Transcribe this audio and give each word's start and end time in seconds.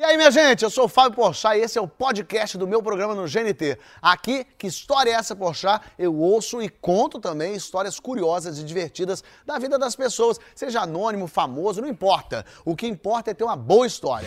E 0.00 0.02
aí, 0.02 0.16
minha 0.16 0.30
gente, 0.30 0.64
eu 0.64 0.70
sou 0.70 0.86
o 0.86 0.88
Fábio 0.88 1.14
Porchat 1.14 1.58
e 1.58 1.60
esse 1.60 1.76
é 1.76 1.82
o 1.82 1.86
podcast 1.86 2.56
do 2.56 2.66
meu 2.66 2.82
programa 2.82 3.14
no 3.14 3.24
GNT. 3.24 3.78
Aqui, 4.00 4.46
que 4.56 4.66
história 4.66 5.10
é 5.10 5.12
essa, 5.12 5.36
Porchat? 5.36 5.84
Eu 5.98 6.16
ouço 6.16 6.62
e 6.62 6.70
conto 6.70 7.20
também 7.20 7.54
histórias 7.54 8.00
curiosas 8.00 8.58
e 8.58 8.64
divertidas 8.64 9.22
da 9.44 9.58
vida 9.58 9.78
das 9.78 9.94
pessoas, 9.94 10.40
seja 10.54 10.80
anônimo, 10.80 11.26
famoso, 11.26 11.82
não 11.82 11.88
importa. 11.88 12.46
O 12.64 12.74
que 12.74 12.86
importa 12.86 13.32
é 13.32 13.34
ter 13.34 13.44
uma 13.44 13.56
boa 13.56 13.86
história. 13.86 14.26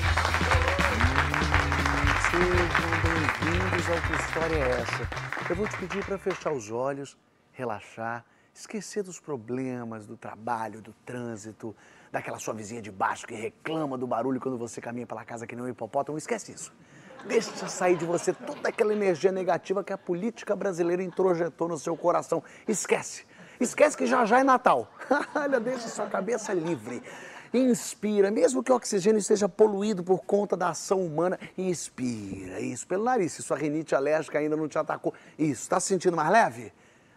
Sejam 2.29 2.91
bem-vindos 3.01 3.89
ao 3.89 3.99
Que 3.99 4.23
História 4.23 4.55
é 4.55 4.69
Essa? 4.79 5.09
Eu 5.49 5.55
vou 5.55 5.67
te 5.67 5.77
pedir 5.77 6.05
para 6.05 6.19
fechar 6.19 6.53
os 6.53 6.69
olhos, 6.69 7.17
relaxar, 7.51 8.23
esquecer 8.53 9.01
dos 9.01 9.19
problemas, 9.19 10.05
do 10.05 10.15
trabalho, 10.15 10.83
do 10.83 10.93
trânsito, 11.03 11.75
daquela 12.13 12.37
sua 12.37 12.53
vizinha 12.53 12.79
de 12.79 12.91
baixo 12.91 13.25
que 13.25 13.33
reclama 13.33 13.97
do 13.97 14.05
barulho 14.05 14.39
quando 14.39 14.55
você 14.55 14.79
caminha 14.79 15.07
pela 15.07 15.25
casa 15.25 15.47
que 15.47 15.55
nem 15.55 15.65
um 15.65 15.67
hipopótamo. 15.67 16.15
Esquece 16.15 16.51
isso. 16.51 16.71
Deixa 17.25 17.67
sair 17.67 17.97
de 17.97 18.05
você 18.05 18.31
toda 18.31 18.69
aquela 18.69 18.93
energia 18.93 19.31
negativa 19.31 19.83
que 19.83 19.91
a 19.91 19.97
política 19.97 20.55
brasileira 20.55 21.01
introjetou 21.01 21.67
no 21.67 21.75
seu 21.75 21.97
coração. 21.97 22.43
Esquece. 22.67 23.25
Esquece 23.59 23.97
que 23.97 24.05
já 24.05 24.25
já 24.25 24.39
é 24.39 24.43
Natal. 24.43 24.93
Olha, 25.33 25.59
deixa 25.59 25.87
sua 25.87 26.05
cabeça 26.05 26.53
livre. 26.53 27.01
Inspira, 27.51 28.29
mesmo 28.29 28.61
que 28.61 28.71
o 28.71 28.75
oxigênio 28.75 29.17
esteja 29.17 29.49
poluído 29.49 30.03
por 30.03 30.19
conta 30.19 30.55
da 30.55 30.69
ação 30.69 31.03
humana, 31.03 31.39
inspira 31.57 32.59
isso 32.59 32.85
pelo 32.85 33.03
nariz. 33.03 33.33
Se 33.33 33.41
sua 33.41 33.57
rinite 33.57 33.95
alérgica 33.95 34.37
ainda 34.37 34.55
não 34.55 34.67
te 34.67 34.77
atacou, 34.77 35.15
isso. 35.37 35.63
Está 35.63 35.79
se 35.79 35.87
sentindo 35.87 36.15
mais 36.15 36.29
leve? 36.29 36.71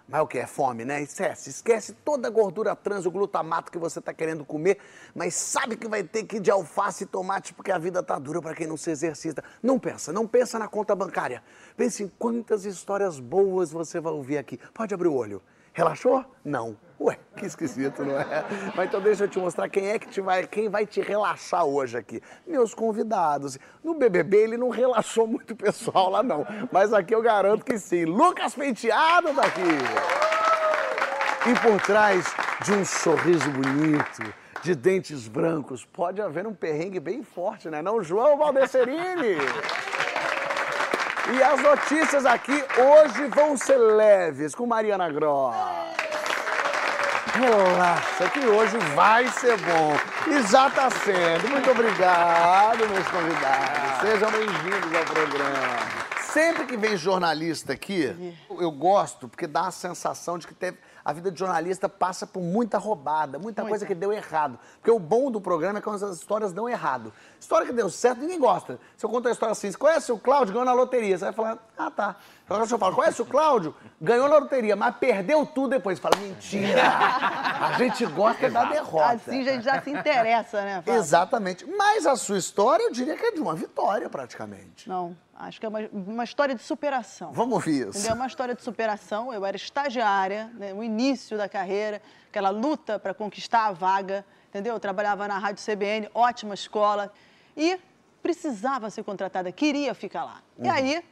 Mas 0.08 0.20
o 0.20 0.26
que? 0.26 0.38
É 0.38 0.46
fome, 0.46 0.84
né? 0.84 1.02
Esquece, 1.02 1.50
esquece 1.50 1.92
toda 1.92 2.28
a 2.28 2.30
gordura 2.30 2.76
trans, 2.76 3.06
o 3.06 3.10
glutamato 3.10 3.72
que 3.72 3.78
você 3.78 3.98
está 3.98 4.14
querendo 4.14 4.44
comer, 4.44 4.78
mas 5.12 5.34
sabe 5.34 5.76
que 5.76 5.88
vai 5.88 6.04
ter 6.04 6.22
que 6.24 6.36
ir 6.36 6.40
de 6.40 6.50
alface 6.50 7.02
e 7.02 7.06
tomate 7.06 7.52
porque 7.52 7.72
a 7.72 7.78
vida 7.78 8.02
tá 8.02 8.16
dura 8.16 8.40
para 8.40 8.54
quem 8.54 8.68
não 8.68 8.76
se 8.76 8.90
exercita. 8.90 9.42
Não 9.60 9.80
pensa, 9.80 10.12
não 10.12 10.26
pensa 10.26 10.60
na 10.60 10.68
conta 10.68 10.94
bancária. 10.94 11.42
Pense 11.76 12.04
em 12.04 12.08
quantas 12.18 12.64
histórias 12.64 13.18
boas 13.18 13.72
você 13.72 13.98
vai 13.98 14.12
ouvir 14.12 14.38
aqui. 14.38 14.60
Pode 14.72 14.94
abrir 14.94 15.08
o 15.08 15.14
olho. 15.14 15.42
Relaxou? 15.76 16.24
Não. 16.42 16.74
Ué, 16.98 17.18
que 17.36 17.44
esquisito, 17.44 18.02
não 18.02 18.18
é? 18.18 18.24
Mas 18.74 18.88
então 18.88 18.98
deixa 18.98 19.24
eu 19.24 19.28
te 19.28 19.38
mostrar 19.38 19.68
quem 19.68 19.88
é 19.88 19.98
que 19.98 20.08
te 20.08 20.22
vai, 20.22 20.46
quem 20.46 20.70
vai 20.70 20.86
te 20.86 21.02
relaxar 21.02 21.66
hoje 21.66 21.98
aqui. 21.98 22.22
Meus 22.46 22.72
convidados. 22.72 23.58
No 23.84 23.92
BBB 23.92 24.38
ele 24.38 24.56
não 24.56 24.70
relaxou 24.70 25.26
muito 25.26 25.50
o 25.50 25.56
pessoal 25.56 26.08
lá 26.08 26.22
não, 26.22 26.46
mas 26.72 26.94
aqui 26.94 27.14
eu 27.14 27.20
garanto 27.20 27.62
que 27.62 27.78
sim. 27.78 28.06
Lucas 28.06 28.54
Penteado 28.54 29.34
daqui. 29.34 29.60
E 31.46 31.60
por 31.60 31.78
trás 31.82 32.24
de 32.64 32.72
um 32.72 32.82
sorriso 32.82 33.50
bonito, 33.50 34.34
de 34.62 34.74
dentes 34.74 35.28
brancos, 35.28 35.84
pode 35.84 36.22
haver 36.22 36.46
um 36.46 36.54
perrengue 36.54 37.00
bem 37.00 37.22
forte, 37.22 37.68
né? 37.68 37.82
Não, 37.82 38.02
João 38.02 38.38
Valdecerini? 38.38 39.36
E 41.28 41.42
as 41.42 41.60
notícias 41.60 42.24
aqui 42.24 42.64
hoje 42.78 43.26
vão 43.34 43.56
ser 43.56 43.76
leves 43.76 44.54
com 44.54 44.64
Mariana 44.64 45.10
Gross. 45.10 45.56
Relaxa, 47.34 48.30
que 48.32 48.46
hoje 48.46 48.78
vai 48.94 49.26
ser 49.28 49.56
bom. 49.58 49.96
E 50.28 50.42
já 50.46 50.70
tá 50.70 50.88
sendo. 50.88 51.48
Muito 51.50 51.68
obrigado, 51.68 52.88
meus 52.88 53.08
convidados. 53.08 54.00
Sejam 54.02 54.30
bem-vindos 54.30 54.94
ao 54.94 55.04
programa. 55.04 55.95
Sempre 56.36 56.66
que 56.66 56.76
vem 56.76 56.98
jornalista 56.98 57.72
aqui, 57.72 58.36
eu 58.50 58.70
gosto, 58.70 59.26
porque 59.26 59.46
dá 59.46 59.68
a 59.68 59.70
sensação 59.70 60.36
de 60.36 60.46
que 60.46 60.52
teve, 60.52 60.76
a 61.02 61.10
vida 61.10 61.32
de 61.32 61.38
jornalista 61.38 61.88
passa 61.88 62.26
por 62.26 62.42
muita 62.42 62.76
roubada, 62.76 63.38
muita, 63.38 63.62
Muita. 63.62 63.70
coisa 63.70 63.86
que 63.86 63.94
deu 63.94 64.12
errado. 64.12 64.58
Porque 64.74 64.90
o 64.90 64.98
bom 64.98 65.30
do 65.30 65.40
programa 65.40 65.78
é 65.78 65.80
quando 65.82 66.04
as 66.04 66.18
histórias 66.18 66.52
dão 66.52 66.68
errado. 66.68 67.10
História 67.40 67.66
que 67.66 67.72
deu 67.72 67.88
certo, 67.88 68.20
ninguém 68.20 68.38
gosta. 68.38 68.78
Se 68.98 69.06
eu 69.06 69.08
contar 69.08 69.30
a 69.30 69.32
história 69.32 69.52
assim, 69.52 69.70
você 69.70 69.78
conhece 69.78 70.12
o 70.12 70.18
Cláudio, 70.18 70.52
ganhou 70.52 70.66
na 70.66 70.74
loteria. 70.74 71.16
Você 71.16 71.24
vai 71.24 71.32
falar, 71.32 71.58
ah, 71.78 71.90
tá. 71.90 72.16
Agora 72.48 72.64
se 72.64 72.72
eu 72.72 72.78
falo, 72.78 72.94
conhece 72.94 73.20
o 73.20 73.26
Cláudio, 73.26 73.74
ganhou 74.00 74.28
na 74.28 74.36
loteria, 74.38 74.76
mas 74.76 74.94
perdeu 74.96 75.44
tudo 75.44 75.70
depois. 75.70 75.98
Você 75.98 76.02
fala, 76.02 76.16
mentira. 76.16 76.80
A 76.80 77.72
gente 77.76 78.06
gosta 78.06 78.48
da 78.48 78.66
derrota. 78.66 79.14
Assim 79.14 79.40
a 79.40 79.52
gente 79.52 79.64
já 79.64 79.82
se 79.82 79.90
interessa, 79.90 80.62
né? 80.62 80.76
Fábio? 80.76 80.94
Exatamente. 80.94 81.66
Mas 81.66 82.06
a 82.06 82.14
sua 82.14 82.38
história, 82.38 82.84
eu 82.84 82.92
diria 82.92 83.16
que 83.16 83.26
é 83.26 83.32
de 83.32 83.40
uma 83.40 83.54
vitória, 83.56 84.08
praticamente. 84.08 84.88
Não, 84.88 85.16
acho 85.34 85.58
que 85.58 85.66
é 85.66 85.68
uma, 85.68 85.80
uma 85.92 86.22
história 86.22 86.54
de 86.54 86.62
superação. 86.62 87.32
Vamos 87.32 87.54
ouvir 87.54 87.88
isso. 87.88 88.08
É 88.08 88.12
uma 88.12 88.28
história 88.28 88.54
de 88.54 88.62
superação. 88.62 89.34
Eu 89.34 89.44
era 89.44 89.56
estagiária, 89.56 90.48
né, 90.54 90.72
no 90.72 90.84
início 90.84 91.36
da 91.36 91.48
carreira, 91.48 92.00
aquela 92.28 92.50
luta 92.50 92.96
para 92.96 93.12
conquistar 93.12 93.66
a 93.66 93.72
vaga, 93.72 94.24
entendeu? 94.50 94.74
Eu 94.74 94.80
trabalhava 94.80 95.26
na 95.26 95.36
Rádio 95.36 95.64
CBN, 95.64 96.08
ótima 96.14 96.54
escola, 96.54 97.12
e 97.56 97.76
precisava 98.22 98.88
ser 98.88 99.02
contratada, 99.02 99.50
queria 99.50 99.94
ficar 99.94 100.24
lá. 100.24 100.42
E 100.62 100.68
aí 100.68 101.02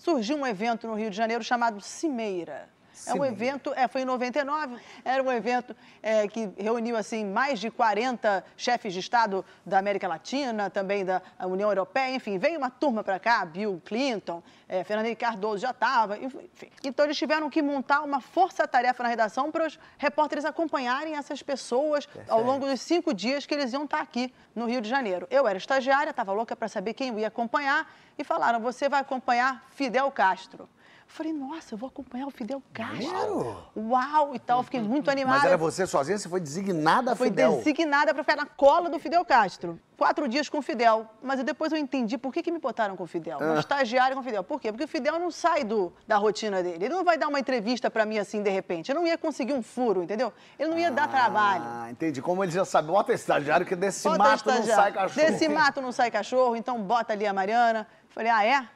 surgiu 0.00 0.36
um 0.36 0.46
evento 0.46 0.86
no 0.86 0.94
Rio 0.94 1.10
de 1.10 1.16
Janeiro 1.16 1.44
chamado 1.44 1.80
Cimeira. 1.80 2.68
É 3.06 3.14
um 3.14 3.24
evento, 3.24 3.72
é, 3.74 3.88
foi 3.88 4.02
em 4.02 4.04
99, 4.04 4.76
era 5.04 5.22
um 5.22 5.30
evento 5.30 5.74
é, 6.02 6.26
que 6.28 6.50
reuniu 6.56 6.96
assim 6.96 7.24
mais 7.24 7.58
de 7.58 7.70
40 7.70 8.44
chefes 8.56 8.92
de 8.92 9.00
Estado 9.00 9.44
da 9.64 9.78
América 9.78 10.06
Latina, 10.06 10.68
também 10.70 11.04
da 11.04 11.22
União 11.44 11.68
Europeia, 11.68 12.14
enfim, 12.14 12.38
veio 12.38 12.58
uma 12.58 12.70
turma 12.70 13.02
para 13.02 13.18
cá, 13.18 13.44
Bill 13.44 13.80
Clinton, 13.84 14.42
é, 14.68 14.84
Fernando 14.84 15.06
Henrique 15.06 15.24
Cardoso 15.24 15.58
já 15.58 15.70
estava, 15.70 16.18
enfim. 16.18 16.48
Então 16.84 17.04
eles 17.04 17.16
tiveram 17.16 17.48
que 17.50 17.62
montar 17.62 18.02
uma 18.02 18.20
força-tarefa 18.20 19.02
na 19.02 19.08
redação 19.08 19.50
para 19.50 19.66
os 19.66 19.78
repórteres 19.98 20.44
acompanharem 20.44 21.16
essas 21.16 21.42
pessoas 21.42 22.08
ao 22.28 22.42
longo 22.42 22.66
dos 22.66 22.80
cinco 22.80 23.12
dias 23.12 23.46
que 23.46 23.54
eles 23.54 23.72
iam 23.72 23.84
estar 23.84 24.00
aqui 24.00 24.32
no 24.54 24.66
Rio 24.66 24.80
de 24.80 24.88
Janeiro. 24.88 25.26
Eu 25.30 25.46
era 25.46 25.58
estagiária, 25.58 26.10
estava 26.10 26.32
louca 26.32 26.54
para 26.54 26.68
saber 26.68 26.94
quem 26.94 27.08
eu 27.08 27.18
ia 27.18 27.28
acompanhar 27.28 27.90
e 28.18 28.24
falaram, 28.24 28.60
você 28.60 28.88
vai 28.88 29.00
acompanhar 29.00 29.66
Fidel 29.70 30.10
Castro. 30.10 30.68
Eu 31.10 31.16
falei, 31.16 31.32
nossa, 31.32 31.74
eu 31.74 31.78
vou 31.78 31.88
acompanhar 31.88 32.24
o 32.28 32.30
Fidel 32.30 32.62
Castro. 32.72 33.10
Claro. 33.10 33.56
Uau! 33.76 34.32
E 34.32 34.38
tal, 34.38 34.60
eu 34.60 34.62
fiquei 34.62 34.80
muito 34.80 35.10
animada. 35.10 35.38
Mas 35.38 35.44
era 35.44 35.56
você 35.56 35.84
sozinha, 35.84 36.16
você 36.16 36.28
foi 36.28 36.38
designada 36.38 37.12
a 37.12 37.16
Fui 37.16 37.26
Fidel. 37.26 37.56
designada 37.56 38.14
para 38.14 38.22
ficar 38.22 38.36
na 38.36 38.46
cola 38.46 38.88
do 38.88 38.96
Fidel 39.00 39.24
Castro. 39.24 39.80
Quatro 39.98 40.28
dias 40.28 40.48
com 40.48 40.58
o 40.58 40.62
Fidel. 40.62 41.10
Mas 41.20 41.42
depois 41.42 41.72
eu 41.72 41.78
entendi 41.78 42.16
por 42.16 42.32
que, 42.32 42.44
que 42.44 42.52
me 42.52 42.60
botaram 42.60 42.96
com 42.96 43.02
o 43.02 43.06
Fidel. 43.08 43.38
Ah. 43.40 43.44
Uma 43.44 43.58
estagiária 43.58 44.14
com 44.14 44.20
o 44.20 44.24
Fidel. 44.24 44.44
Por 44.44 44.60
quê? 44.60 44.70
Porque 44.70 44.84
o 44.84 44.88
Fidel 44.88 45.18
não 45.18 45.32
sai 45.32 45.64
do, 45.64 45.92
da 46.06 46.16
rotina 46.16 46.62
dele. 46.62 46.84
Ele 46.84 46.94
não 46.94 47.02
vai 47.02 47.18
dar 47.18 47.26
uma 47.26 47.40
entrevista 47.40 47.90
para 47.90 48.06
mim 48.06 48.16
assim, 48.18 48.40
de 48.40 48.50
repente. 48.50 48.90
Eu 48.90 48.94
não 48.94 49.04
ia 49.04 49.18
conseguir 49.18 49.52
um 49.52 49.64
furo, 49.64 50.04
entendeu? 50.04 50.32
Ele 50.60 50.70
não 50.70 50.78
ia 50.78 50.92
dar 50.92 51.08
trabalho. 51.08 51.64
Ah, 51.66 51.90
entendi. 51.90 52.22
Como 52.22 52.44
ele 52.44 52.52
já 52.52 52.64
sabe, 52.64 52.86
bota 52.86 53.12
estagiário 53.12 53.66
que 53.66 53.74
desse 53.74 54.04
Bota 54.04 54.16
mato 54.16 54.46
não 54.46 54.54
estagiário. 54.54 54.82
sai 54.84 54.92
cachorro. 54.92 55.26
Desse 55.26 55.48
mato 55.48 55.80
não 55.82 55.90
sai 55.90 56.10
cachorro, 56.12 56.54
então 56.54 56.80
bota 56.80 57.12
ali 57.14 57.26
a 57.26 57.32
Mariana. 57.32 57.84
Falei, 58.10 58.30
ah, 58.30 58.44
é? 58.44 58.68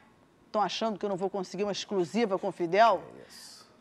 Estão 0.55 0.63
achando 0.63 0.97
que 0.97 1.05
eu 1.05 1.09
não 1.09 1.17
vou 1.17 1.29
conseguir 1.29 1.63
uma 1.63 1.71
exclusiva 1.73 2.39
com 2.39 2.47
o 2.47 2.51
Fidel? 2.51 3.03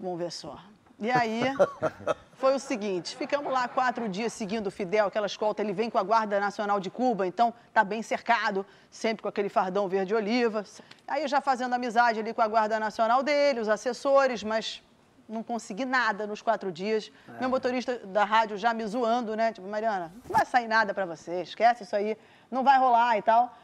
Vamos 0.01 0.19
ver 0.19 0.33
só. 0.33 0.59
E 0.99 1.09
aí, 1.09 1.43
foi 2.35 2.53
o 2.53 2.59
seguinte, 2.59 3.15
ficamos 3.15 3.53
lá 3.53 3.69
quatro 3.69 4.09
dias 4.09 4.33
seguindo 4.33 4.67
o 4.67 4.73
Fidel, 4.73 5.07
aquela 5.07 5.29
escolta, 5.29 5.62
ele 5.62 5.73
vem 5.73 5.89
com 5.89 5.99
a 5.99 6.03
Guarda 6.03 6.41
Nacional 6.41 6.81
de 6.81 6.91
Cuba, 6.91 7.29
então 7.29 7.55
tá 7.73 7.85
bem 7.85 8.03
cercado, 8.03 8.67
sempre 8.91 9.23
com 9.23 9.29
aquele 9.29 9.49
fardão 9.49 9.87
verde-oliva. 9.87 10.65
Aí 11.07 11.29
já 11.29 11.41
fazendo 11.41 11.75
amizade 11.75 12.19
ali 12.19 12.35
com 12.35 12.43
a 12.43 12.49
Guarda 12.49 12.81
Nacional 12.81 13.23
dele, 13.23 13.61
os 13.61 13.69
assessores, 13.69 14.43
mas 14.43 14.83
não 15.29 15.45
consegui 15.45 15.85
nada 15.85 16.27
nos 16.27 16.43
quatro 16.43 16.73
dias. 16.73 17.12
Meu 17.39 17.49
motorista 17.49 17.99
da 17.99 18.25
rádio 18.25 18.59
já 18.59 18.75
me 18.75 18.85
zoando, 18.85 19.37
né? 19.37 19.53
Tipo, 19.53 19.69
Mariana, 19.69 20.12
não 20.29 20.37
vai 20.37 20.45
sair 20.45 20.67
nada 20.67 20.93
pra 20.93 21.06
você, 21.06 21.43
esquece 21.43 21.85
isso 21.85 21.95
aí, 21.95 22.19
não 22.51 22.65
vai 22.65 22.81
rolar 22.81 23.17
e 23.17 23.23
tal. 23.23 23.56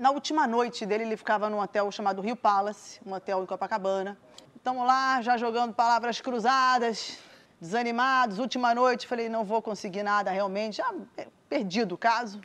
Na 0.00 0.10
última 0.10 0.46
noite 0.46 0.86
dele, 0.86 1.04
ele 1.04 1.14
ficava 1.14 1.50
num 1.50 1.60
hotel 1.60 1.92
chamado 1.92 2.22
Rio 2.22 2.34
Palace, 2.34 2.98
um 3.04 3.12
hotel 3.12 3.42
em 3.42 3.46
Copacabana. 3.46 4.16
Estamos 4.56 4.86
lá, 4.86 5.20
já 5.20 5.36
jogando 5.36 5.74
palavras 5.74 6.22
cruzadas, 6.22 7.18
desanimados. 7.60 8.38
Última 8.38 8.74
noite, 8.74 9.06
falei, 9.06 9.28
não 9.28 9.44
vou 9.44 9.60
conseguir 9.60 10.02
nada 10.02 10.30
realmente, 10.30 10.78
já 10.78 10.90
é, 11.18 11.26
perdido 11.50 11.96
o 11.96 11.98
caso. 11.98 12.40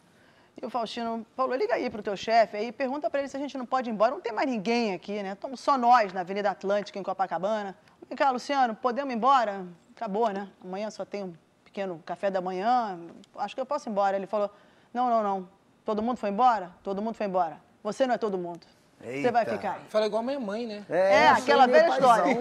E 0.61 0.65
o 0.65 0.69
Faustino 0.69 1.25
falou, 1.33 1.55
liga 1.55 1.75
aí 1.75 1.89
pro 1.89 2.03
teu 2.03 2.17
chefe 2.17 2.57
aí, 2.57 2.73
pergunta 2.73 3.09
para 3.09 3.21
ele 3.21 3.29
se 3.29 3.37
a 3.37 3.39
gente 3.39 3.57
não 3.57 3.65
pode 3.65 3.89
ir 3.89 3.93
embora. 3.93 4.11
Não 4.11 4.19
tem 4.19 4.33
mais 4.33 4.49
ninguém 4.49 4.93
aqui, 4.93 5.23
né? 5.23 5.31
Estamos 5.31 5.61
só 5.61 5.77
nós 5.77 6.11
na 6.11 6.19
Avenida 6.19 6.51
Atlântica, 6.51 6.99
em 6.99 7.03
Copacabana. 7.03 7.73
Vem 8.09 8.17
cá, 8.17 8.31
Luciano, 8.31 8.75
podemos 8.75 9.13
ir 9.13 9.15
embora? 9.15 9.65
Acabou, 9.95 10.27
né? 10.27 10.49
Amanhã 10.61 10.89
só 10.89 11.05
tem 11.05 11.23
um 11.23 11.33
pequeno 11.63 12.03
café 12.05 12.29
da 12.29 12.41
manhã, 12.41 12.99
acho 13.37 13.55
que 13.55 13.61
eu 13.61 13.65
posso 13.65 13.87
ir 13.87 13.91
embora. 13.91 14.17
Ele 14.17 14.27
falou, 14.27 14.51
não, 14.93 15.09
não, 15.09 15.23
não. 15.23 15.54
Todo 15.85 16.01
mundo 16.01 16.17
foi 16.17 16.31
embora? 16.31 16.71
Todo 16.83 17.01
mundo 17.01 17.13
foi 17.13 17.27
embora. 17.27 17.61
Você 17.83 18.07
não 18.07 18.15
é 18.15 18.17
todo 18.17 18.37
mundo. 18.37 18.61
Você 18.99 19.29
vai 19.31 19.43
Eita. 19.43 19.55
ficar. 19.55 19.79
Fala 19.87 20.07
igual 20.07 20.21
a 20.21 20.25
minha 20.25 20.39
mãe, 20.39 20.65
né? 20.65 20.83
É, 20.89 21.27
sou 21.35 21.43
aquela 21.43 21.67
velha 21.67 21.89
história. 21.89 22.35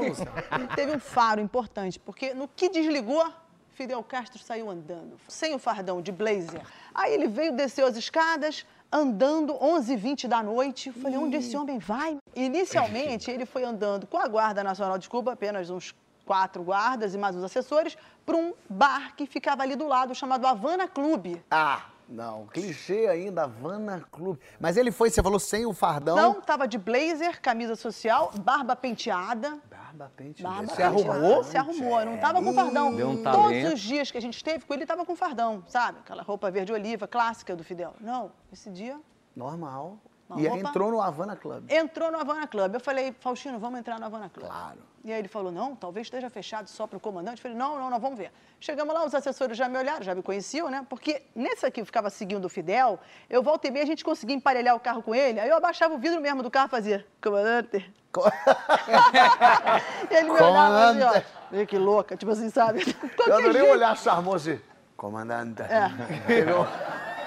teve 0.75 0.97
um 0.97 0.99
faro 0.99 1.41
importante, 1.41 2.01
porque 2.01 2.33
no 2.33 2.49
que 2.49 2.71
desligou, 2.71 3.31
Fidel 3.75 4.03
Castro 4.03 4.43
saiu 4.43 4.71
andando, 4.71 5.19
sem 5.29 5.55
o 5.55 5.59
fardão 5.59 6.01
de 6.01 6.11
blazer. 6.11 6.63
Aí 6.95 7.13
ele 7.13 7.29
veio, 7.29 7.53
desceu 7.53 7.87
as 7.87 7.97
escadas, 7.97 8.65
andando 8.91 9.53
11h20 9.55 10.27
da 10.27 10.43
noite. 10.43 10.89
Eu 10.89 10.95
Falei, 10.95 11.19
onde 11.19 11.37
esse 11.37 11.55
homem 11.55 11.79
vai? 11.79 12.17
Inicialmente, 12.35 13.31
ele 13.31 13.45
foi 13.45 13.65
andando 13.65 14.07
com 14.07 14.17
a 14.17 14.27
Guarda 14.27 14.65
Nacional 14.65 14.97
de 14.97 15.09
Cuba, 15.09 15.33
apenas 15.33 15.69
uns 15.69 15.95
quatro 16.25 16.63
guardas 16.63 17.15
e 17.15 17.19
mais 17.19 17.37
os 17.37 17.45
assessores, 17.45 17.99
para 18.25 18.37
um 18.37 18.55
bar 18.71 19.15
que 19.15 19.27
ficava 19.27 19.63
ali 19.63 19.77
do 19.77 19.87
lado, 19.87 20.15
chamado 20.15 20.47
Havana 20.47 20.89
Clube. 20.89 21.45
Ah, 21.51 21.83
Não, 22.09 22.47
clichê 22.47 23.07
ainda, 23.07 23.45
Havana 23.45 24.05
Clube. 24.11 24.39
Mas 24.61 24.77
ele 24.77 24.91
foi, 24.91 25.11
você 25.11 25.23
falou, 25.23 25.39
sem 25.39 25.65
o 25.65 25.73
fardão. 25.73 26.17
Não, 26.17 26.41
tava 26.41 26.69
de 26.69 26.79
blazer, 26.79 27.41
camisa 27.41 27.75
social, 27.77 28.31
barba 28.41 28.77
penteada. 28.77 29.59
Barba 29.71 30.13
pente. 30.17 30.43
Barba 30.43 30.63
Se 30.69 30.77
penteada. 30.77 31.11
arrumou? 31.11 31.45
Se 31.45 31.57
arrumou, 31.57 32.01
eu 32.01 32.07
não 32.07 32.19
tava 32.19 32.43
com 32.43 32.53
fardão. 32.53 32.95
Deu 32.95 33.09
um 33.09 33.23
Todos 33.23 33.73
os 33.73 33.81
dias 33.81 34.11
que 34.11 34.19
a 34.19 34.21
gente 34.21 34.37
esteve 34.37 34.65
com 34.65 34.75
ele, 34.75 34.85
tava 34.85 35.05
com 35.05 35.17
fardão, 35.17 35.65
sabe? 35.67 35.99
Aquela 36.01 36.23
roupa 36.23 36.51
verde-oliva, 36.51 37.09
clássica 37.09 37.57
do 37.57 37.65
Fidel. 37.65 37.95
Não, 38.01 38.33
esse 38.53 38.71
dia 38.71 39.01
Normal. 39.35 39.99
Uma 40.29 40.41
e 40.41 40.49
aí 40.49 40.59
entrou 40.59 40.91
no 40.91 41.01
Havana 41.01 41.37
Club. 41.37 41.71
entrou 41.71 42.11
no 42.11 42.19
Havana 42.19 42.47
Club. 42.47 42.75
Eu 42.75 42.81
falei, 42.81 43.13
Faustino, 43.21 43.59
vamos 43.59 43.79
entrar 43.79 43.99
no 43.99 44.07
Havana 44.07 44.31
Club. 44.31 44.47
Claro. 44.47 44.79
E 45.05 45.13
aí 45.13 45.19
ele 45.19 45.29
falou, 45.29 45.53
não, 45.53 45.77
talvez 45.77 46.07
esteja 46.07 46.31
fechado 46.31 46.67
só 46.67 46.87
para 46.87 46.97
o 46.97 47.01
comandante. 47.01 47.37
Eu 47.37 47.43
falei, 47.43 47.59
não, 47.59 47.79
não, 47.79 47.91
não, 47.91 48.01
vamos 48.01 48.19
ver. 48.19 48.33
Chegamos 48.59 48.95
lá, 48.95 49.05
os 49.05 49.15
assessores 49.15 49.55
já 49.57 49.69
me 49.69 49.77
olharam, 49.77 50.03
já 50.03 50.15
me 50.15 50.23
conheciam, 50.23 50.71
né? 50.71 50.87
Porque 50.89 51.21
nesse 51.35 51.67
aqui 51.67 51.83
eu 51.83 51.85
ficava 51.85 52.09
seguindo 52.09 52.47
o 52.47 52.49
Fidel, 52.49 52.99
eu 53.29 53.43
volta 53.43 53.69
e 53.69 53.71
meia 53.71 53.83
a 53.83 53.87
gente 53.87 54.03
conseguia 54.03 54.35
emparelhar 54.35 54.75
o 54.75 54.81
carro 54.81 55.03
com 55.03 55.15
ele, 55.15 55.39
aí 55.39 55.51
eu 55.51 55.57
abaixava 55.59 55.93
o 55.93 55.99
vidro 55.99 56.23
mesmo 56.23 56.43
do 56.43 56.51
carro 56.51 56.69
e 56.69 56.71
fazia, 56.71 57.07
comandante. 57.23 57.93
e 60.11 60.15
ele 60.15 60.31
me 60.31 60.41
olhava 60.41 60.91
assim, 60.91 61.03
ó, 61.03 61.23
meio 61.51 61.67
que 61.67 61.77
louca, 61.77 62.17
tipo 62.17 62.33
assim, 62.33 62.49
sabe? 62.49 62.97
Eu 63.27 63.35
adorei 63.37 63.53
jeito. 63.53 63.73
olhar 63.73 63.95
charmoso 63.99 64.53
assim, 64.53 64.61
comandante. 64.97 65.61
É. 65.63 65.91
Pegou. 66.27 66.67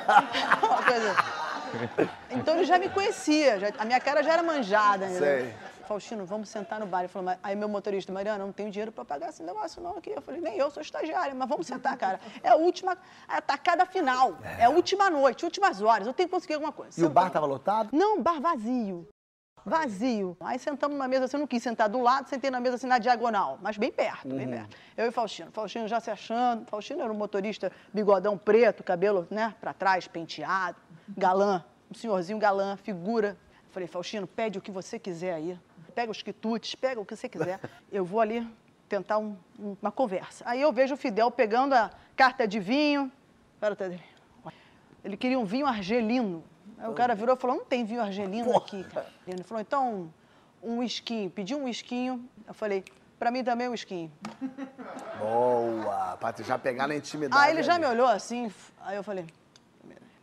Uma 0.64 0.84
coisa. 0.84 1.37
Então 2.30 2.56
ele 2.56 2.66
já 2.66 2.78
me 2.78 2.90
conhecia, 2.90 3.60
já- 3.60 3.72
a 3.78 3.86
minha 3.86 4.00
cara 4.00 4.24
já 4.24 4.34
era 4.34 4.44
manjada. 4.44 5.08
né? 5.08 5.54
Faustino, 5.88 6.26
vamos 6.26 6.50
sentar 6.50 6.80
no 6.82 6.86
bar. 6.86 7.00
Ele 7.00 7.08
falou, 7.08 7.26
"Mas-" 7.28 7.40
aí 7.42 7.56
meu 7.56 7.70
motorista, 7.70 8.12
Mariana, 8.12 8.44
não 8.46 8.52
tenho 8.52 8.70
dinheiro 8.70 8.92
para 8.92 9.06
pagar 9.06 9.30
esse 9.30 9.42
negócio 9.42 9.82
não 9.82 9.98
aqui. 9.98 10.10
Eu 10.10 10.22
falei, 10.22 10.42
nem 10.42 10.58
eu, 10.58 10.70
sou 10.70 10.82
estagiária, 10.82 11.34
mas 11.34 11.48
vamos 11.48 11.66
sentar, 11.66 11.96
cara. 11.96 12.20
É 12.44 12.50
a 12.50 12.56
última, 12.56 12.98
a 13.26 13.42
tacada 13.42 13.86
final, 13.86 14.38
é 14.60 14.66
a 14.66 14.70
última 14.70 15.10
noite, 15.10 15.46
últimas 15.46 15.82
horas, 15.82 16.06
eu 16.06 16.14
tenho 16.14 16.28
que 16.28 16.36
conseguir 16.36 16.56
alguma 16.56 16.74
coisa. 16.74 17.00
E 17.00 17.06
o 17.06 17.10
bar 17.10 17.22
Sentamos. 17.22 17.34
tava 17.34 17.46
lotado? 17.46 17.90
Não, 17.94 18.22
bar 18.22 18.42
vazio. 18.42 19.08
Vazio. 19.66 20.38
Aí 20.40 20.58
sentamos 20.60 20.96
numa 20.98 21.10
mesa, 21.10 21.26
assim, 21.26 21.36
eu 21.36 21.40
não 21.42 21.48
quis 21.48 21.62
sentar 21.62 21.90
do 21.90 22.00
lado, 22.02 22.30
sentei 22.30 22.50
na 22.50 22.60
mesa 22.60 22.76
assim 22.76 22.88
na 22.88 23.00
diagonal, 23.00 23.58
mas 23.62 23.78
bem 23.78 23.92
perto, 23.92 24.28
bem 24.30 24.48
perto. 24.50 24.78
Eu 24.96 25.08
e 25.08 25.12
Faustino. 25.12 25.52
Faustino 25.52 25.88
já 25.90 26.00
se 26.00 26.10
achando. 26.10 26.66
Faustino 26.68 27.02
era 27.02 27.12
um 27.12 27.16
motorista 27.16 27.70
bigodão 27.94 28.38
preto, 28.38 28.82
cabelo, 28.82 29.28
né, 29.30 29.54
pra 29.60 29.74
trás, 29.74 30.08
penteado, 30.08 30.78
galã, 31.16 31.64
um 31.92 31.94
senhorzinho 31.94 32.40
galã, 32.40 32.76
figura. 32.78 33.38
Falei, 33.70 33.88
Faustino, 33.88 34.26
pede 34.26 34.58
o 34.58 34.62
que 34.62 34.72
você 34.72 34.98
quiser 34.98 35.34
aí. 35.34 35.58
Pega 35.94 36.12
os 36.12 36.22
quitutes, 36.22 36.74
pega 36.76 37.00
o 37.00 37.06
que 37.06 37.16
você 37.16 37.28
quiser. 37.30 37.60
Eu 37.92 38.04
vou 38.06 38.20
ali 38.22 38.48
tentar 38.90 39.18
um- 39.18 39.36
um- 39.60 39.76
uma 39.82 39.92
conversa. 39.92 40.44
Aí 40.48 40.62
eu 40.62 40.72
vejo 40.72 40.94
o 40.94 40.98
Fidel 40.98 41.30
pegando 41.30 41.74
a 41.74 41.92
carta 42.16 42.48
de 42.48 42.60
vinho. 42.60 43.12
Tá. 43.60 43.76
Ele 45.04 45.18
queria 45.18 45.38
um 45.40 45.44
vinho 45.46 45.68
argelino. 45.68 46.44
Aí 46.78 46.88
o 46.90 46.94
cara 46.94 47.14
virou 47.16 47.36
e 47.36 47.40
falou, 47.40 47.58
não 47.58 47.66
tem 47.66 47.84
vinho 47.84 48.02
argelino 48.02 48.56
aqui, 48.56 48.84
cara. 48.86 49.08
Ele 49.28 49.44
falou, 49.44 49.62
então, 49.62 50.14
um 50.64 50.78
whiskinho. 50.80 51.30
Pediu 51.30 51.58
um 51.58 51.66
whiskinho. 51.66 52.24
Eu 52.48 52.54
falei, 52.54 52.84
pra 53.20 53.30
mim 53.32 53.44
também 53.44 53.68
um 53.68 53.72
whiskinho. 53.72 54.12
Boa, 55.20 56.18
pra 56.18 56.32
tu 56.34 56.44
já 56.44 56.58
pegar 56.58 56.88
na 56.88 56.96
intimidade. 56.96 57.42
Aí 57.44 57.52
ele 57.52 57.64
já 57.64 57.74
ali. 57.74 57.82
me 57.82 57.88
olhou 57.92 58.08
assim, 58.08 58.52
aí 58.82 58.96
eu 58.96 59.04
falei... 59.04 59.26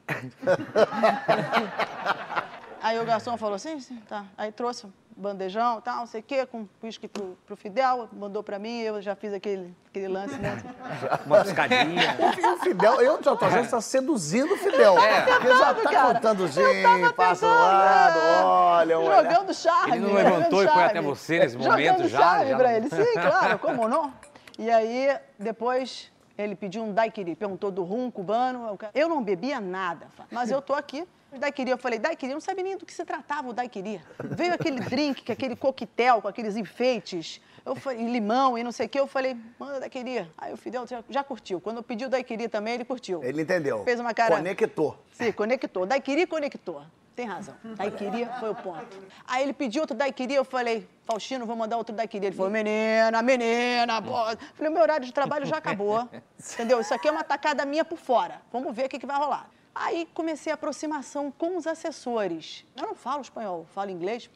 Aí 2.84 3.00
o 3.00 3.04
garçom 3.06 3.38
falou, 3.38 3.58
sim, 3.58 3.80
sim, 3.80 3.96
tá. 4.06 4.26
Aí 4.36 4.52
trouxe 4.52 4.84
um 4.84 4.92
bandejão, 5.16 5.80
tal, 5.80 6.00
não 6.00 6.06
sei 6.06 6.20
o 6.20 6.22
quê, 6.22 6.44
com 6.44 6.68
uísque 6.82 7.08
pro, 7.08 7.34
pro 7.46 7.56
Fidel, 7.56 8.10
mandou 8.12 8.42
pra 8.42 8.58
mim, 8.58 8.80
eu 8.80 9.00
já 9.00 9.16
fiz 9.16 9.32
aquele, 9.32 9.74
aquele 9.88 10.06
lance, 10.06 10.36
né? 10.36 10.62
Uma 11.24 11.42
piscadinha. 11.42 12.14
O 12.52 12.58
Fidel, 12.58 13.00
eu 13.00 13.22
já 13.22 13.34
tô 13.34 13.44
achando 13.46 13.64
que 13.64 13.70
tá 13.70 13.80
seduzindo 13.80 14.52
o 14.52 14.58
Fidel. 14.58 14.96
Porque 14.96 15.48
já 15.48 15.74
tá 15.74 15.90
cara. 15.90 16.14
contando 16.14 16.46
tava 16.82 17.12
passa 17.14 17.46
do 17.46 17.52
tentando, 17.52 17.62
lado, 17.62 18.18
é, 18.18 18.44
olha, 18.44 18.98
olha. 18.98 19.30
Jogando 19.30 19.54
chave. 19.54 19.92
Ele 19.92 20.00
não 20.00 20.08
jogando 20.10 20.30
levantou 20.30 20.62
e 20.62 20.68
foi 20.68 20.82
até 20.82 21.00
você 21.00 21.38
nesse 21.38 21.56
momento 21.56 21.86
Jogando 21.86 22.08
já? 22.08 22.18
chave 22.18 22.50
Já 22.50 22.56
pra 22.58 22.76
ele. 22.76 22.90
Sim, 22.90 23.12
claro, 23.14 23.58
como 23.58 23.88
não? 23.88 24.12
E 24.58 24.70
aí, 24.70 25.16
depois, 25.38 26.12
ele 26.36 26.54
pediu 26.54 26.82
um 26.82 26.92
daiquiri. 26.92 27.34
Perguntou 27.34 27.70
do 27.70 27.82
rum 27.82 28.10
cubano. 28.10 28.78
eu- 28.94 29.08
não 29.08 29.22
bebia 29.22 29.60
nada, 29.60 30.06
mas 30.30 30.50
eu 30.50 30.60
tô 30.62 30.74
aqui. 30.74 31.06
Daiquiri, 31.36 31.70
eu 31.70 31.78
falei, 31.78 31.98
daiquiri, 31.98 32.30
eu 32.30 32.36
não 32.36 32.40
sabia 32.40 32.62
nem 32.62 32.76
do 32.76 32.86
que 32.86 32.92
se 32.94 33.04
tratava 33.04 33.48
o 33.48 33.52
daiquiri. 33.52 34.00
Veio 34.22 34.54
aquele 34.54 34.78
drink, 34.78 35.22
que 35.22 35.32
aquele 35.32 35.56
coquetel 35.56 36.22
com 36.22 36.28
aqueles 36.28 36.54
enfeites, 36.56 37.40
eu 37.66 37.74
falei, 37.74 38.06
limão 38.08 38.56
e 38.56 38.62
não 38.62 38.70
sei 38.70 38.86
o 38.86 38.88
que, 38.88 39.00
eu 39.00 39.06
falei, 39.08 39.36
manda 39.58 39.80
daiquiri. 39.80 40.30
Aí 40.38 40.52
o 40.52 40.56
Fidel 40.56 40.86
já, 40.86 41.02
já 41.10 41.24
curtiu. 41.24 41.60
Quando 41.60 41.78
eu 41.78 41.82
pedi 41.82 42.04
o 42.04 42.08
daiquiri 42.08 42.48
também, 42.48 42.74
ele 42.74 42.84
curtiu. 42.84 43.20
Ele 43.24 43.42
entendeu. 43.42 43.82
Fez 43.82 43.98
uma 43.98 44.14
cara- 44.14 44.36
Conectou. 44.36 44.96
Sim, 45.12 45.32
conectou. 45.32 45.84
Daiquiri 45.86 46.24
conectou. 46.24 46.84
Tem 47.14 47.26
razão. 47.26 47.54
Daiquiri 47.76 48.28
foi 48.40 48.50
o 48.50 48.54
ponto. 48.54 48.98
Aí 49.26 49.44
ele 49.44 49.52
pediu 49.52 49.82
outro 49.82 49.96
daiquiri, 49.96 50.34
eu 50.34 50.44
falei, 50.44 50.88
Faustino, 51.04 51.46
vou 51.46 51.54
mandar 51.54 51.76
outro 51.76 51.94
daiquiri. 51.94 52.26
Ele 52.26 52.36
falou, 52.36 52.50
menina, 52.50 53.22
menina, 53.22 54.02
pô. 54.02 54.14
Falei, 54.54 54.72
meu 54.72 54.82
horário 54.82 55.06
de 55.06 55.12
trabalho 55.12 55.46
já 55.46 55.58
acabou. 55.58 56.08
Entendeu? 56.54 56.80
Isso 56.80 56.92
aqui 56.92 57.06
é 57.06 57.12
uma 57.12 57.22
tacada 57.22 57.64
minha 57.64 57.84
por 57.84 57.98
fora. 57.98 58.42
Vamos 58.52 58.74
ver 58.74 58.86
o 58.86 58.88
que, 58.88 58.98
que 58.98 59.06
vai 59.06 59.16
rolar. 59.16 59.48
Aí 59.72 60.08
comecei 60.12 60.50
a 60.50 60.54
aproximação 60.54 61.30
com 61.30 61.56
os 61.56 61.66
assessores. 61.66 62.64
Eu 62.76 62.86
não 62.88 62.94
falo 62.94 63.22
espanhol, 63.22 63.66
falo 63.72 63.90
inglês, 63.90 64.28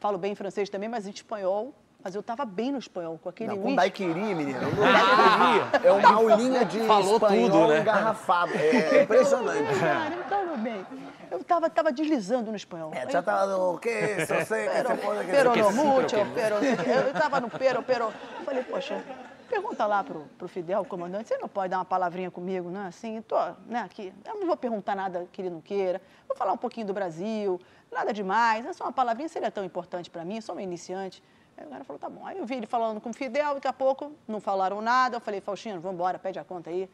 falo 0.00 0.18
bem 0.18 0.34
francês 0.34 0.68
também, 0.68 0.88
mas 0.88 1.06
em 1.06 1.10
espanhol. 1.10 1.72
Mas 2.04 2.14
eu 2.14 2.22
tava 2.22 2.44
bem 2.44 2.70
no 2.70 2.76
espanhol, 2.78 3.18
com 3.18 3.30
aquele 3.30 3.48
Não, 3.48 3.56
com 3.56 3.62
whisky. 3.62 3.76
daiquiri, 3.76 4.34
menina. 4.34 4.58
O 4.58 4.74
daiquiri 4.76 5.86
é 5.86 5.90
uma 5.90 6.12
aulinha 6.14 6.64
de 6.66 6.80
Falou 6.80 7.14
espanhol 7.14 7.50
tudo, 7.50 7.68
né? 7.68 7.80
engarrafado. 7.80 8.52
É 8.54 9.02
impressionante. 9.04 9.72
Cara, 9.80 10.14
eu 10.14 10.24
tava 10.24 10.56
bem. 10.58 10.86
Eu 11.30 11.42
tava, 11.42 11.70
tava 11.70 11.90
deslizando 11.90 12.50
no 12.50 12.56
espanhol. 12.58 12.92
É, 12.94 13.10
já 13.10 13.22
tá 13.22 13.46
o 13.56 13.78
quê? 13.78 14.26
Só 14.26 14.44
sei 14.44 14.66
que 14.68 14.74
Pero, 14.74 14.88
você 14.90 14.96
pode... 14.96 15.24
pero 15.30 15.52
que 15.52 15.62
no 15.62 15.72
mucho, 15.72 16.16
pero 16.34 16.56
que- 16.60 16.76
pero... 16.84 17.06
Eu 17.08 17.12
tava 17.14 17.40
no 17.40 17.48
pero, 17.48 17.82
pero... 17.82 18.04
Eu 18.38 18.44
falei, 18.44 18.62
poxa, 18.64 19.02
pergunta 19.48 19.86
lá 19.86 20.04
pro, 20.04 20.26
pro 20.36 20.46
Fidel, 20.46 20.82
o 20.82 20.84
comandante, 20.84 21.28
você 21.28 21.38
não 21.38 21.48
pode 21.48 21.70
dar 21.70 21.78
uma 21.78 21.86
palavrinha 21.86 22.30
comigo, 22.30 22.68
né? 22.68 22.84
Assim, 22.86 23.22
tô, 23.22 23.36
né, 23.66 23.80
aqui. 23.80 24.12
Eu 24.26 24.34
não 24.40 24.46
vou 24.46 24.58
perguntar 24.58 24.94
nada 24.94 25.26
que 25.32 25.40
ele 25.40 25.48
não 25.48 25.62
queira. 25.62 26.02
Vou 26.28 26.36
falar 26.36 26.52
um 26.52 26.58
pouquinho 26.58 26.86
do 26.86 26.92
Brasil, 26.92 27.58
nada 27.90 28.12
demais. 28.12 28.66
É 28.66 28.74
só 28.74 28.84
uma 28.84 28.92
palavrinha, 28.92 29.28
seria 29.30 29.50
tão 29.50 29.64
importante 29.64 30.10
pra 30.10 30.22
mim, 30.22 30.38
sou 30.42 30.54
uma 30.54 30.62
iniciante. 30.62 31.22
Aí 31.56 31.66
o 31.66 31.70
cara 31.70 31.84
falou, 31.84 32.00
tá 32.00 32.08
bom. 32.08 32.26
Aí 32.26 32.38
eu 32.38 32.46
vi 32.46 32.56
ele 32.56 32.66
falando 32.66 33.00
com 33.00 33.10
o 33.10 33.14
Fidel, 33.14 33.54
daqui 33.54 33.68
a 33.68 33.72
pouco 33.72 34.12
não 34.26 34.40
falaram 34.40 34.80
nada. 34.80 35.16
Eu 35.16 35.20
falei, 35.20 35.40
Faustino, 35.40 35.80
vamos 35.80 35.94
embora, 35.94 36.18
pede 36.18 36.38
a 36.38 36.44
conta 36.44 36.70
aí. 36.70 36.88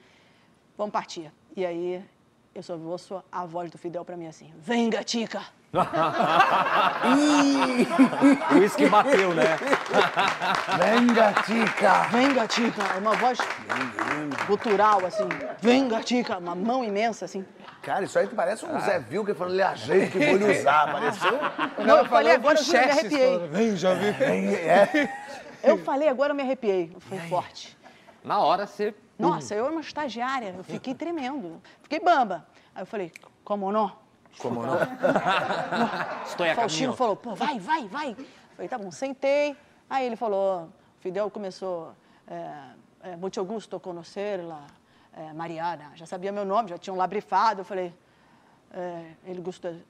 Vamos 0.77 0.93
partir. 0.93 1.33
E 1.57 1.65
aí, 1.65 2.05
eu 2.55 2.62
só 2.62 2.77
ouço 2.77 3.23
a 3.31 3.45
voz 3.47 3.71
do 3.71 3.79
Fidel 3.79 4.05
pra 4.05 4.17
mim 4.17 4.27
assim, 4.27 4.53
vem, 4.59 4.91
gatica! 4.91 5.43
O 8.50 8.55
uísque 8.57 8.88
bateu, 8.88 9.33
né? 9.35 9.57
Venga, 10.79 11.33
tica! 11.45 12.09
Vem, 12.09 12.35
gatica! 12.35 12.99
Uma 12.99 13.14
voz 13.14 13.38
gutural, 14.49 15.07
assim. 15.07 15.29
Vem, 15.61 15.87
gatica! 15.88 16.38
Uma 16.38 16.57
mão 16.57 16.85
imensa, 16.85 17.25
assim. 17.25 17.47
Cara, 17.82 18.04
isso 18.04 18.18
aí 18.18 18.28
parece 18.28 18.64
um 18.66 18.80
Zé 18.80 18.99
Vilker 18.99 19.34
falando, 19.34 19.54
ele 19.54 19.62
ajeita 19.62 20.18
que 20.18 20.26
vou 20.26 20.37
lhe 20.37 20.50
usar. 20.60 20.92
Pareceu... 20.92 21.38
Não, 21.87 21.99
eu 21.99 22.04
falei 22.04 22.32
agora, 22.32 22.58
eu 22.58 22.66
me 22.66 22.76
arrepiei. 22.78 23.38
Vem, 23.49 23.76
já 23.76 23.94
vi. 23.94 24.06
É. 24.54 25.08
Eu 25.62 25.78
falei 25.78 26.08
agora, 26.08 26.32
eu 26.32 26.37
me 26.37 26.42
arrepiei. 26.42 26.94
Foi 26.99 27.18
forte. 27.20 27.76
Na 28.22 28.38
hora 28.40 28.66
você. 28.66 28.94
Nossa, 29.18 29.54
eu 29.54 29.64
era 29.64 29.72
uma 29.72 29.80
estagiária, 29.80 30.54
eu 30.56 30.64
fiquei 30.64 30.94
tremendo. 30.94 31.60
Fiquei 31.82 32.00
bamba. 32.00 32.46
Aí 32.75 32.82
eu 32.82 32.87
falei, 32.87 33.12
como 33.44 33.70
não? 33.70 33.92
Como 34.38 34.62
não? 34.62 34.75
Estou 36.25 36.46
a 36.46 36.54
Faustino 36.54 36.92
caminho. 36.92 36.92
falou, 36.96 37.16
pô, 37.16 37.34
vai, 37.34 37.58
vai, 37.58 37.88
vai. 37.88 38.16
Falei, 38.54 38.68
tá 38.68 38.78
bom, 38.78 38.90
sentei. 38.90 39.56
Aí 39.88 40.06
ele 40.06 40.16
falou, 40.16 40.70
Fidel 41.00 41.30
começou, 41.30 41.92
é, 42.26 43.10
é, 43.10 43.16
muito 43.16 43.44
gusto 43.44 43.80
conhecerla, 43.80 44.62
é, 45.17 45.33
Mariana. 45.33 45.90
Já 45.95 46.07
sabia 46.07 46.33
meu 46.33 46.45
nome, 46.45 46.69
já 46.71 46.79
tinham 46.79 46.97
lá 46.97 47.07
brifado. 47.07 47.61
Eu 47.61 47.64
falei, 47.64 47.93
é, 48.73 49.02
ele 49.26 49.40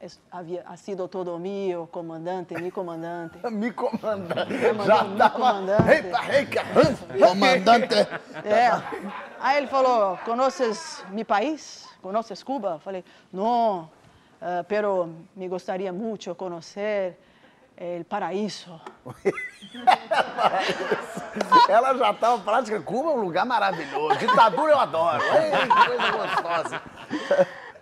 es- 0.01 0.21
havia 0.31 0.63
ha 0.67 0.77
sido 0.77 1.07
todo 1.07 1.39
mío, 1.39 1.89
comandante, 1.93 2.55
mi 2.55 2.71
comandante. 2.73 3.39
Me 3.51 3.71
comanda. 3.73 4.47
mandou 4.75 4.87
Já 4.87 5.05
me 5.05 5.17
tava... 5.19 5.31
comandante. 5.35 5.91
Eita, 5.91 6.35
eita, 6.35 6.65
comandante. 7.29 7.95
É. 8.45 8.71
Aí 9.39 9.59
ele 9.59 9.67
falou, 9.67 10.17
conheces 10.25 11.05
mi 11.11 11.25
país? 11.25 11.87
Conheces 12.03 12.43
Cuba? 12.43 12.73
Eu 12.73 12.79
falei, 12.79 13.05
não, 13.33 13.91
eh, 14.41 14.63
pero 14.67 15.11
me 15.37 15.47
gostaria 15.49 15.93
muito 15.93 16.35
conhecer 16.35 17.19
el 17.81 18.05
paraíso. 18.05 18.81
Ela 21.69 21.97
já 21.97 22.13
tava 22.13 22.43
prática. 22.43 22.81
Cuba 22.83 23.11
é 23.11 23.15
um 23.15 23.21
lugar 23.21 23.47
maravilhoso. 23.47 24.19
Ditadura 24.19 24.73
eu 24.73 24.79
adoro. 24.79 25.23
Ei, 25.23 25.51
que 25.51 25.87
coisa 25.87 26.11
gostosa. 26.13 26.83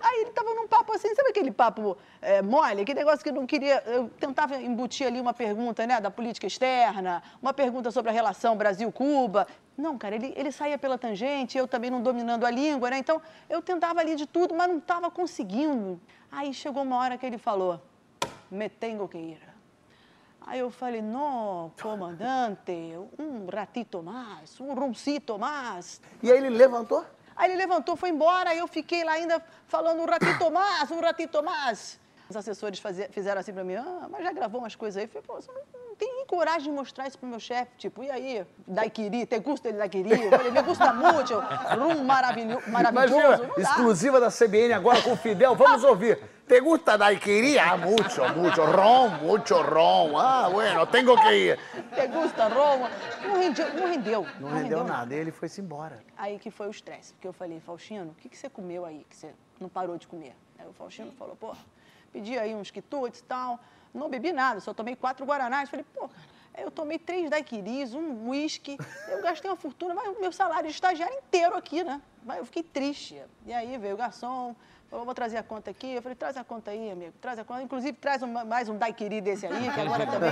Aí 0.01 0.21
ele 0.21 0.31
tava 0.31 0.55
num 0.55 0.69
papo 0.69 0.93
assim, 0.93 1.13
sabe 1.13 1.31
aquele 1.31 1.51
papo 1.51 1.99
é, 2.23 2.41
mole, 2.41 2.83
aquele 2.83 3.01
negócio 3.01 3.25
que 3.25 3.31
eu 3.31 3.35
não 3.35 3.45
queria. 3.45 3.83
Eu 3.87 4.09
tentava 4.21 4.55
embutir 4.57 5.09
ali 5.09 5.21
uma 5.21 5.35
pergunta, 5.35 5.85
né, 5.85 6.01
da 6.01 6.13
política 6.13 6.47
externa, 6.47 7.21
uma 7.43 7.53
pergunta 7.53 7.91
sobre 7.91 8.11
a 8.11 8.13
relação 8.13 8.57
Brasil-Cuba. 8.57 9.49
Não, 9.77 9.99
cara, 9.99 10.15
ele, 10.15 10.33
ele 10.37 10.53
saía 10.53 10.79
pela 10.79 10.97
tangente, 10.97 11.59
eu 11.59 11.67
também 11.67 11.91
não 11.91 12.01
dominando 12.01 12.47
a 12.47 12.51
língua, 12.51 12.91
né? 12.91 12.99
Então, 12.99 13.21
eu 13.51 13.61
tentava 13.61 13.99
ali 13.99 14.15
de 14.15 14.27
tudo, 14.27 14.55
mas 14.55 14.69
não 14.69 14.79
estava 14.79 15.11
conseguindo. 15.11 16.01
Aí 16.31 16.55
chegou 16.55 16.85
uma 16.85 16.99
hora 16.99 17.19
que 17.19 17.27
ele 17.27 17.39
falou, 17.39 17.83
me 18.49 18.69
tengo 18.69 19.09
que 19.09 19.19
ir. 19.19 19.48
Aí 20.51 20.61
eu 20.61 20.71
falei, 20.71 21.03
no, 21.03 21.71
comandante, 21.83 22.73
um 23.19 23.47
ratito 23.55 24.03
mais, 24.03 24.59
um 24.59 24.73
roncito 24.73 25.39
mais. 25.39 26.01
E 26.23 26.33
aí 26.33 26.39
ele 26.39 26.49
levantou? 26.49 27.05
Aí 27.37 27.51
ele 27.51 27.59
levantou, 27.59 27.97
foi 27.97 28.09
embora, 28.09 28.49
aí 28.51 28.59
eu 28.59 28.67
fiquei 28.67 29.05
lá 29.05 29.13
ainda 29.13 29.45
falando 29.67 30.01
um 30.01 30.07
ratito 30.07 30.51
mais, 30.51 30.91
um 30.91 31.01
ratito 31.01 31.43
mais. 31.43 32.01
Os 32.31 32.35
assessores 32.37 32.79
fazia- 32.79 33.11
fizeram 33.11 33.41
assim 33.43 33.53
pra 33.53 33.63
mim, 33.63 33.75
ah, 33.75 34.07
mas 34.11 34.25
já 34.25 34.33
gravou 34.33 34.61
umas 34.63 34.75
coisas 34.75 34.97
aí. 34.97 35.05
Eu 35.05 35.09
falei, 35.09 35.23
pô, 35.27 35.35
você 35.35 35.53
não, 35.53 35.89
não 35.89 35.95
tem 35.97 36.15
nem 36.15 36.25
coragem 36.27 36.71
de 36.71 36.79
mostrar 36.79 37.07
isso 37.07 37.19
pro 37.19 37.29
meu 37.29 37.41
chefe. 37.41 37.71
Tipo, 37.77 38.03
e 38.03 38.11
aí, 38.11 38.47
daiquiri, 38.67 39.27
te 39.27 39.39
gusta 39.41 39.71
de 39.71 39.77
daiquiri? 39.77 40.11
Eu 40.25 40.31
falei, 40.31 40.51
me 40.51 40.63
gusta 40.63 40.93
muito, 40.95 41.35
rum 41.79 42.05
maravilho, 42.05 42.63
maravilhoso. 42.69 43.15
Imagina, 43.17 43.47
Não 43.49 43.59
exclusiva 43.63 44.19
da 44.19 44.31
CBN 44.31 44.73
agora 44.73 45.03
com 45.03 45.13
o 45.13 45.17
Fidel. 45.17 45.55
Vamos 45.55 45.85
ouvir. 45.85 46.19
Te 46.49 46.61
gusta 46.61 46.97
daiquiri? 46.97 47.59
Ah, 47.59 47.77
mucho, 47.77 48.27
mucho. 48.35 48.65
Rom, 48.65 49.11
mucho 49.21 49.61
rom. 49.61 50.17
Ah, 50.17 50.49
bueno, 50.51 50.87
tengo 50.87 51.15
que 51.21 51.31
ir. 51.31 51.59
Te 51.95 52.07
gusta, 52.07 52.49
Roma? 52.49 52.89
Não 53.23 53.39
rendeu, 53.39 53.75
não 53.75 53.87
rendeu. 53.87 54.27
Não 54.41 54.49
rendeu 54.49 54.83
nada. 54.83 55.15
E 55.15 55.19
ele 55.19 55.31
foi-se 55.31 55.61
embora. 55.61 56.03
Aí 56.17 56.39
que 56.39 56.51
foi 56.51 56.67
o 56.69 56.71
estresse, 56.71 57.13
porque 57.13 57.29
eu 57.29 57.35
falei, 57.35 57.61
Faustino, 57.61 58.13
o 58.13 58.15
que, 58.15 58.31
que 58.31 58.37
você 58.37 58.49
comeu 58.49 58.87
aí 58.87 59.05
que 59.11 59.15
você 59.15 59.35
não 59.61 59.69
parou 59.69 59.99
de 59.99 60.09
comer? 60.09 60.35
Aí 60.59 60.67
o 60.67 60.73
Faustino 60.73 61.13
falou, 61.13 61.37
pô, 61.37 61.55
pedi 62.11 62.39
aí 62.39 62.55
uns 62.55 62.71
quitutes 62.71 63.21
e 63.21 63.25
tal, 63.25 63.61
não 63.93 64.09
bebi 64.09 64.33
nada, 64.33 64.59
só 64.61 64.73
tomei 64.73 64.97
quatro 64.97 65.27
guaranás. 65.27 65.69
Falei, 65.69 65.85
pô, 65.95 66.09
eu 66.57 66.71
tomei 66.71 66.99
três 66.99 67.29
daiquiris, 67.29 67.93
um 67.93 68.31
uísque, 68.31 68.79
eu 69.09 69.21
gastei 69.21 69.51
uma 69.51 69.57
fortuna, 69.57 69.93
mas 69.93 70.17
o 70.17 70.19
meu 70.19 70.33
salário 70.33 70.67
de 70.67 70.75
estagiário 70.75 71.15
inteiro 71.15 71.55
aqui, 71.55 71.85
né? 71.85 72.01
Mas 72.25 72.39
eu 72.39 72.47
fiquei 72.47 72.63
triste. 72.63 73.21
E 73.45 73.53
aí 73.53 73.77
veio 73.77 73.95
o 73.95 73.99
garçom, 73.99 74.57
falou, 74.91 75.05
vou 75.05 75.15
trazer 75.15 75.37
a 75.37 75.43
conta 75.43 75.71
aqui. 75.71 75.95
Eu 75.95 76.03
falei, 76.03 76.17
traz 76.17 76.37
a 76.37 76.45
conta 76.45 76.71
aí, 76.71 76.91
amigo, 76.91 77.13
traz 77.21 77.39
a 77.39 77.45
conta. 77.45 77.63
Inclusive, 77.63 77.93
traz 77.99 78.23
um- 78.23 78.45
mais 78.47 78.69
um 78.69 78.77
daiquiri 78.77 79.21
desse 79.21 79.47
aí, 79.47 79.71
que 79.71 79.81
agora 79.81 80.07
também 80.07 80.31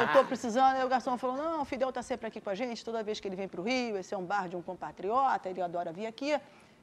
eu 0.00 0.12
tô 0.12 0.24
precisando. 0.24 0.76
Aí 0.76 0.84
o 0.84 0.88
garçom 0.88 1.16
falou, 1.18 1.36
não, 1.36 1.62
o 1.62 1.64
Fidel 1.64 1.92
tá 1.92 2.02
sempre 2.02 2.26
aqui 2.26 2.40
com 2.40 2.50
a 2.50 2.54
gente, 2.54 2.84
toda 2.84 3.02
vez 3.02 3.20
que 3.20 3.28
ele 3.28 3.36
vem 3.36 3.48
pro 3.48 3.62
Rio, 3.62 3.98
esse 3.98 4.14
é 4.14 4.16
um 4.16 4.24
bar 4.24 4.48
de 4.48 4.56
um 4.56 4.62
compatriota, 4.62 5.48
ele 5.48 5.60
adora 5.60 5.92
vir 5.92 6.06
aqui. 6.06 6.38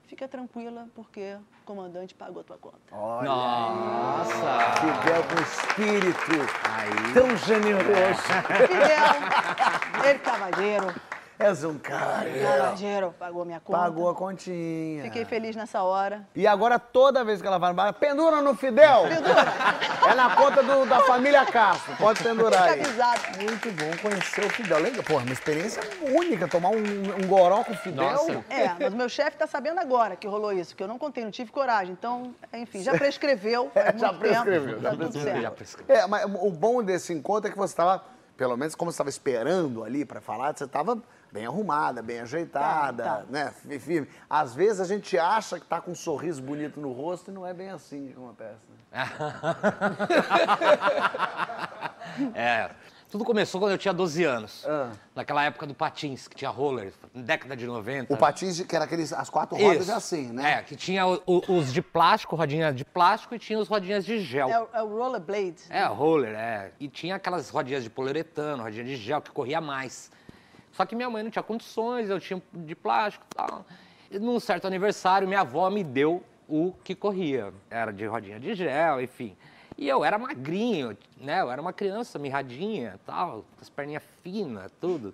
Fica 0.07 0.27
tranquila, 0.27 0.87
porque 0.95 1.37
o 1.61 1.65
comandante 1.65 2.15
pagou 2.15 2.41
a 2.41 2.43
tua 2.43 2.57
conta. 2.57 2.77
Nossa! 2.93 4.73
Fidel 4.81 5.23
com 5.23 5.41
espírito 5.43 6.31
Aí. 6.67 7.13
tão 7.13 7.37
generoso. 7.37 8.21
Fidel, 8.67 10.09
ele 10.09 10.19
cavalheiro, 10.19 10.87
És 11.39 11.63
um 11.63 11.77
cara. 11.79 12.27
pagou 13.17 13.45
minha 13.45 13.61
conta. 13.61 13.79
Pagou 13.79 14.09
a 14.09 14.13
continha. 14.13 15.03
Fiquei 15.03 15.23
feliz 15.23 15.55
nessa 15.55 15.81
hora. 15.81 16.27
E 16.35 16.45
agora, 16.45 16.77
toda 16.77 17.23
vez 17.23 17.41
que 17.41 17.47
ela 17.47 17.57
vai 17.57 17.69
no 17.69 17.75
bar, 17.77 17.93
pendura 17.93 18.41
no 18.41 18.53
Fidel. 18.55 19.05
É 20.09 20.13
na 20.15 20.35
conta 20.35 20.61
do- 20.61 20.85
da 20.85 20.99
família 20.99 21.45
Castro. 21.45 21.95
Pode 21.95 22.21
pendurar 22.21 22.63
aí. 22.63 22.81
Avisado. 22.81 23.21
Muito 23.41 23.71
bom 23.71 23.89
conhecer 24.01 24.45
o 24.45 24.49
Fidel. 24.49 24.79
Legal. 24.79 25.01
Porra, 25.03 25.23
uma 25.23 25.31
experiência 25.31 25.81
única. 26.13 26.45
Tomar 26.45 26.71
um, 26.71 27.23
um 27.23 27.25
goró 27.27 27.63
com 27.63 27.71
o 27.71 27.77
Fidel. 27.77 28.03
Nossa. 28.11 28.43
É, 28.49 28.75
mas 28.77 28.93
o 28.93 28.97
meu 28.97 29.07
chefe 29.07 29.37
tá 29.37 29.47
sabendo 29.47 29.79
agora 29.79 30.17
que 30.17 30.27
rolou 30.27 30.51
isso, 30.51 30.75
que 30.75 30.83
eu 30.83 30.89
não 30.89 30.99
contei, 30.99 31.23
não 31.23 31.31
tive 31.31 31.51
coragem. 31.53 31.93
Então, 31.97 32.35
enfim, 32.51 32.83
já 32.83 32.91
prescreveu. 32.97 33.71
faz 33.73 33.95
É, 33.95 33.97
já 33.97 34.11
muito 34.11 34.21
tempo, 34.23 34.43
prescreveu, 34.43 34.81
já 34.81 34.89
tá 34.89 34.97
tudo 34.97 35.19
certo. 35.21 35.41
Já 35.41 35.51
prescreveu. 35.51 35.95
É, 35.95 36.05
mas 36.05 36.25
o 36.25 36.51
bom 36.51 36.83
desse 36.83 37.13
encontro 37.13 37.47
é 37.49 37.51
que 37.51 37.57
você 37.57 37.71
estava, 37.71 38.03
pelo 38.35 38.57
menos 38.57 38.75
como 38.75 38.91
você 38.91 38.95
estava 38.95 39.09
esperando 39.09 39.85
ali 39.85 40.03
para 40.03 40.19
falar, 40.19 40.53
você 40.53 40.65
estava 40.65 41.01
bem 41.31 41.45
arrumada, 41.45 42.01
bem 42.01 42.19
ajeitada, 42.21 43.03
Tá, 43.03 43.15
tá. 43.17 43.23
né? 43.29 43.51
fi- 43.51 43.79
Firme. 43.79 44.07
Às 44.29 44.53
vezes 44.55 44.79
a 44.81 44.85
gente 44.85 45.17
acha 45.17 45.59
que 45.59 45.65
tá 45.65 45.79
com 45.81 45.91
um 45.91 45.95
sorriso 45.95 46.41
bonito 46.41 46.79
no 46.79 46.91
rosto 46.91 47.31
e 47.31 47.33
não 47.33 47.45
é 47.45 47.53
bem 47.53 47.69
assim 47.69 48.07
que 48.07 48.13
acontece. 48.13 48.59
Né? 48.69 48.89
É. 52.35 52.69
Tudo 53.09 53.25
começou 53.25 53.59
quando 53.59 53.71
eu 53.71 53.77
tinha 53.77 53.93
12 53.93 54.23
anos. 54.23 54.63
Ah. 54.67 54.91
Naquela 55.15 55.43
época 55.43 55.65
do 55.65 55.73
patins, 55.73 56.27
que 56.27 56.35
tinha 56.35 56.49
roller, 56.51 56.93
década 57.13 57.55
de 57.55 57.65
90. 57.65 58.13
O 58.13 58.17
patins, 58.17 58.61
que 58.61 58.75
era 58.75 58.85
aqueles, 58.85 59.11
as 59.11 59.29
quatro 59.31 59.57
rodas 59.57 59.83
Isso. 59.83 59.91
é 59.91 59.95
assim, 59.95 60.27
né? 60.31 60.59
É, 60.59 60.61
que 60.61 60.75
tinha 60.75 61.07
o- 61.07 61.19
o- 61.25 61.53
os 61.57 61.73
de 61.73 61.81
plástico, 61.81 62.35
rodinha 62.35 62.71
de 62.71 62.85
plástico, 62.85 63.33
e 63.33 63.39
tinha 63.39 63.57
os 63.57 63.67
rodinhas 63.67 64.05
de 64.05 64.19
gel. 64.19 64.47
É, 64.49 64.61
o- 64.61 64.67
é 64.73 64.83
o 64.83 64.87
rollerblade. 64.87 65.63
É, 65.69 65.83
roller, 65.85 66.35
é. 66.35 66.71
E 66.79 66.87
tinha 66.87 67.15
aquelas 67.15 67.49
rodinhas 67.49 67.83
de 67.83 67.89
poliuretano, 67.89 68.61
rodinha 68.63 68.83
de 68.83 68.95
gel, 68.95 69.21
que 69.21 69.31
corria 69.31 69.59
mais. 69.59 70.11
Só 70.79 70.85
que 70.85 70.95
minha 70.95 71.09
mãe 71.09 71.21
não 71.21 71.29
tinha 71.29 71.43
condições, 71.43 72.09
eu 72.09 72.21
tinha 72.21 72.41
de 72.53 72.73
plástico 72.73 73.25
e 73.29 73.35
tal. 73.35 73.65
E 74.09 74.17
num 74.17 74.39
certo 74.39 74.65
aniversário, 74.65 75.27
minha 75.27 75.41
avó 75.41 75.69
me 75.69 75.83
deu 75.83 76.23
o 76.47 76.71
que 76.85 76.95
corria. 76.95 77.53
Era 77.69 77.91
de 77.91 78.05
rodinha 78.05 78.39
de 78.39 78.55
gel, 78.55 79.01
enfim. 79.01 79.35
E 79.77 79.89
eu 79.89 80.05
era 80.05 80.17
magrinho, 80.17 80.97
né? 81.17 81.41
Eu 81.41 81.51
era 81.51 81.61
uma 81.61 81.73
criança 81.73 82.17
mirradinha, 82.17 82.97
tal, 83.05 83.43
com 83.57 83.61
as 83.61 83.69
perninhas 83.69 84.03
finas, 84.23 84.71
tudo. 84.79 85.13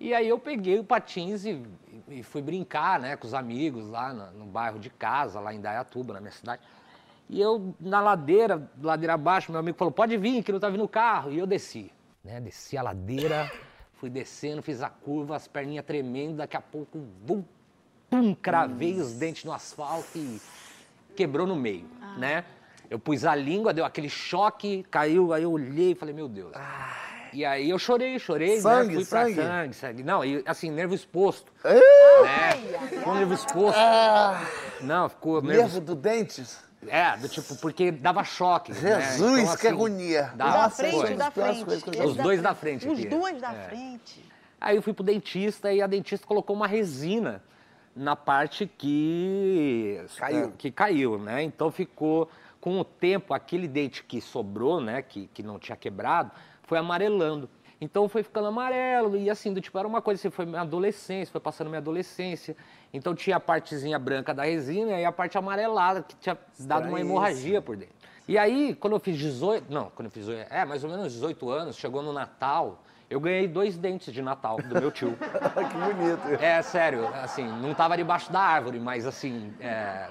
E 0.00 0.14
aí 0.14 0.30
eu 0.30 0.38
peguei 0.38 0.78
o 0.78 0.84
patins 0.84 1.44
e, 1.44 1.62
e 2.08 2.22
fui 2.22 2.40
brincar, 2.40 2.98
né, 2.98 3.16
com 3.16 3.26
os 3.26 3.34
amigos 3.34 3.90
lá 3.90 4.14
no, 4.14 4.30
no 4.30 4.44
bairro 4.46 4.78
de 4.78 4.88
casa, 4.88 5.38
lá 5.40 5.52
em 5.52 5.60
Dayatuba, 5.60 6.14
na 6.14 6.22
minha 6.22 6.32
cidade. 6.32 6.62
E 7.28 7.38
eu, 7.38 7.74
na 7.78 8.00
ladeira, 8.00 8.66
ladeira 8.82 9.12
abaixo, 9.12 9.52
meu 9.52 9.60
amigo 9.60 9.76
falou, 9.76 9.92
pode 9.92 10.16
vir, 10.16 10.42
que 10.42 10.50
não 10.52 10.58
tá 10.58 10.70
vindo 10.70 10.84
o 10.84 10.88
carro. 10.88 11.32
E 11.32 11.38
eu 11.38 11.46
desci, 11.46 11.92
né, 12.24 12.40
desci 12.40 12.78
a 12.78 12.82
ladeira, 12.82 13.52
fui 13.96 14.10
descendo, 14.10 14.62
fiz 14.62 14.82
a 14.82 14.88
curva, 14.88 15.36
as 15.36 15.48
perninhas 15.48 15.84
tremendo, 15.84 16.36
daqui 16.36 16.56
a 16.56 16.60
pouco, 16.60 16.98
bum, 16.98 17.42
pum, 18.10 18.34
cravei 18.34 19.00
os 19.00 19.14
dentes 19.14 19.44
no 19.44 19.52
asfalto 19.52 20.16
e 20.16 20.40
quebrou 21.14 21.46
no 21.46 21.56
meio, 21.56 21.86
né? 22.18 22.44
Eu 22.88 22.98
pus 22.98 23.24
a 23.24 23.34
língua, 23.34 23.74
deu 23.74 23.84
aquele 23.84 24.08
choque, 24.08 24.84
caiu, 24.90 25.32
aí 25.32 25.42
eu 25.42 25.50
olhei 25.50 25.92
e 25.92 25.94
falei, 25.94 26.14
meu 26.14 26.28
Deus. 26.28 26.52
E 27.32 27.44
aí 27.44 27.68
eu 27.68 27.78
chorei, 27.78 28.18
chorei, 28.18 28.60
Sangue, 28.60 28.88
né? 28.88 28.94
Fui 28.94 29.04
pra 29.04 29.24
sangue? 29.24 29.34
sangue, 29.34 29.74
sangue. 29.74 30.02
Não, 30.02 30.24
e 30.24 30.42
assim, 30.46 30.70
nervo 30.70 30.94
exposto. 30.94 31.52
Ah, 31.64 31.74
Né? 32.22 32.88
Ficou 32.88 33.14
nervo 33.14 33.34
exposto. 33.34 33.80
Não, 34.80 35.08
ficou 35.08 35.42
nervo 35.42 35.62
Nervo 35.62 35.80
do 35.80 35.94
dentes? 35.94 36.65
É, 36.88 37.16
do 37.16 37.28
tipo, 37.28 37.56
porque 37.56 37.90
dava 37.90 38.22
choque. 38.24 38.72
né? 38.72 39.00
Jesus, 39.00 39.40
Então, 39.40 39.56
que 39.56 39.66
assim, 39.66 39.68
agonia. 39.76 40.32
dava- 40.36 40.58
da 40.58 40.70
frente 40.70 40.96
foi 40.96 41.14
da 41.14 41.30
frente. 41.30 41.64
que 41.64 42.02
Os 42.02 42.16
da 42.16 42.22
dois 42.22 42.42
da 42.42 42.54
frente. 42.54 42.88
Os 42.88 43.04
dois 43.04 43.40
da 43.40 43.52
é. 43.54 43.68
frente. 43.68 44.24
Aí 44.60 44.76
eu 44.76 44.82
fui 44.82 44.92
pro 44.92 45.04
dentista 45.04 45.72
e 45.72 45.82
a 45.82 45.86
dentista 45.86 46.26
colocou 46.26 46.54
uma 46.56 46.66
resina 46.66 47.42
na 47.94 48.14
parte 48.16 48.66
que 48.66 50.00
Caiu. 50.16 50.52
que 50.56 50.70
caiu, 50.70 51.18
né? 51.18 51.42
Então 51.42 51.70
ficou 51.70 52.28
com 52.60 52.80
o 52.80 52.84
tempo 52.84 53.32
aquele 53.32 53.68
dente 53.68 54.02
que 54.02 54.20
sobrou, 54.20 54.80
né, 54.80 55.00
que, 55.02 55.28
que 55.32 55.42
não 55.42 55.58
tinha 55.58 55.76
quebrado, 55.76 56.30
foi 56.64 56.78
amarelando. 56.78 57.48
Então 57.80 58.08
foi 58.08 58.22
ficando 58.22 58.48
amarelo 58.48 59.16
e 59.16 59.28
assim, 59.28 59.52
do 59.52 59.60
tipo, 59.60 59.78
era 59.78 59.86
uma 59.86 60.00
coisa 60.00 60.20
assim, 60.20 60.30
foi 60.30 60.46
minha 60.46 60.62
adolescência, 60.62 61.30
foi 61.30 61.40
passando 61.40 61.68
minha 61.68 61.78
adolescência. 61.78 62.56
Então 62.92 63.14
tinha 63.14 63.36
a 63.36 63.40
partezinha 63.40 63.98
branca 63.98 64.32
da 64.32 64.44
resina 64.44 64.98
e 64.98 65.04
a 65.04 65.12
parte 65.12 65.36
amarelada 65.36 66.02
que 66.02 66.16
tinha 66.16 66.38
dado 66.58 66.88
uma 66.88 67.00
hemorragia 67.00 67.60
por 67.60 67.76
dentro. 67.76 67.94
E 68.28 68.36
aí, 68.36 68.74
quando 68.74 68.94
eu 68.94 69.00
fiz 69.00 69.16
18, 69.16 69.72
não, 69.72 69.90
quando 69.90 70.06
eu 70.06 70.10
fiz, 70.10 70.28
é, 70.28 70.64
mais 70.64 70.82
ou 70.82 70.90
menos 70.90 71.12
18 71.12 71.48
anos, 71.48 71.76
chegou 71.76 72.02
no 72.02 72.12
Natal, 72.12 72.82
eu 73.08 73.20
ganhei 73.20 73.46
dois 73.46 73.76
dentes 73.76 74.12
de 74.12 74.20
Natal 74.20 74.56
do 74.56 74.80
meu 74.80 74.90
tio. 74.90 75.16
que 75.16 75.76
bonito. 75.76 76.42
É, 76.42 76.60
sério, 76.62 77.06
assim, 77.22 77.46
não 77.46 77.74
tava 77.74 77.96
debaixo 77.96 78.32
da 78.32 78.40
árvore, 78.40 78.80
mas 78.80 79.06
assim, 79.06 79.52
é, 79.60 80.08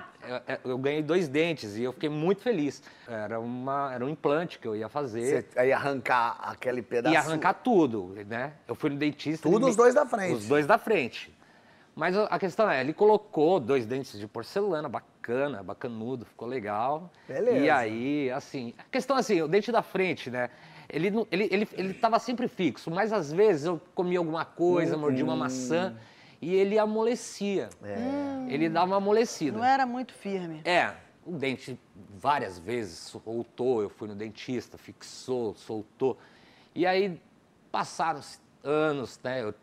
eu, 0.64 0.72
eu 0.72 0.78
ganhei 0.78 1.04
dois 1.04 1.28
dentes 1.28 1.76
e 1.76 1.84
eu 1.84 1.92
fiquei 1.94 2.10
muito 2.10 2.42
feliz. 2.42 2.82
Era, 3.08 3.40
uma, 3.40 3.94
era 3.94 4.06
um 4.06 4.10
implante 4.10 4.58
que 4.60 4.68
eu 4.68 4.76
ia 4.76 4.88
fazer. 4.88 5.46
Você 5.54 5.66
ia 5.68 5.76
arrancar 5.76 6.38
aquele 6.42 6.82
pedaço. 6.82 7.14
Ia 7.14 7.20
arrancar 7.20 7.54
tudo, 7.56 8.16
né? 8.28 8.54
Eu 8.68 8.76
fui 8.76 8.90
no 8.90 8.96
dentista. 8.98 9.44
Tudo 9.44 9.58
ele 9.58 9.66
me- 9.66 9.72
os 9.72 9.76
dois 9.76 9.94
da 9.94 10.06
frente. 10.06 10.34
Os 10.34 10.48
dois 10.48 10.66
da 10.66 10.78
frente. 10.78 11.36
Mas 11.96 12.18
a 12.18 12.26
a 12.26 12.38
questão 12.40 12.70
é, 12.70 12.82
ele 12.82 12.92
colocou 12.94 13.58
dois 13.60 13.86
dentes 13.86 14.20
de 14.20 14.28
porcelana, 14.28 14.90
bacana, 14.90 15.64
bacanudo, 15.64 16.26
ficou 16.26 16.46
legal. 16.48 17.10
Beleza. 17.28 17.58
E 17.58 17.70
aí, 17.70 18.32
assim, 18.32 18.74
a 18.78 18.84
questão 18.84 19.16
é 19.16 19.20
assim, 19.22 19.42
o 19.42 19.48
dente 19.48 19.72
da 19.72 19.82
frente, 19.82 20.30
né? 20.30 20.50
Ele, 20.90 21.10
não- 21.12 21.28
ele, 21.32 21.48
ele, 21.52 21.68
ele 21.74 21.94
sempre 22.20 22.48
fixo, 22.48 22.90
mas 22.92 23.12
às 23.12 23.32
vezes 23.32 23.66
eu 23.66 23.82
comia 23.94 24.20
alguma 24.20 24.46
coisa, 24.46 24.96
mordia 24.98 25.24
uma 25.24 25.36
maçã 25.36 25.96
e 26.42 26.54
ele 26.54 26.78
amolecia. 26.78 27.70
Ele 28.48 28.70
dava 28.70 28.88
uma 28.88 28.98
amolecida. 28.98 29.58
Não 29.58 29.66
era 29.66 29.86
muito 29.86 30.14
firme. 30.14 30.62
É, 30.64 30.94
o 31.26 31.32
dente 31.32 31.80
várias 32.18 32.60
vezes 32.60 33.00
soltou, 33.00 33.82
eu 33.82 33.90
fui 33.90 34.08
no 34.08 34.16
dentista, 34.16 34.78
fixou, 34.78 35.56
soltou. 35.56 36.18
E 36.74 36.86
aí 36.86 37.20
passaram 37.72 38.20
anos, 38.66 39.20
né? 39.24 39.44
Eu, 39.44 39.54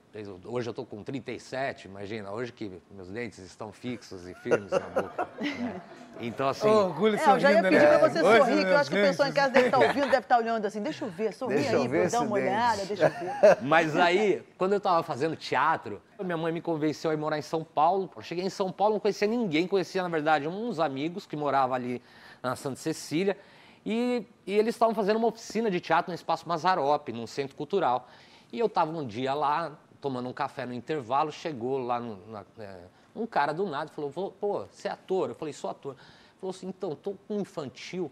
hoje 0.45 0.69
eu 0.71 0.75
tô 0.75 0.85
com 0.85 1.03
37, 1.03 1.87
imagina, 1.89 2.31
hoje 2.31 2.53
que 2.53 2.71
meus 2.91 3.09
dentes 3.09 3.39
estão 3.41 3.73
fixos 3.73 4.29
e 4.29 4.35
firmes 4.35 4.71
na 4.71 4.79
boca. 4.79 5.29
né? 5.41 5.81
Então, 6.21 6.49
assim. 6.49 6.69
Orgulho 6.69 7.17
É, 7.19 7.31
eu 7.31 7.41
já 7.41 7.53
ia 7.53 7.63
pedir 7.63 7.79
né? 7.81 7.99
pra 7.99 8.09
você 8.09 8.23
Hoje, 8.23 8.39
sorrir, 8.39 8.65
que 8.65 8.71
eu 8.71 8.77
acho 8.79 8.91
que 8.91 8.97
o 8.99 9.03
pessoal 9.03 9.29
em 9.29 9.33
casa 9.33 9.53
deve 9.53 9.67
estar 9.67 9.79
ouvindo, 9.79 10.05
deve 10.05 10.19
estar 10.19 10.39
olhando 10.39 10.67
assim, 10.67 10.83
deixa 10.83 11.05
eu 11.05 11.11
ver, 11.11 11.33
sorri 11.33 11.55
Deixa 11.57 11.77
aí, 11.77 11.89
ver 11.89 11.89
pra 11.89 11.97
eu 11.99 12.03
dar 12.03 12.07
esse 12.07 12.17
uma 12.19 12.37
dente. 12.39 12.49
olhada, 12.49 12.85
deixa 12.85 13.05
eu 13.07 13.11
ver. 13.11 13.59
Mas 13.67 13.97
aí, 13.97 14.43
quando 14.57 14.75
eu 14.75 14.81
tava 14.81 15.03
fazendo 15.03 15.35
teatro, 15.35 16.01
minha 16.23 16.37
mãe 16.37 16.53
me 16.53 16.61
convenceu 16.61 17.11
a 17.11 17.15
ir 17.15 17.17
morar 17.17 17.39
em 17.39 17.43
São 17.43 17.65
Paulo. 17.65 18.09
Eu 18.15 18.23
cheguei 18.23 18.45
em 18.45 18.51
São 18.51 18.71
Paulo, 18.71 18.95
não 18.95 19.01
conhecia 19.01 19.27
ninguém, 19.27 19.67
conhecia, 19.67 20.03
na 20.03 20.09
verdade, 20.09 20.47
uns 20.47 20.79
amigos 20.79 21.27
que 21.27 21.35
moravam 21.35 21.75
ali 21.75 22.01
na 22.43 22.55
Santa 22.55 22.77
Cecília. 22.77 23.37
E, 23.85 24.25
e 24.47 24.53
eles 24.57 24.77
estavam 24.77 24.95
fazendo 24.95 25.17
uma 25.17 25.27
oficina 25.29 25.69
de 25.71 25.81
teatro 25.81 26.11
no 26.13 26.15
Espaço 26.15 26.47
Mazarope, 26.49 27.13
num 27.13 27.27
centro 27.27 27.57
cultural. 27.57 28.07
E 28.53 28.59
eu 28.59 28.69
tava 28.69 28.93
um 28.93 29.07
dia 29.07 29.33
lá, 29.35 29.73
tomando 30.01 30.29
um 30.29 30.33
café 30.33 30.67
no 30.67 30.75
intervalo, 30.75 31.33
chegou 31.33 31.79
lá 31.79 31.99
no- 31.99 32.25
na- 32.29 32.45
é, 32.59 32.81
um 33.17 33.27
cara 33.27 33.53
do 33.53 33.67
nada 33.67 33.91
falou, 33.91 34.11
"Vô, 34.11 34.31
pô, 34.31 34.67
você 34.71 34.89
é 34.89 34.91
ator? 34.91 35.31
Eu 35.31 35.35
falei, 35.35 35.55
sou 35.55 35.71
ator. 35.71 35.95
Ele 35.95 36.39
falou 36.41 36.51
assim, 36.51 36.69
então, 36.69 36.95
tô 36.95 37.13
com 37.27 37.37
um 37.37 37.41
infantil 37.41 38.11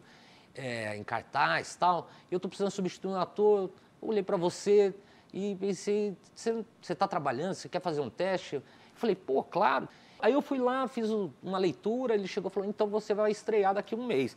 é, 0.54 0.96
em 0.96 1.04
cartaz 1.04 1.74
e 1.74 1.78
tal, 1.78 2.08
e 2.30 2.34
eu 2.34 2.40
tô 2.40 2.48
precisando 2.48 2.70
substituir 2.72 3.12
um 3.12 3.16
ator, 3.20 3.70
eu 4.02 4.08
olhei 4.08 4.22
para 4.22 4.36
você 4.36 4.92
e 5.32 5.54
pensei, 5.60 6.16
você, 6.34 6.64
você 6.82 6.94
tá 6.94 7.06
trabalhando, 7.06 7.54
você 7.54 7.68
quer 7.68 7.80
fazer 7.80 8.00
um 8.00 8.10
teste? 8.10 8.56
Eu 8.56 8.62
falei, 8.96 9.14
pô, 9.14 9.42
claro. 9.44 9.88
Aí 10.18 10.32
eu 10.32 10.42
fui 10.42 10.58
lá, 10.58 10.86
fiz 10.88 11.08
uma 11.42 11.56
leitura, 11.58 12.14
ele 12.14 12.26
chegou 12.26 12.50
e 12.50 12.54
falou, 12.54 12.68
então 12.68 12.88
você 12.88 13.14
vai 13.14 13.30
estrear 13.30 13.74
daqui 13.74 13.94
a 13.94 13.98
um 13.98 14.04
mês. 14.04 14.36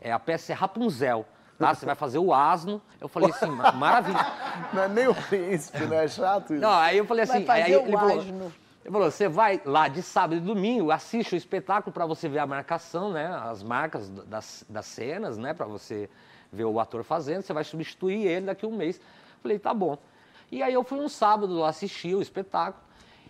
É, 0.00 0.10
a 0.10 0.18
peça 0.18 0.52
é 0.52 0.54
Rapunzel, 0.54 1.26
tá? 1.66 1.74
Você 1.74 1.86
vai 1.86 1.94
fazer 1.94 2.18
o 2.18 2.32
asno. 2.34 2.80
Eu 3.00 3.08
falei 3.08 3.30
assim, 3.30 3.46
"Ma- 3.46 3.72
maravilha. 3.72 4.26
Não 4.72 4.82
é 4.82 4.88
nem 4.88 5.08
o 5.08 5.14
príncipe, 5.14 5.84
não 5.86 5.96
é 5.96 6.06
chato 6.08 6.52
isso? 6.54 6.62
Não, 6.62 6.70
aí 6.72 6.98
eu 6.98 7.04
falei 7.06 7.24
Vai 7.24 7.36
assim, 7.38 7.46
fazer 7.46 7.62
aí 7.62 7.76
o 7.76 7.80
ele 7.82 7.92
falou, 7.92 8.22
ele 8.22 8.92
falou, 8.92 9.10
você 9.10 9.28
vai 9.28 9.60
lá 9.64 9.88
de 9.88 10.02
sábado 10.02 10.36
e 10.36 10.40
domingo, 10.40 10.90
assiste 10.90 11.34
o 11.34 11.36
espetáculo 11.36 11.92
para 11.92 12.04
você 12.04 12.28
ver 12.28 12.40
a 12.40 12.46
marcação, 12.46 13.10
né? 13.12 13.26
As 13.44 13.62
marcas 13.62 14.08
das, 14.10 14.64
das 14.68 14.86
cenas, 14.86 15.38
né? 15.38 15.54
Para 15.54 15.66
você 15.66 16.08
ver 16.52 16.64
o 16.64 16.78
ator 16.80 17.02
fazendo, 17.04 17.42
você 17.42 17.52
vai 17.52 17.64
substituir 17.64 18.26
ele 18.26 18.46
daqui 18.46 18.64
a 18.64 18.68
um 18.68 18.76
mês. 18.76 19.00
Falei, 19.42 19.58
tá 19.58 19.72
bom. 19.72 19.96
E 20.50 20.62
aí 20.62 20.74
eu 20.74 20.84
fui 20.84 20.98
um 20.98 21.08
sábado 21.08 21.54
lá 21.58 21.68
assistir 21.70 22.14
o 22.14 22.20
espetáculo. 22.22 22.82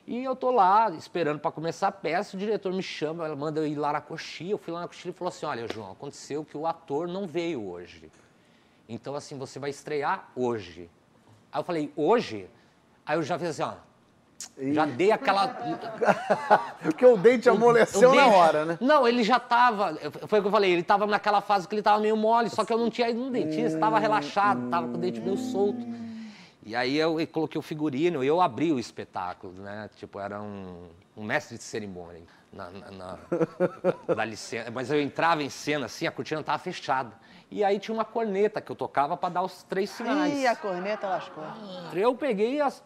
E 0.07 0.25
eu 0.25 0.35
tô 0.35 0.51
lá 0.51 0.91
esperando 0.91 1.39
para 1.39 1.51
começar 1.53 1.89
a 1.89 1.93
peça, 1.93 2.37
o 2.37 2.39
diretor 2.41 2.73
me 2.73 2.83
chama, 2.83 3.25
ela 3.25 3.37
manda 3.37 3.61
eu 3.61 3.67
ir 3.67 3.77
lá 3.77 3.93
na 3.93 4.01
coxinha. 4.01 4.51
Eu 4.51 4.59
fui 4.59 4.73
lá 4.73 4.81
na 4.81 4.89
coxinha 4.89 5.13
e 5.13 5.15
falou 5.15 5.29
assim: 5.29 5.47
olha, 5.47 5.67
João, 5.73 5.93
aconteceu 5.93 6.45
que 6.45 6.57
o 6.57 6.67
ator 6.67 7.07
não 7.07 7.27
veio 7.27 7.65
hoje. 7.69 8.11
Então, 8.89 9.15
assim, 9.15 9.39
você 9.39 9.59
vai 9.59 9.71
estrear 9.71 10.29
hoje. 10.35 10.91
Aí 11.53 11.61
eu 11.61 11.65
falei, 11.65 11.93
hoje? 11.95 12.49
Aí 13.07 13.17
eu 13.17 13.23
já 13.23 13.39
fiz 13.39 13.51
assim, 13.51 13.63
ó. 13.63 13.75
Já 14.61 14.85
dei 14.87 15.13
aquela. 15.13 15.47
Porque 16.83 17.07
o 17.07 17.17
dente 17.17 17.49
amoleceu 17.49 18.11
o 18.11 18.15
na 18.15 18.25
dente- 18.25 18.35
hora, 18.37 18.65
né? 18.65 18.79
Não, 18.81 19.07
ele 19.07 19.23
já 19.23 19.39
tava. 19.39 19.95
Foi 20.27 20.41
o 20.41 20.43
que 20.43 20.49
eu 20.49 20.53
falei, 20.53 20.73
ele 20.73 20.83
tava 20.83 21.07
naquela 21.07 21.41
fase 21.41 21.69
que 21.69 21.77
ele 21.77 21.83
tava 21.83 22.01
meio 22.01 22.17
mole, 22.17 22.51
só 22.51 22.65
que 22.65 22.73
eu 22.73 22.79
não 22.79 22.91
tinha 22.91 23.09
ido 23.09 23.21
no 23.21 23.31
dentista, 23.31 23.79
tava 23.79 24.01
relaxado, 24.01 24.69
tava 24.69 24.89
com 24.89 24.95
o 24.95 24.99
dente 24.99 25.21
meio 25.21 25.37
solto. 25.39 25.81
E 26.65 26.77
aí 26.77 26.97
eu, 26.97 27.19
eu 27.21 27.27
coloquei 27.27 27.59
o 27.59 27.63
figurino 27.63 28.23
e 28.23 28.27
eu 28.27 28.41
abri 28.41 28.73
o 28.73 28.79
espetáculo, 28.79 29.53
né? 29.55 29.91
Tipo, 29.97 30.21
era 30.21 30.41
um, 30.41 30.89
um 31.17 31.25
mestre 31.25 31.57
de 31.59 31.65
cerimônia. 31.65 32.23
Na, 32.53 32.71
na, 32.71 32.91
na- 32.91 33.19
dá 34.15 34.25
licença. 34.25 34.71
Mas 34.71 34.91
eu 34.91 35.01
entrava 35.01 35.43
em 35.43 35.49
cena 35.51 35.87
assim, 35.87 36.07
a 36.07 36.13
cortina 36.13 36.43
tava 36.43 36.59
fechada. 36.59 37.13
E 37.51 37.65
aí 37.65 37.79
tinha 37.79 37.95
uma 37.95 38.05
corneta 38.05 38.61
que 38.61 38.71
eu 38.71 38.77
tocava 38.77 39.17
para 39.17 39.29
dar 39.35 39.43
os 39.43 39.63
três 39.65 39.91
sinais. 39.91 40.33
Ih, 40.39 40.47
a 40.47 40.55
corneta 40.55 41.09
lascou. 41.09 41.43
Eu 41.95 42.15
peguei 42.15 42.61
as. 42.61 42.83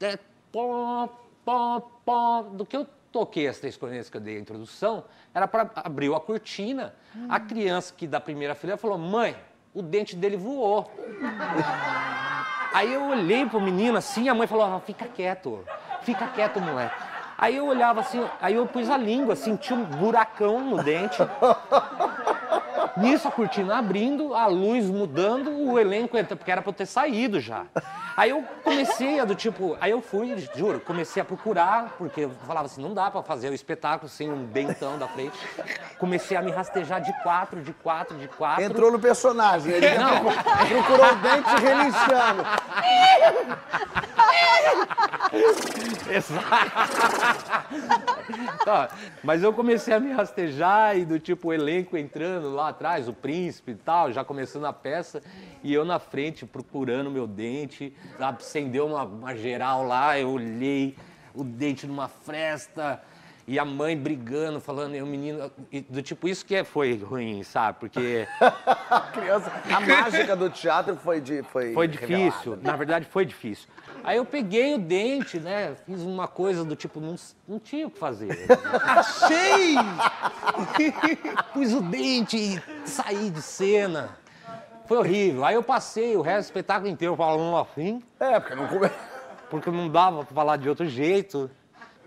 É, 0.00 0.18
pó, 0.50 1.08
pó, 1.44 1.80
pó. 2.04 2.42
Do 2.42 2.66
que 2.66 2.76
eu 2.76 2.86
toquei 3.12 3.46
as 3.46 3.58
três 3.58 3.76
cornetas 3.76 4.10
que 4.10 4.16
eu 4.16 4.20
dei 4.20 4.36
a 4.36 4.40
introdução, 4.40 5.04
era 5.32 5.46
para 5.46 5.70
abrir 5.76 6.12
a 6.14 6.20
cortina. 6.20 6.94
A 7.28 7.38
criança 7.38 7.94
que 7.96 8.06
da 8.06 8.18
primeira 8.20 8.54
fileira 8.54 8.76
falou: 8.78 8.98
mãe, 8.98 9.36
o 9.74 9.82
dente 9.82 10.16
dele 10.16 10.36
voou. 10.36 10.90
Aí 12.72 12.92
eu 12.92 13.04
olhei 13.08 13.46
pro 13.46 13.60
menino 13.60 13.98
assim, 13.98 14.28
a 14.28 14.34
mãe 14.34 14.46
falou: 14.46 14.64
ah, 14.64 14.80
fica 14.80 15.06
quieto, 15.06 15.64
fica 16.02 16.26
quieto, 16.28 16.60
moleque. 16.60 16.94
Aí 17.36 17.56
eu 17.56 17.66
olhava 17.66 18.00
assim, 18.00 18.22
aí 18.40 18.54
eu 18.54 18.66
pus 18.66 18.90
a 18.90 18.98
língua, 18.98 19.34
senti 19.34 19.72
um 19.72 19.82
buracão 19.82 20.60
no 20.60 20.82
dente. 20.82 21.16
Nisso 23.00 23.26
a 23.28 23.30
cortina 23.30 23.78
abrindo, 23.78 24.34
a 24.34 24.46
luz 24.46 24.84
mudando, 24.86 25.50
o 25.50 25.78
elenco 25.78 26.16
entrando, 26.18 26.38
porque 26.38 26.50
era 26.52 26.60
pra 26.60 26.68
eu 26.70 26.74
ter 26.74 26.86
saído 26.86 27.40
já. 27.40 27.64
Aí 28.16 28.30
eu 28.30 28.44
comecei 28.62 29.18
a 29.18 29.24
do 29.24 29.34
tipo, 29.34 29.76
aí 29.80 29.90
eu 29.90 30.02
fui, 30.02 30.36
juro, 30.54 30.80
comecei 30.80 31.22
a 31.22 31.24
procurar, 31.24 31.94
porque 31.96 32.22
eu 32.22 32.30
falava 32.46 32.66
assim, 32.66 32.82
não 32.82 32.92
dá 32.92 33.10
pra 33.10 33.22
fazer 33.22 33.48
o 33.48 33.54
espetáculo 33.54 34.08
sem 34.08 34.30
um 34.30 34.44
dentão 34.44 34.98
da 34.98 35.08
frente. 35.08 35.38
Comecei 35.98 36.36
a 36.36 36.42
me 36.42 36.50
rastejar 36.50 37.00
de 37.00 37.12
quatro, 37.22 37.62
de 37.62 37.72
quatro, 37.72 38.18
de 38.18 38.28
quatro. 38.28 38.62
Entrou 38.64 38.92
no 38.92 38.98
personagem, 38.98 39.72
ele 39.72 39.96
Não. 39.98 40.20
procurou 40.68 41.12
o 41.12 41.16
dente 41.16 41.50
relinchando. 41.62 42.44
Tá, 48.64 48.90
mas 49.22 49.42
eu 49.42 49.52
comecei 49.52 49.92
a 49.94 50.00
me 50.00 50.12
rastejar 50.12 50.96
e 50.96 51.04
do 51.04 51.18
tipo 51.18 51.48
o 51.48 51.52
elenco 51.52 51.96
entrando 51.96 52.50
lá 52.54 52.68
atrás, 52.68 53.08
o 53.08 53.12
príncipe 53.12 53.72
e 53.72 53.74
tal, 53.74 54.12
já 54.12 54.24
começando 54.24 54.66
a 54.66 54.72
peça, 54.72 55.22
e 55.62 55.72
eu 55.74 55.84
na 55.84 55.98
frente 55.98 56.46
procurando 56.46 57.10
meu 57.10 57.26
dente, 57.26 57.94
acendeu 58.18 58.86
uma, 58.86 59.04
uma 59.04 59.34
geral 59.34 59.84
lá, 59.86 60.18
eu 60.18 60.30
olhei 60.30 60.96
o 61.34 61.42
dente 61.44 61.86
numa 61.86 62.08
fresta. 62.08 63.00
E 63.48 63.58
a 63.58 63.64
mãe 63.64 63.96
brigando, 63.96 64.60
falando, 64.60 64.94
e 64.94 65.02
o 65.02 65.06
menino. 65.06 65.50
do 65.88 66.00
tipo, 66.02 66.28
isso 66.28 66.46
que 66.46 66.54
é- 66.54 66.62
foi 66.62 66.96
ruim, 66.96 67.42
sabe? 67.42 67.78
Porque 67.80 68.28
A 68.88 69.00
criança, 69.00 69.50
a 69.74 69.80
mágica 69.80 70.36
do 70.36 70.48
teatro 70.50 70.94
foi 70.96 71.20
de 71.20 71.42
foi, 71.42 71.72
Foi 71.74 71.88
revelada. 71.88 72.30
difícil, 72.30 72.58
na 72.62 72.76
verdade 72.76 73.06
foi 73.06 73.26
difícil. 73.26 73.68
Aí 74.02 74.16
eu 74.16 74.24
peguei 74.24 74.74
o 74.74 74.78
dente, 74.78 75.38
né? 75.38 75.74
Fiz 75.86 76.00
uma 76.02 76.26
coisa 76.26 76.64
do 76.64 76.74
tipo, 76.74 77.00
não, 77.00 77.16
não 77.46 77.58
tinha 77.58 77.86
o 77.86 77.90
que 77.90 77.98
fazer. 77.98 78.46
Achei! 78.84 79.74
Pus 81.52 81.72
o 81.72 81.80
dente 81.82 82.36
e 82.36 82.88
saí 82.88 83.30
de 83.30 83.42
cena. 83.42 84.10
Foi 84.86 84.98
horrível. 84.98 85.44
Aí 85.44 85.54
eu 85.54 85.62
passei 85.62 86.16
o 86.16 86.22
resto 86.22 86.48
do 86.48 86.50
espetáculo 86.50 86.90
inteiro 86.90 87.14
falando 87.16 87.56
assim, 87.56 88.02
É, 88.18 88.40
porque 88.40 88.54
não 88.54 88.66
come... 88.66 88.90
porque 89.48 89.70
não 89.70 89.88
dava 89.88 90.24
pra 90.24 90.34
falar 90.34 90.56
de 90.56 90.68
outro 90.68 90.86
jeito. 90.86 91.50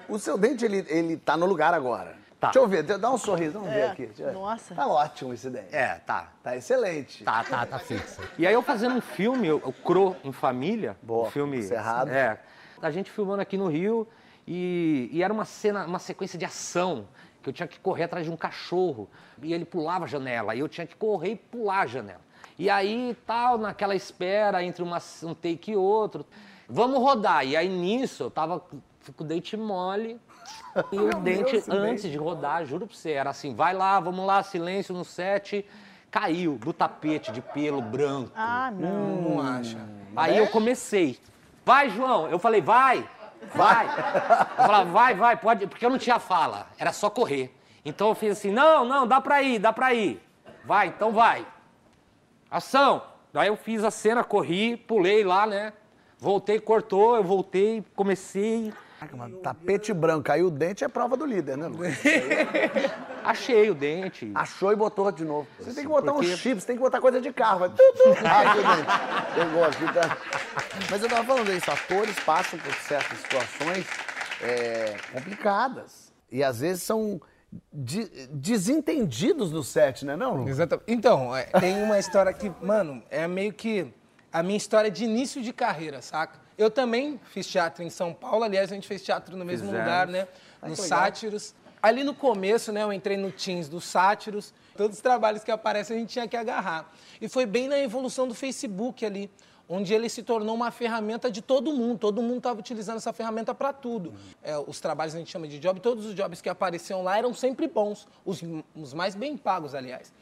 O 0.10 0.20
seu 0.20 0.38
dente, 0.38 0.66
ele, 0.66 0.86
ele 0.90 1.16
tá 1.18 1.38
no 1.38 1.46
lugar 1.46 1.74
agora. 1.74 2.16
Tá. 2.44 2.48
Deixa 2.52 2.60
eu 2.60 2.68
ver, 2.68 2.84
dá 2.84 3.10
um 3.10 3.18
sorriso, 3.18 3.54
vamos 3.54 3.70
ver 3.70 3.80
É, 3.80 3.88
aqui. 3.88 4.06
Ver. 4.08 4.34
nossa. 4.34 4.76
Tá 4.76 4.86
ótimo 4.86 5.34
esse 5.34 5.50
dente. 5.50 5.74
É, 5.74 5.96
tá. 6.06 6.28
Tá 6.44 6.58
excelente. 6.58 7.24
Tá, 7.24 7.42
tá, 7.42 7.66
tá 7.66 7.80
fixo. 7.80 8.20
E 8.38 8.46
aí 8.46 8.54
eu 8.54 8.62
fazendo 8.62 8.96
um 8.96 9.00
filme, 9.02 9.50
o 9.50 9.72
Cro 9.72 10.14
em 10.26 10.34
Família. 10.34 10.98
Boa, 11.02 11.30
um 11.30 11.32
filme. 11.32 11.64
Cerrado. 11.64 12.10
É. 12.12 12.38
A 12.82 12.92
gente 12.92 13.10
filmando 13.10 13.42
aqui 13.42 13.58
no 13.58 13.68
Rio 13.68 14.06
e, 14.46 15.10
e 15.14 15.24
era 15.24 15.32
uma 15.32 15.46
cena, 15.46 15.86
uma 15.86 16.00
sequência 16.00 16.38
de 16.38 16.44
ação. 16.44 17.08
Que 17.42 17.48
eu 17.50 17.54
tinha 17.54 17.66
que 17.68 17.80
correr 17.80 18.04
atrás 18.04 18.26
de 18.26 18.32
um 18.32 18.36
cachorro. 18.36 19.10
E 19.42 19.54
ele 19.54 19.64
pulava 19.64 20.04
a 20.04 20.08
janela. 20.08 20.54
E 20.54 20.60
eu 20.60 20.68
tinha 20.68 20.86
que 20.86 20.98
correr 20.98 21.32
e 21.32 21.36
pular 21.38 21.84
a 21.84 21.88
janela. 21.88 22.22
E 22.60 22.70
aí, 22.70 23.16
tal, 23.26 23.58
naquela 23.58 23.96
espera 23.96 24.62
entre 24.62 24.84
uma, 24.84 24.98
um 25.24 25.34
take 25.34 25.72
e 25.72 25.76
outro. 25.78 26.26
Vamos 26.68 27.00
rodar. 27.00 27.46
E 27.46 27.56
aí 27.56 27.70
nisso 27.70 28.24
eu 28.24 28.30
tava 28.32 28.60
com 28.60 28.82
o 29.18 29.24
dente 29.24 29.56
mole. 29.56 30.20
E 30.92 30.98
o 30.98 31.10
dente, 31.20 31.64
antes 31.70 32.10
de 32.10 32.18
rodar, 32.18 32.66
juro 32.66 32.88
pra 32.88 32.96
você, 32.96 33.12
era 33.12 33.30
assim, 33.30 33.54
vai 33.54 33.74
lá, 33.74 34.00
vamos 34.00 34.26
lá, 34.26 34.42
silêncio 34.44 34.94
no 34.94 35.06
set. 35.06 35.66
Caiu 36.10 36.58
do 36.58 36.72
tapete 36.72 37.32
de 37.32 37.42
pelo 37.42 37.82
branco. 37.82 38.32
Ah, 38.36 38.72
não. 38.72 39.22
Não 39.22 39.42
acha. 39.42 39.80
Aí 40.16 40.38
eu 40.38 40.48
comecei. 40.48 41.20
Vai, 41.66 41.90
João. 41.90 42.28
Eu 42.28 42.38
falei, 42.38 42.62
vai, 42.62 43.08
vai. 43.56 43.86
Eu 43.88 44.64
falava, 44.64 44.92
vai, 44.92 45.16
vai, 45.16 45.38
pode, 45.38 45.66
porque 45.68 45.86
eu 45.86 45.90
não 45.90 45.98
tinha 45.98 46.20
fala, 46.20 46.68
era 46.78 46.92
só 46.94 47.10
correr. 47.10 47.56
Então 47.84 48.10
eu 48.10 48.16
fiz 48.16 48.34
assim, 48.34 48.52
não, 48.52 48.86
não, 48.86 49.08
dá 49.08 49.20
pra 49.20 49.42
ir, 49.42 49.60
dá 49.60 49.74
pra 49.74 49.94
ir. 49.94 50.22
Vai, 50.64 50.88
então 50.88 51.12
vai. 51.12 51.46
Ação. 52.50 53.02
Daí 53.34 53.48
eu 53.48 53.58
fiz 53.58 53.84
a 53.84 53.90
cena, 53.90 54.24
corri, 54.24 54.78
pulei 54.78 55.24
lá, 55.24 55.48
né? 55.48 55.74
Voltei, 56.20 56.60
cortou, 56.60 57.16
eu 57.16 57.24
voltei, 57.24 57.84
comecei. 57.96 58.72
Caraca, 59.04 59.18
mano, 59.18 59.38
tapete 59.40 59.94
branco, 59.94 60.24
caiu 60.24 60.48
o 60.48 60.52
dente 60.52 60.84
é 60.84 60.88
prova 60.88 61.18
do 61.18 61.26
líder, 61.26 61.58
né, 61.58 61.68
Lu? 61.68 61.80
Achei 63.24 63.70
o 63.70 63.76
dente. 63.76 64.32
Achou 64.34 64.72
e 64.72 64.76
botou 64.76 65.12
de 65.12 65.24
novo. 65.26 65.48
Você 65.60 65.74
tem 65.74 65.84
que 65.84 65.90
botar 65.90 66.14
Porque- 66.14 66.34
um 66.34 66.38
chip, 66.38 66.60
você 66.62 66.68
tem 66.68 66.76
que 66.76 66.82
botar 66.82 67.00
coisa 67.02 67.20
de 67.22 67.32
carro. 67.34 67.60
Vai... 67.60 67.70
tu, 67.70 67.76
tu. 67.76 68.10
Aqui 68.26 68.60
o 68.60 68.64
dente. 68.64 69.36
Pegou 69.36 69.64
aqui, 69.64 69.94
tá? 69.94 70.18
Mas 70.90 71.02
eu 71.04 71.10
tava 71.10 71.24
falando 71.24 71.52
isso, 71.52 71.70
atores 71.72 72.18
passam 72.22 72.60
por 72.60 72.74
certas 72.76 73.18
situações 73.20 73.86
é, 74.42 74.96
complicadas. 75.14 76.12
E 76.32 76.44
às 76.44 76.60
vezes 76.60 76.84
são 76.84 77.22
de- 77.72 78.28
desentendidos 78.32 79.52
no 79.52 79.64
set, 79.64 80.06
né, 80.06 80.16
não, 80.16 80.38
Lu? 80.44 80.50
Exatamente. 80.50 80.86
Então, 80.88 81.36
é, 81.36 81.44
tem 81.60 81.82
uma 81.84 82.00
história 82.00 82.34
que, 82.34 82.52
mano, 82.62 83.04
é 83.10 83.28
meio 83.28 83.54
que 83.54 83.88
a 84.32 84.42
minha 84.42 84.58
história 84.58 84.90
de 84.90 85.04
início 85.06 85.42
de 85.42 85.54
carreira, 85.54 86.02
saca? 86.02 86.43
Eu 86.58 86.70
também 86.70 87.20
fiz 87.32 87.48
teatro 87.48 87.84
em 87.84 87.90
São 87.90 88.14
Paulo, 88.14 88.44
aliás, 88.44 88.72
a 88.72 88.76
gente 88.76 88.88
fez 88.88 89.04
teatro 89.04 89.36
no 89.36 89.44
mesmo 89.44 89.68
Fizemos. 89.68 89.86
lugar, 89.86 90.08
né? 90.08 90.28
No 90.62 90.76
Sátiros. 90.76 91.56
Ali 91.82 92.04
no 92.04 92.14
começo, 92.14 92.72
né, 92.72 92.82
eu 92.82 92.94
entrei 92.94 93.18
no 93.18 93.30
Teams 93.30 93.68
do 93.68 93.82
Sátiros. 93.82 94.54
Todos 94.78 94.96
os 94.96 95.02
trabalhos 95.02 95.44
que 95.44 95.52
aparecem 95.52 95.98
a 95.98 96.00
gente 96.00 96.10
tinha 96.10 96.28
que 96.28 96.38
agarrar. 96.38 96.90
E 97.20 97.28
foi 97.28 97.46
bem 97.46 97.68
na 97.68 97.78
evolução 97.78 98.26
do 98.26 98.34
Facebook 98.34 99.06
ali, 99.06 99.30
onde 99.68 99.94
ele 99.94 100.08
se 100.08 100.24
tornou 100.24 100.56
uma 100.56 100.72
ferramenta 100.72 101.30
de 101.30 101.42
todo 101.42 101.74
mundo. 101.74 102.00
Todo 102.00 102.22
mundo 102.22 102.38
estava 102.38 102.60
utilizando 102.60 102.98
essa 102.98 103.12
ferramenta 103.12 103.54
para 103.54 103.74
tudo. 103.74 104.14
É, 104.42 104.58
os 104.58 104.80
trabalhos 104.80 105.14
a 105.14 105.18
gente 105.18 105.30
chama 105.30 105.46
de 105.48 105.60
job, 105.60 105.82
todos 105.82 106.06
os 106.06 106.16
jobs 106.16 106.42
que 106.42 106.48
apareciam 106.48 107.04
lá 107.04 107.18
eram 107.18 107.34
sempre 107.34 107.68
bons, 107.68 108.08
os, 108.24 108.42
os 108.74 108.94
mais 108.94 109.14
bem 109.14 109.36
pagos, 109.36 109.76
aliás. 109.76 110.14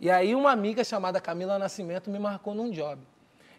E 0.00 0.10
aí 0.10 0.34
uma 0.34 0.50
amiga 0.50 0.82
chamada 0.82 1.20
Camila 1.20 1.58
Nascimento 1.58 2.10
me 2.10 2.18
marcou 2.18 2.54
num 2.54 2.70
job. 2.70 3.00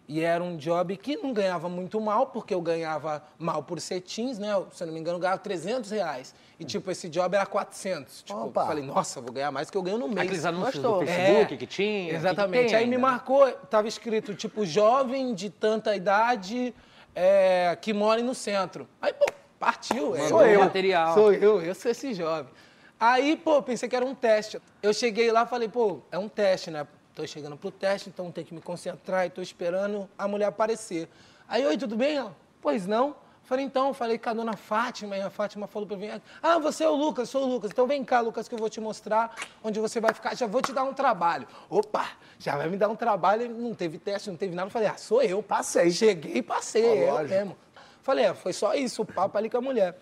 E 0.06 0.20
era 0.20 0.44
um 0.44 0.56
job 0.58 0.94
que 0.98 1.16
não 1.16 1.32
ganhava 1.32 1.66
muito 1.66 1.98
mal, 1.98 2.26
porque 2.26 2.52
eu 2.52 2.60
ganhava 2.60 3.24
mal 3.38 3.62
por 3.62 3.80
setins, 3.80 4.38
né? 4.38 4.52
Eu, 4.52 4.68
Se 4.70 4.82
eu 4.82 4.86
não 4.86 4.92
me 4.94 5.00
engano, 5.00 5.16
eu 5.16 5.20
ganhava 5.20 5.38
300 5.38 5.90
reais. 5.90 6.34
E, 6.60 6.64
tipo, 6.64 6.90
esse 6.90 7.08
job 7.08 7.34
era 7.34 7.46
400. 7.46 8.22
Tipo, 8.22 8.38
eu 8.38 8.44
Opa. 8.48 8.66
falei, 8.66 8.84
nossa, 8.84 9.20
vou 9.22 9.32
ganhar 9.32 9.50
mais 9.50 9.70
que 9.70 9.76
eu 9.78 9.82
ganho 9.82 9.96
no 9.96 10.06
mês. 10.06 10.20
Aqueles 10.26 10.44
anúncios 10.44 10.74
Gostou. 10.76 11.00
do 11.00 11.06
Facebook 11.06 11.54
É, 11.54 11.56
que 11.56 11.66
tinha. 11.66 12.10
que 12.10 12.16
Exatamente. 12.16 12.66
tem 12.68 12.74
Aí 12.76 12.86
me 12.86 12.96
ainda, 12.96 13.06
marcou, 13.06 13.50
tava 13.70 13.88
escrito, 13.88 14.34
tipo, 14.34 14.66
jovem 14.66 15.34
de 15.34 15.48
tanta 15.48 15.96
idade 15.96 16.74
é, 17.14 17.76
que 17.80 17.94
mora 17.94 18.20
no 18.22 18.34
centro. 18.34 18.86
Aí, 19.00 19.12
pô, 19.14 19.24
partiu. 19.58 20.14
é, 20.14 20.22
Mandou 20.30 20.40
o 20.46 20.58
material. 20.60 21.14
Sou 21.14 21.32
eu, 21.32 21.62
eu 21.62 21.74
sou 21.74 21.90
esse 21.90 22.12
jovem. 22.12 22.52
Aí, 23.00 23.36
pô, 23.36 23.62
pensei 23.62 23.88
que 23.88 23.96
era 23.96 24.04
um 24.04 24.14
teste. 24.14 24.60
Eu 24.82 24.92
cheguei 24.92 25.32
lá 25.32 25.44
e 25.44 25.46
falei, 25.46 25.68
pô, 25.68 26.00
é 26.12 26.18
um 26.18 26.28
teste, 26.28 26.70
né? 26.70 26.86
Tô 27.14 27.24
chegando 27.26 27.56
pro 27.56 27.70
teste, 27.70 28.08
então 28.08 28.32
tem 28.32 28.44
que 28.44 28.52
me 28.52 28.60
concentrar 28.60 29.24
e 29.24 29.30
tô 29.30 29.40
esperando 29.40 30.08
a 30.18 30.26
mulher 30.26 30.46
aparecer. 30.46 31.08
Aí, 31.48 31.64
oi, 31.64 31.78
tudo 31.78 31.96
bem? 31.96 32.16
Ela, 32.16 32.34
pois 32.60 32.86
não. 32.86 33.14
Falei, 33.44 33.64
então, 33.64 33.92
falei 33.92 34.18
com 34.18 34.30
a 34.30 34.32
dona 34.32 34.56
Fátima, 34.56 35.16
e 35.16 35.20
a 35.20 35.28
Fátima 35.28 35.66
falou 35.66 35.86
pra 35.86 35.98
mim, 35.98 36.08
ah, 36.42 36.58
você 36.58 36.82
é 36.82 36.88
o 36.88 36.94
Lucas, 36.94 37.28
sou 37.28 37.44
o 37.44 37.46
Lucas, 37.46 37.70
então 37.70 37.86
vem 37.86 38.02
cá, 38.02 38.20
Lucas, 38.20 38.48
que 38.48 38.54
eu 38.54 38.58
vou 38.58 38.70
te 38.70 38.80
mostrar 38.80 39.34
onde 39.62 39.78
você 39.78 40.00
vai 40.00 40.14
ficar, 40.14 40.34
já 40.34 40.46
vou 40.46 40.62
te 40.62 40.72
dar 40.72 40.82
um 40.82 40.94
trabalho. 40.94 41.46
Opa, 41.68 42.08
já 42.38 42.56
vai 42.56 42.68
me 42.70 42.78
dar 42.78 42.88
um 42.88 42.96
trabalho, 42.96 43.48
não 43.50 43.74
teve 43.74 43.98
teste, 43.98 44.30
não 44.30 44.36
teve 44.36 44.54
nada. 44.54 44.70
Falei, 44.70 44.88
ah, 44.88 44.96
sou 44.96 45.22
eu. 45.22 45.42
Passei. 45.42 45.90
Cheguei 45.90 46.36
e 46.36 46.42
passei, 46.42 46.84
é 46.84 47.08
eu 47.08 47.12
lógico. 47.12 47.34
mesmo. 47.34 47.56
Falei, 48.02 48.24
é, 48.24 48.34
foi 48.34 48.54
só 48.54 48.74
isso, 48.74 49.02
o 49.02 49.06
papo 49.06 49.36
ali 49.36 49.50
com 49.50 49.58
a 49.58 49.60
mulher. 49.60 49.98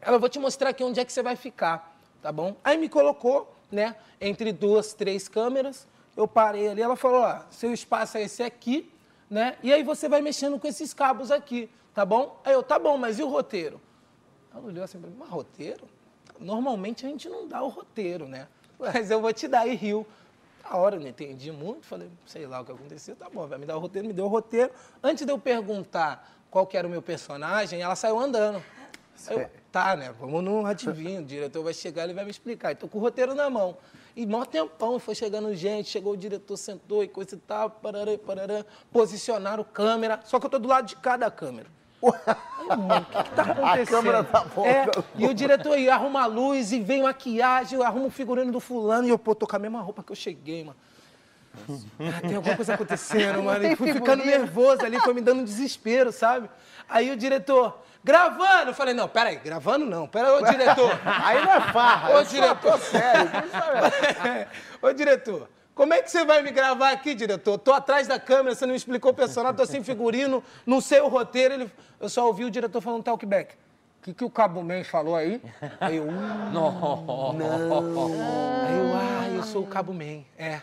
Ela, 0.00 0.18
vou 0.18 0.28
te 0.28 0.38
mostrar 0.38 0.70
aqui 0.70 0.84
onde 0.84 1.00
é 1.00 1.04
que 1.04 1.12
você 1.12 1.22
vai 1.22 1.34
ficar, 1.34 1.98
tá 2.22 2.30
bom? 2.30 2.56
Aí 2.62 2.78
me 2.78 2.88
colocou, 2.88 3.52
né, 3.72 3.96
entre 4.20 4.52
duas, 4.52 4.94
três 4.94 5.28
câmeras. 5.28 5.86
Eu 6.18 6.26
parei 6.26 6.66
ali, 6.66 6.82
ela 6.82 6.96
falou, 6.96 7.20
ó, 7.20 7.42
seu 7.48 7.72
espaço 7.72 8.18
é 8.18 8.22
esse 8.22 8.42
aqui, 8.42 8.92
né? 9.30 9.56
E 9.62 9.72
aí 9.72 9.84
você 9.84 10.08
vai 10.08 10.20
mexendo 10.20 10.58
com 10.58 10.66
esses 10.66 10.92
cabos 10.92 11.30
aqui, 11.30 11.70
tá 11.94 12.04
bom? 12.04 12.40
Aí 12.44 12.52
eu, 12.52 12.60
tá 12.60 12.76
bom, 12.76 12.98
mas 12.98 13.20
e 13.20 13.22
o 13.22 13.28
roteiro? 13.28 13.80
Ela 14.52 14.64
olhou 14.66 14.82
assim 14.82 14.98
pra 14.98 15.08
mim, 15.08 15.14
mas 15.16 15.28
roteiro? 15.28 15.88
Normalmente 16.40 17.06
a 17.06 17.08
gente 17.08 17.28
não 17.28 17.46
dá 17.46 17.62
o 17.62 17.68
roteiro, 17.68 18.26
né? 18.26 18.48
Mas 18.80 19.12
eu 19.12 19.20
vou 19.20 19.32
te 19.32 19.46
dar, 19.46 19.68
e 19.68 19.76
riu. 19.76 20.04
A 20.64 20.76
hora 20.76 20.96
eu 20.96 21.00
não 21.00 21.06
entendi 21.06 21.52
muito, 21.52 21.86
falei, 21.86 22.10
sei 22.26 22.48
lá 22.48 22.62
o 22.62 22.64
que 22.64 22.72
aconteceu, 22.72 23.14
tá 23.14 23.30
bom, 23.30 23.46
vai 23.46 23.56
me 23.56 23.64
dar 23.64 23.76
o 23.76 23.78
roteiro, 23.78 24.08
me 24.08 24.12
deu 24.12 24.24
o 24.24 24.28
roteiro. 24.28 24.72
Antes 25.00 25.24
de 25.24 25.30
eu 25.30 25.38
perguntar 25.38 26.36
qual 26.50 26.66
que 26.66 26.76
era 26.76 26.84
o 26.84 26.90
meu 26.90 27.00
personagem, 27.00 27.80
ela 27.80 27.94
saiu 27.94 28.18
andando. 28.18 28.60
Eu, 29.30 29.48
tá, 29.70 29.94
né? 29.94 30.12
Vamos 30.18 30.42
no 30.42 30.66
adivinho, 30.66 31.20
o 31.20 31.24
diretor 31.24 31.62
vai 31.62 31.72
chegar, 31.72 32.02
ele 32.02 32.12
vai 32.12 32.24
me 32.24 32.30
explicar. 32.32 32.72
E 32.72 32.74
tô 32.74 32.88
com 32.88 32.98
o 32.98 33.00
roteiro 33.00 33.36
na 33.36 33.48
mão. 33.48 33.76
E 34.16 34.26
mó 34.26 34.44
tempão, 34.44 34.98
foi 34.98 35.14
chegando 35.14 35.54
gente, 35.54 35.88
chegou 35.88 36.14
o 36.14 36.16
diretor, 36.16 36.56
sentou 36.56 37.04
e 37.04 37.08
coisa 37.08 37.34
e 37.34 37.38
tal, 37.38 37.70
parará, 37.70 38.16
parará, 38.18 38.64
posicionaram 38.92 39.62
câmera, 39.64 40.20
só 40.24 40.38
que 40.40 40.46
eu 40.46 40.50
tô 40.50 40.58
do 40.58 40.68
lado 40.68 40.86
de 40.86 40.96
cada 40.96 41.30
câmera. 41.30 41.68
Aí, 42.00 42.76
mano, 42.76 43.00
o 43.00 43.04
que, 43.12 43.22
que 43.24 43.30
tá 43.30 43.42
acontecendo? 43.52 43.86
câmera 43.88 44.24
tá 44.24 44.40
volta. 44.44 44.70
É, 44.70 44.86
e 45.16 45.26
o 45.26 45.34
diretor 45.34 45.72
aí 45.74 45.88
arruma 45.90 46.22
a 46.22 46.26
luz 46.26 46.72
e 46.72 46.80
vem 46.80 47.02
maquiagem, 47.02 47.82
arruma 47.82 48.06
o 48.06 48.10
figurino 48.10 48.52
do 48.52 48.60
fulano 48.60 49.06
e 49.06 49.10
eu, 49.10 49.18
pô, 49.18 49.34
tô 49.34 49.46
com 49.46 49.56
a 49.56 49.58
mesma 49.58 49.80
roupa 49.80 50.02
que 50.02 50.12
eu 50.12 50.16
cheguei, 50.16 50.64
mano. 50.64 50.76
Ah, 51.98 52.20
Tem 52.20 52.36
alguma 52.36 52.54
coisa 52.54 52.74
acontecendo, 52.74 53.42
mano. 53.42 53.66
E 53.66 53.74
fui 53.74 53.92
ficando 53.92 54.22
figurino. 54.22 54.44
nervoso 54.44 54.84
ali, 54.84 55.00
foi 55.00 55.12
me 55.14 55.20
dando 55.20 55.40
um 55.40 55.44
desespero, 55.44 56.12
sabe? 56.12 56.48
Aí 56.88 57.10
o 57.10 57.16
diretor, 57.16 57.82
gravando! 58.08 58.70
Eu 58.70 58.74
falei, 58.74 58.94
não, 58.94 59.06
peraí, 59.06 59.36
gravando 59.36 59.84
não. 59.84 60.08
Pera 60.08 60.28
aí, 60.28 60.42
ô 60.42 60.50
diretor. 60.50 60.98
Aí 61.04 61.44
não 61.44 61.52
é 61.52 61.60
farra. 61.60 62.10
Ô, 62.14 62.24
só 62.24 62.30
diretor. 62.30 62.78
sério. 62.78 63.30
é- 64.24 64.48
Ô, 64.80 64.92
diretor, 64.94 65.48
como 65.74 65.92
é 65.92 66.00
que 66.00 66.10
você 66.10 66.24
vai 66.24 66.40
me 66.40 66.50
gravar 66.50 66.90
aqui, 66.90 67.14
diretor? 67.14 67.58
Tô 67.58 67.72
atrás 67.72 68.08
da 68.08 68.18
câmera, 68.18 68.54
você 68.54 68.64
não 68.64 68.70
me 68.72 68.78
explicou 68.78 69.10
o 69.10 69.14
personagem, 69.14 69.56
tô 69.56 69.66
sem 69.66 69.84
figurino, 69.84 70.42
não 70.64 70.80
sei 70.80 71.00
o 71.00 71.08
roteiro. 71.08 71.54
Ele... 71.54 71.72
Eu 72.00 72.08
só 72.08 72.26
ouvi 72.26 72.44
o 72.46 72.50
diretor 72.50 72.80
falando 72.80 73.02
talkback. 73.02 73.54
O 74.00 74.04
que, 74.04 74.14
que 74.14 74.24
o 74.24 74.30
Cabo 74.30 74.62
Man 74.62 74.84
falou 74.84 75.14
aí? 75.14 75.42
Aí 75.78 75.96
eu, 75.96 76.04
hum, 76.04 76.50
Aí 78.66 78.78
eu, 78.78 78.94
ah, 78.96 79.28
eu 79.34 79.42
sou 79.42 79.64
o 79.64 79.66
Cabo 79.66 79.92
Man. 79.92 80.22
É. 80.38 80.60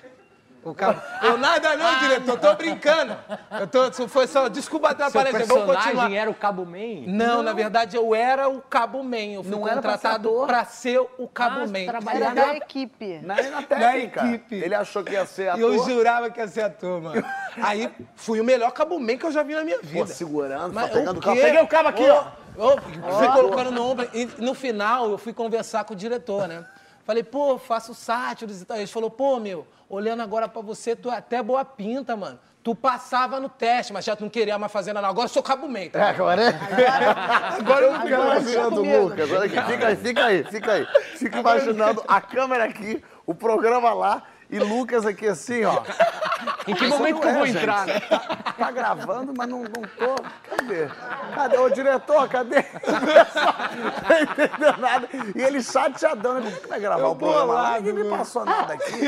O 0.66 0.74
cabo... 0.74 1.00
Eu 1.22 1.38
nada 1.38 1.76
não, 1.78 2.00
diretor, 2.00 2.40
tô 2.40 2.56
brincando. 2.56 3.16
Eu 3.52 3.68
tô, 3.68 3.88
isso 3.88 4.08
foi 4.08 4.26
só, 4.26 4.48
desculpa 4.48 4.90
atrapalhar, 4.90 5.32
vamos 5.32 5.48
continuar. 5.48 5.76
personagem 5.84 6.18
era 6.18 6.28
o 6.30 6.34
Cabo 6.34 6.66
Man? 6.66 7.04
Não, 7.06 7.44
na 7.44 7.54
verdade 7.54 7.96
eu 7.96 8.16
era 8.16 8.50
o 8.50 8.60
Cabo 8.62 9.04
Man. 9.04 9.16
Eu 9.36 9.44
fui 9.44 9.52
Não 9.52 9.68
era 9.68 9.80
pra 9.80 9.92
ser 9.92 9.98
contratado 10.08 10.30
ator? 10.30 10.48
pra 10.48 10.66
ser 10.66 11.00
o 11.20 11.28
Cabo 11.28 11.60
Ah, 11.62 11.68
Man. 11.68 11.86
trabalhava 11.86 12.40
Era 12.40 12.50
da 12.50 12.58
equipe. 12.58 13.20
Na, 13.22 13.36
na 13.36 13.62
técnica. 13.62 14.26
equipe. 14.26 14.56
Ele 14.56 14.74
achou 14.74 15.04
que 15.04 15.14
ia 15.14 15.24
ser 15.28 15.56
E 15.56 15.62
eu 15.62 15.72
ator. 15.76 15.86
jurava 15.88 16.30
que 16.32 16.40
ia 16.40 16.48
ser 16.48 16.62
ator, 16.64 17.00
mano. 17.00 17.24
Aí 17.62 17.88
fui 18.16 18.42
o 18.42 18.44
melhor 18.44 18.72
Cabo 18.72 19.00
Man 19.00 19.18
que 19.18 19.26
eu 19.28 19.32
já 19.32 19.44
vi 19.44 19.54
na 19.54 19.64
minha 19.64 19.80
vida. 19.84 20.00
Pô, 20.00 20.08
segurando, 20.08 20.74
Mas 20.74 20.88
só 20.88 20.94
pegando 20.98 21.18
o 21.20 21.22
cabo. 21.22 21.42
Peguei 21.42 21.62
o 21.62 21.68
cabo 21.68 21.90
aqui, 21.90 22.10
ó. 22.10 22.24
Ô, 22.58 22.78
fui 23.18 23.28
colocando 23.34 23.70
no 23.70 23.84
ombro. 23.86 24.10
E 24.14 24.26
no 24.40 24.56
final, 24.56 25.12
eu 25.12 25.18
fui 25.20 25.32
conversar 25.32 25.84
com 25.84 25.94
o 25.94 25.96
diretor, 25.96 26.48
né? 26.48 26.66
Falei, 27.06 27.24
pô, 27.24 27.58
faço 27.60 27.94
sátiros 27.94 28.62
e 28.62 28.66
tal. 28.66 28.78
Ele 28.78 28.88
falou, 28.88 29.10
pô, 29.12 29.40
meu, 29.40 29.66
olhando 29.88 30.22
agora 30.24 30.48
pra 30.48 30.62
você, 30.62 30.96
tu 30.96 31.10
é 31.12 31.18
até 31.18 31.42
boa 31.42 31.64
pinta, 31.64 32.16
mano. 32.18 32.40
Tu 32.64 32.74
passava 32.74 33.40
no 33.40 33.48
teste, 33.48 33.94
mas 33.94 34.04
já 34.04 34.16
tu 34.16 34.24
não 34.24 34.30
queria 34.30 34.58
mais 34.58 34.72
fazer 34.72 34.92
nada. 34.92 35.08
Agora 35.08 35.26
eu 35.26 35.30
sou 35.30 35.44
Cabo 35.44 35.68
Man, 35.70 35.82
É, 35.82 35.90
tá? 35.90 36.10
agora 36.10 36.42
é. 36.42 37.58
Agora 37.60 37.86
eu 37.86 37.92
não 37.94 38.00
mais. 38.00 38.10
imaginando 38.52 38.82
o. 38.82 39.04
Lucas. 39.08 39.32
Olha 39.32 39.44
aqui, 39.46 39.72
fica 39.72 39.88
aí, 39.88 39.96
fica 39.96 40.26
aí, 40.26 40.44
fica 40.46 40.72
aí. 40.72 40.88
Fica 41.16 41.40
imaginando 41.40 42.04
a 42.08 42.20
câmera 42.20 42.64
aqui, 42.66 43.04
o 43.24 43.36
programa 43.36 43.94
lá 43.94 44.24
e 44.56 44.60
Lucas 44.60 45.06
aqui 45.06 45.28
assim, 45.28 45.66
ó. 45.66 45.84
Em 46.66 46.74
que 46.74 46.88
momento 46.88 47.20
que 47.20 47.28
eu 47.28 47.32
é, 47.32 47.34
vou 47.34 47.46
entrar, 47.46 47.86
né? 47.86 48.00
Tá 48.58 48.72
gravando, 48.72 49.34
mas 49.36 49.50
não, 49.50 49.64
não 49.64 49.70
tô. 49.70 50.16
Cadê? 50.50 50.88
Cadê? 51.36 51.58
Ô, 51.58 51.70
diretor, 51.70 52.30
cadê? 52.30 52.64
não 54.10 54.22
entendeu 54.22 54.78
nada. 54.78 55.10
E 55.36 55.42
ele 55.42 55.62
chateadão, 55.62 56.40
né? 56.40 56.52
Como 56.52 56.68
vai 56.70 56.80
gravar 56.80 57.02
Eu 57.02 57.12
o 57.12 57.16
programa 57.16 57.54
lá? 57.54 57.62
bolado, 57.62 57.78
Ninguém 57.80 57.94
me 57.94 58.04
mano. 58.04 58.18
passou 58.18 58.46
nada 58.46 58.74
aqui. 58.74 59.02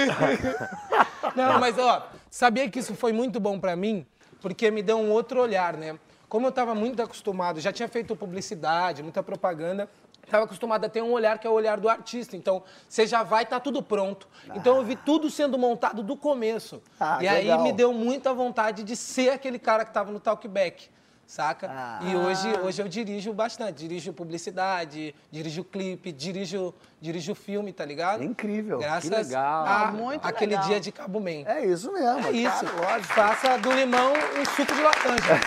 Não, 1.36 1.60
mas 1.60 1.78
ó, 1.80 2.08
sabia 2.30 2.70
que 2.70 2.80
isso 2.80 2.94
foi 2.96 3.14
muito 3.14 3.40
bom 3.40 3.58
pra 3.60 3.76
mim, 3.76 4.06
porque 4.42 4.70
me 4.70 4.84
deu 4.84 4.98
um 4.98 5.12
outro 5.12 5.42
olhar, 5.42 5.78
né? 5.78 5.98
Como 6.28 6.46
eu 6.46 6.50
estava 6.50 6.76
muito 6.76 7.02
acostumado, 7.02 7.62
já 7.62 7.72
tinha 7.72 7.88
feito 7.88 8.14
publicidade, 8.16 9.02
muita 9.02 9.24
propaganda, 9.24 9.90
estava 10.28 10.46
acostumado 10.46 10.86
a 10.86 10.90
ter 10.90 11.02
um 11.02 11.12
olhar 11.12 11.40
que 11.40 11.48
é 11.48 11.50
o 11.50 11.54
olhar 11.54 11.80
do 11.80 11.90
artista. 11.90 12.36
Então, 12.36 12.64
você 12.88 13.08
já 13.08 13.24
vai, 13.24 13.46
tá 13.46 13.60
tudo 13.60 13.82
pronto. 13.82 14.28
Então, 14.56 14.78
eu 14.78 14.84
vi 14.84 14.96
tudo 14.96 15.30
sendo 15.30 15.58
montado 15.58 16.04
do 16.04 16.16
começo. 16.16 16.82
Ah, 17.00 17.20
e 17.22 17.28
aí 17.28 17.44
legal. 17.44 17.64
me 17.64 17.72
deu 17.72 17.94
muita 17.94 18.34
vontade 18.34 18.84
de 18.84 18.96
ser 18.96 19.30
aquele 19.30 19.58
cara 19.58 19.84
que 19.84 19.90
estava 19.90 20.12
no 20.12 20.20
talkback. 20.20 20.90
Saca? 21.26 21.70
Ah. 21.70 22.00
E 22.04 22.16
hoje, 22.16 22.48
hoje 22.64 22.82
eu 22.82 22.88
dirijo 22.88 23.34
bastante. 23.34 23.80
Dirijo 23.80 24.14
publicidade, 24.14 25.14
dirijo 25.30 25.62
clipe, 25.62 26.14
dirijo, 26.14 26.74
dirijo 27.02 27.36
filme, 27.36 27.74
tá 27.74 27.84
ligado? 27.84 28.24
É 28.24 28.26
incrível. 28.26 28.80
Graças 28.80 29.10
legal. 29.10 29.66
a 29.66 29.92
Muito 29.92 30.26
aquele 30.26 30.52
legal. 30.52 30.68
dia 30.70 30.80
de 30.80 30.90
Cabo 30.90 31.20
Man. 31.20 31.44
É 31.46 31.66
isso 31.66 31.92
mesmo. 31.92 32.28
É 32.28 32.32
isso. 32.32 32.66
lógico. 32.78 33.14
Faça 33.14 33.58
do 33.58 33.74
limão 33.74 34.14
um 34.14 34.46
suco 34.46 34.74
de 34.74 34.82
laranja. 34.82 35.42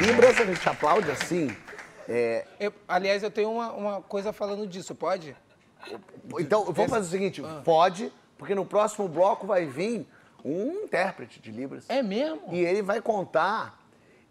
Lembrança, 0.00 0.42
a 0.42 0.46
gente 0.46 0.66
aplaude 0.66 1.10
assim. 1.10 1.54
É, 2.08 2.46
Eu- 2.58 2.72
aliás, 2.88 3.22
eu 3.22 3.30
tenho 3.30 3.50
uma, 3.52 3.72
uma 3.72 4.02
coisa 4.02 4.32
falando 4.32 4.66
disso, 4.66 4.94
pode? 4.94 5.36
Então, 6.38 6.64
vamos 6.72 6.90
fazer 6.90 7.06
o 7.06 7.10
seguinte: 7.10 7.42
Ah. 7.44 7.60
pode, 7.64 8.12
porque 8.38 8.54
no 8.54 8.64
próximo 8.64 9.06
bloco 9.08 9.46
vai 9.46 9.66
vir 9.66 10.06
um 10.44 10.84
intérprete 10.84 11.40
de 11.40 11.50
Libras. 11.50 11.84
É 11.88 12.02
mesmo? 12.02 12.42
E 12.50 12.58
ele 12.64 12.80
vai 12.82 13.00
contar 13.02 13.78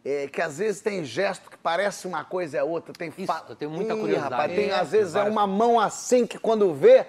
é, 0.04 0.28
que 0.28 0.42
às 0.42 0.58
vezes 0.58 0.82
tem 0.82 1.04
gesto 1.06 1.50
que 1.50 1.58
parece 1.58 2.08
uma 2.08 2.24
coisa 2.24 2.58
é 2.58 2.64
outra. 2.64 2.94
Tem 2.94 3.10
Isso, 3.10 3.26
fa- 3.28 3.44
eu 3.50 3.56
tenho 3.56 3.70
muita 3.72 3.94
Ih, 3.94 4.00
curiosidade. 4.00 4.32
Rapaz, 4.34 4.56
tem, 4.56 4.70
É, 4.70 4.74
às 4.80 4.90
vezes 4.92 5.16
é 5.16 5.24
uma 5.24 5.46
mão 5.46 5.80
assim 5.80 6.26
que 6.26 6.40
quando 6.40 6.74
vê, 6.74 7.06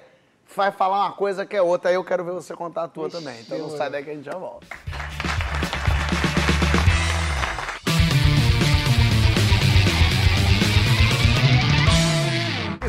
vai 0.54 0.72
falar 0.72 1.06
uma 1.06 1.12
coisa 1.12 1.46
que 1.46 1.56
é 1.56 1.62
outra. 1.62 1.90
Aí 1.90 1.94
eu 1.94 2.04
quero 2.04 2.24
ver 2.24 2.32
você 2.32 2.54
contar 2.56 2.84
a 2.84 2.88
tua 2.88 3.08
também. 3.08 3.40
Então 3.40 3.56
não 3.58 3.70
sai 3.70 3.88
daí 3.88 4.02
que 4.04 4.10
a 4.10 4.14
gente 4.14 4.24
já 4.24 4.36
volta. 4.36 4.66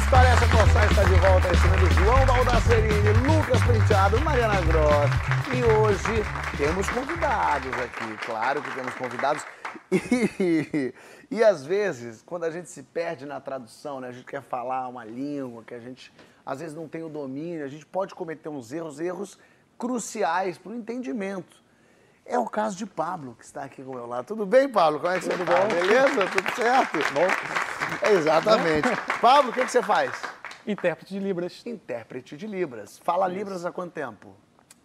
História 0.10 0.30
essa 0.30 0.48
Corsar 0.48 0.90
está 0.90 1.04
de 1.04 1.14
volta 1.20 1.50
de 1.52 1.94
João 2.04 2.26
Baldacerini, 2.26 3.10
Lucas 3.28 3.62
Penteado, 3.62 4.20
Mariana 4.22 4.60
Gross. 4.62 5.12
E 5.56 5.64
hoje 5.64 6.24
temos 6.58 6.90
convidados 6.90 7.72
aqui, 7.74 8.26
claro 8.26 8.60
que 8.60 8.74
temos 8.74 8.92
convidados. 8.96 9.46
E, 9.92 10.96
e 11.30 11.44
às 11.44 11.64
vezes, 11.64 12.24
quando 12.24 12.44
a 12.44 12.50
gente 12.50 12.72
se 12.72 12.82
perde 12.82 13.24
na 13.24 13.40
tradução, 13.40 14.00
né, 14.00 14.08
a 14.08 14.12
gente 14.12 14.26
quer 14.26 14.42
falar 14.42 14.88
uma 14.88 15.06
língua 15.06 15.64
que 15.64 15.76
a 15.76 15.80
gente 15.80 16.12
às 16.44 16.60
vezes 16.60 16.76
não 16.76 16.88
tem 16.88 17.04
o 17.04 17.10
domínio, 17.10 17.64
a 17.64 17.68
gente 17.68 17.86
pode 17.86 18.16
cometer 18.16 18.50
uns 18.50 18.72
erros, 18.72 19.00
erros 19.00 19.38
cruciais 19.78 20.58
para 20.58 20.72
o 20.72 20.76
entendimento. 20.76 21.62
É 22.30 22.38
o 22.38 22.46
caso 22.46 22.78
de 22.78 22.86
Pablo, 22.86 23.36
que 23.38 23.44
está 23.44 23.64
aqui 23.64 23.84
com 23.84 23.92
o 23.92 23.96
meu 23.96 24.06
lado. 24.06 24.28
Tudo 24.28 24.46
bem, 24.46 24.70
Pablo? 24.70 25.00
Como 25.00 25.12
é 25.12 25.20
que 25.20 25.26
você 25.26 25.34
está? 25.34 25.66
Beleza? 25.66 26.28
Tudo 26.32 26.56
certo? 26.56 26.98
Bom. 27.14 28.08
Exatamente. 28.08 28.88
Pablo, 29.20 29.50
o 29.50 29.54
que, 29.54 29.66
que 29.66 29.72
você 29.72 29.82
faz? 29.82 30.12
Intérprete 30.68 31.16
de 31.16 31.20
Libras 31.20 31.66
Intérprete 31.66 32.38
de 32.38 32.46
Libras. 32.46 33.00
Fala 33.00 33.28
Libras 33.28 33.66
há 33.66 33.72
quanto 33.72 33.94
tempo? 33.94 34.36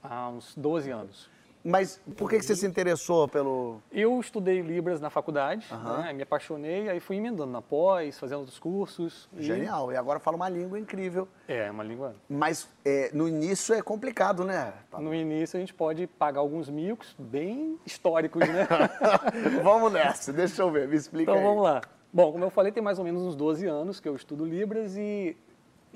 há 0.05 0.29
uns 0.29 0.55
12 0.55 0.91
anos. 0.91 1.31
Mas 1.65 1.99
por 2.17 2.29
que, 2.29 2.39
que 2.39 2.45
você 2.45 2.55
se 2.55 2.67
interessou 2.67 3.27
pelo. 3.27 3.81
Eu 3.91 4.21
estudei 4.21 4.61
Libras 4.61 5.01
na 5.01 5.09
faculdade, 5.09 5.67
Aham. 5.73 6.03
né, 6.03 6.13
me 6.13 6.23
apaixonei, 6.23 6.91
aí 6.91 7.01
fui 7.01 7.17
emendando 7.17 7.51
na 7.51 7.63
pós, 7.63 8.19
fazendo 8.19 8.41
outros 8.41 8.59
cursos. 8.59 9.29
e- 9.33 9.43
Genial. 9.43 9.91
E 9.91 9.97
agora 9.97 10.21
fala 10.21 10.37
uma 10.37 10.49
língua 10.49 10.79
incrível. 10.79 11.27
É, 11.49 11.71
uma 11.71 11.83
língua. 11.83 12.15
Mas 12.29 12.69
é, 12.85 13.11
no 13.15 13.27
início 13.27 13.75
é 13.75 13.81
complicado, 13.81 14.45
né? 14.45 14.75
Pablo? 14.91 15.09
No 15.09 15.15
início 15.15 15.57
a 15.57 15.61
gente 15.61 15.73
pode 15.73 16.07
pagar 16.07 16.41
alguns 16.41 16.69
micos 16.69 17.17
bem 17.19 17.79
históricos, 17.87 18.47
né? 18.47 18.69
Vamos 19.63 19.91
nessa, 19.93 20.33
deixa 20.33 20.61
eu 20.63 20.71
ver, 20.71 20.87
me 20.87 20.97
explica 20.97 21.31
então 21.31 21.43
aí. 21.43 21.43
vamos 21.49 21.63
lá. 21.63 21.81
Bom, 22.13 22.31
como 22.31 22.45
eu 22.45 22.51
falei, 22.51 22.71
tem 22.71 22.83
mais 22.83 22.99
ou 22.99 23.05
menos 23.05 23.23
uns 23.23 23.35
12 23.35 23.67
anos 23.67 23.99
que 24.01 24.09
eu 24.09 24.15
estudo 24.15 24.45
Libras 24.45 24.97
e 24.97 25.37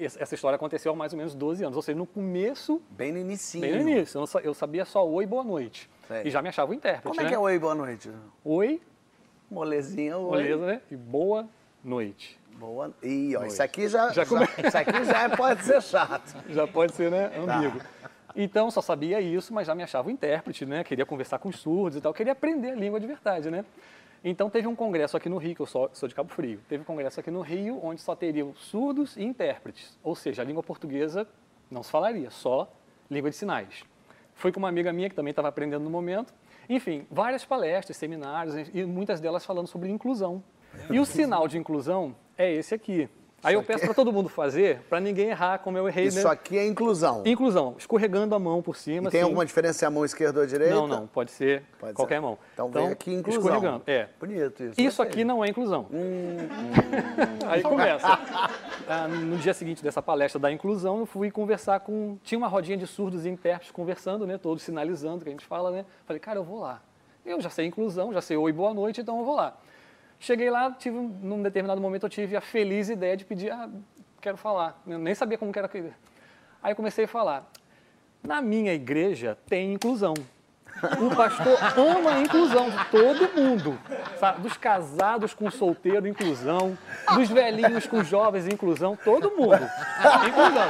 essa 0.05 0.35
história 0.35 0.57
aconteceu 0.57 0.93
há 0.93 0.97
mais 0.97 1.13
ou 1.13 1.17
menos 1.19 1.35
12 1.35 1.65
anos. 1.65 1.77
Ou 1.77 1.83
seja, 1.83 1.99
no 1.99 2.07
começo, 2.07 2.81
Bem 2.91 3.13
no 3.13 3.19
inicinho. 3.19 3.63
bem 3.63 3.75
no 3.83 3.89
início, 3.89 4.23
eu, 4.43 4.55
sabia 4.55 4.85
só 4.85 5.07
oi, 5.07 5.27
boa 5.27 5.43
noite. 5.45 5.89
Sei. 6.07 6.23
E 6.25 6.31
já 6.31 6.41
me 6.41 6.49
achava 6.49 6.71
o 6.71 6.75
intérprete, 6.75 7.09
Como 7.09 7.21
é 7.21 7.25
né? 7.25 7.29
que 7.29 7.35
é 7.35 7.39
oi, 7.39 7.59
boa 7.59 7.75
noite? 7.75 8.11
Oi, 8.45 8.81
Molezinha, 9.51 10.17
oi. 10.19 10.43
beleza, 10.43 10.67
né? 10.67 10.81
E 10.91 10.97
boa 10.97 11.49
noite. 11.83 12.39
Boa. 12.59 12.93
Ih, 13.03 13.37
ó, 13.37 13.45
isso 13.45 13.63
aqui 13.63 13.89
já, 13.89 14.09
Já 14.09 14.25
já, 14.25 14.27
come- 14.27 14.45
isso 14.67 14.77
aqui 14.79 15.05
já 15.05 15.37
pode 15.37 15.63
ser 15.65 15.81
chato. 15.83 16.37
Já 16.51 16.67
pode 16.67 16.93
ser, 16.95 17.11
né? 17.11 17.29
Tá. 17.29 17.57
Ambíguo. 17.59 17.81
Então, 18.37 18.71
só 18.71 18.81
sabia 18.81 19.21
isso, 19.21 19.53
mas 19.55 19.67
já 19.67 19.75
me 19.75 19.83
achava 19.83 20.09
o 20.09 20.11
intérprete, 20.11 20.65
né? 20.67 20.85
Queria 20.85 21.07
conversar 21.07 21.39
com 21.39 21.49
os 21.49 21.59
surdos 21.59 21.99
e 21.99 22.01
tal, 22.01 22.13
queria 22.13 22.33
aprender 22.33 22.71
a 22.71 22.75
língua 22.75 23.01
de 23.01 23.07
verdade, 23.07 23.51
né? 23.51 23.65
Então, 24.24 24.50
teve 24.50 24.66
um 24.66 24.74
congresso 24.74 25.16
aqui 25.16 25.28
no 25.28 25.38
Rio, 25.38 25.54
que 25.54 25.62
eu 25.62 25.66
sou, 25.66 25.90
sou 25.92 26.09
de 26.09 26.14
Cabo 26.14 26.31
Frio, 26.31 26.61
teve 26.68 26.83
um 26.83 26.85
congresso 26.85 27.20
aqui 27.20 27.31
no 27.31 27.40
Rio, 27.40 27.78
onde 27.83 28.00
só 28.00 28.14
teriam 28.14 28.54
surdos 28.54 29.16
e 29.16 29.22
intérpretes. 29.22 29.98
Ou 30.02 30.14
seja, 30.14 30.42
a 30.42 30.44
língua 30.44 30.62
portuguesa 30.62 31.26
não 31.70 31.83
se 31.83 31.90
falaria, 31.90 32.31
só 32.31 32.70
língua 33.11 33.31
de 33.31 33.37
sinais. 33.37 33.85
Fui 34.35 34.52
com 34.52 34.59
uma 34.59 34.68
amiga 34.68 34.92
minha 34.92 35.09
que 35.09 35.14
também 35.14 35.31
estava 35.31 35.48
aprendendo 35.48 35.83
no 35.83 35.90
momento. 35.90 36.33
Enfim, 36.68 37.07
várias 37.11 37.44
palestras, 37.44 37.96
seminários, 37.96 38.68
e 38.72 38.85
muitas 38.85 39.20
delas 39.20 39.44
falando 39.44 39.66
sobre 39.66 39.88
inclusão. 39.88 40.42
E 40.90 41.00
o 41.00 41.04
sinal 41.04 41.48
de 41.48 41.59
inclusão 41.59 42.14
é 42.37 42.52
esse 42.52 42.74
aqui. 42.74 43.09
Aí 43.42 43.55
eu 43.55 43.62
peço 43.62 43.85
para 43.85 43.94
todo 43.94 44.12
mundo 44.12 44.29
fazer, 44.29 44.81
para 44.88 44.98
ninguém 44.98 45.29
errar 45.29 45.59
como 45.59 45.79
eu 45.79 45.87
errei. 45.87 46.07
Isso 46.07 46.27
né? 46.27 46.33
aqui 46.33 46.59
é 46.59 46.66
inclusão. 46.66 47.22
Inclusão, 47.24 47.77
escorregando 47.79 48.35
a 48.35 48.38
mão 48.38 48.61
por 48.61 48.77
cima. 48.77 49.09
E 49.09 49.11
tem 49.11 49.20
assim. 49.20 49.29
alguma 49.29 49.46
diferença 49.46 49.79
se 49.79 49.85
a 49.85 49.90
mão 49.90 50.05
esquerda 50.05 50.40
ou 50.40 50.46
direita? 50.46 50.74
Não, 50.74 50.88
não, 50.88 51.07
pode 51.07 51.31
ser 51.31 51.62
Pode 51.79 51.94
qualquer 51.94 52.16
ser. 52.16 52.20
mão. 52.20 52.37
Então, 52.53 52.68
vem 52.68 52.88
aqui 52.88 53.14
inclusão. 53.14 53.40
Escorregando, 53.42 53.83
é. 53.87 54.09
Bonito 54.18 54.64
isso. 54.64 54.81
Isso 54.81 55.01
aqui 55.01 55.22
não 55.22 55.44
é 55.44 55.48
inclusão. 55.48 55.87
Hum. 55.92 56.37
Aí 57.46 57.62
começa. 57.62 58.07
Ah, 58.88 59.07
no 59.07 59.37
dia 59.37 59.55
seguinte 59.55 59.83
dessa 59.83 60.03
palestra 60.03 60.40
da 60.40 60.51
inclusão, 60.51 60.98
eu 60.98 61.07
fui 61.07 61.31
conversar 61.31 61.81
com. 61.81 62.18
Tinha 62.24 62.38
uma 62.38 62.48
rodinha 62.48 62.77
de 62.77 62.87
surdos 62.87 63.24
e 63.24 63.29
intérpretes 63.29 63.70
conversando, 63.70 64.27
né? 64.27 64.37
Todos 64.37 64.64
sinalizando, 64.64 65.22
que 65.22 65.29
a 65.29 65.33
gente 65.33 65.46
fala, 65.46 65.70
né? 65.70 65.85
Falei, 66.07 66.18
cara, 66.18 66.40
eu 66.40 66.44
vou 66.44 66.61
lá. 66.61 66.83
Eu 67.24 67.40
já 67.40 67.51
sei 67.51 67.66
inclusão, 67.66 68.12
já 68.12 68.20
sei 68.20 68.37
oi, 68.37 68.53
boa 68.53 68.74
noite, 68.74 69.01
então 69.01 69.18
eu 69.18 69.24
vou 69.24 69.37
lá. 69.37 69.57
Cheguei 70.20 70.50
lá, 70.50 70.70
tive, 70.72 70.96
um- 70.96 71.16
num 71.22 71.42
determinado 71.42 71.81
momento 71.81 72.04
eu 72.07 72.11
tive 72.11 72.37
a 72.37 72.40
feliz 72.40 72.88
ideia 72.88 73.16
de 73.16 73.24
pedir, 73.24 73.50
ah, 73.52 73.68
quero 74.20 74.37
falar. 74.37 74.81
Eu 74.87 74.98
nem 74.98 75.14
sabia 75.14 75.38
como 75.38 75.52
que 75.52 75.59
era. 75.59 75.70
Aí 76.62 76.72
eu 76.72 76.76
comecei 76.76 77.04
a 77.04 77.09
falar. 77.09 77.48
Na 78.22 78.42
minha 78.42 78.74
igreja 78.74 79.38
tem 79.46 79.72
inclusão. 79.72 80.14
O 81.00 81.14
pastor 81.14 81.59
ama 81.76 82.12
a 82.14 82.20
inclusão 82.20 82.68
todo 82.90 83.28
mundo. 83.35 83.78
sabe? 84.18 84.42
Dos 84.42 84.57
casados 84.57 85.35
com 85.35 85.50
solteiro, 85.50 86.07
inclusão. 86.07 86.76
Dos 87.14 87.28
velhinhos 87.28 87.87
com 87.87 88.02
jovens, 88.04 88.46
inclusão. 88.46 88.96
Todo 88.96 89.31
mundo. 89.33 89.59
Inclusão. 90.26 90.68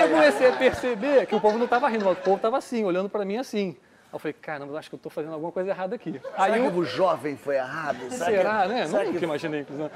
Eu 0.00 0.08
comecei 0.10 0.48
a 0.48 0.52
perceber 0.56 1.26
que 1.26 1.34
o 1.34 1.40
povo 1.40 1.56
não 1.58 1.64
estava 1.64 1.88
rindo, 1.88 2.08
o 2.08 2.16
povo 2.16 2.36
estava 2.36 2.56
assim, 2.58 2.84
olhando 2.84 3.08
para 3.10 3.24
mim 3.26 3.36
assim. 3.36 3.76
Eu 4.14 4.18
falei, 4.20 4.32
caramba, 4.32 4.72
eu 4.72 4.76
acho 4.78 4.88
que 4.88 4.94
eu 4.94 4.96
estou 4.96 5.10
fazendo 5.10 5.32
alguma 5.32 5.50
coisa 5.50 5.70
errada 5.70 5.96
aqui. 5.96 6.12
Será 6.12 6.44
Aí 6.44 6.64
eu, 6.64 6.72
o 6.72 6.84
jovem 6.84 7.36
foi 7.36 7.56
errado? 7.56 7.98
Será, 8.10 8.62
que- 8.62 8.68
né? 8.68 8.86
será 8.86 9.04
Nunca 9.04 9.18
que- 9.18 9.24
imaginei 9.24 9.60
inclusão. 9.62 9.90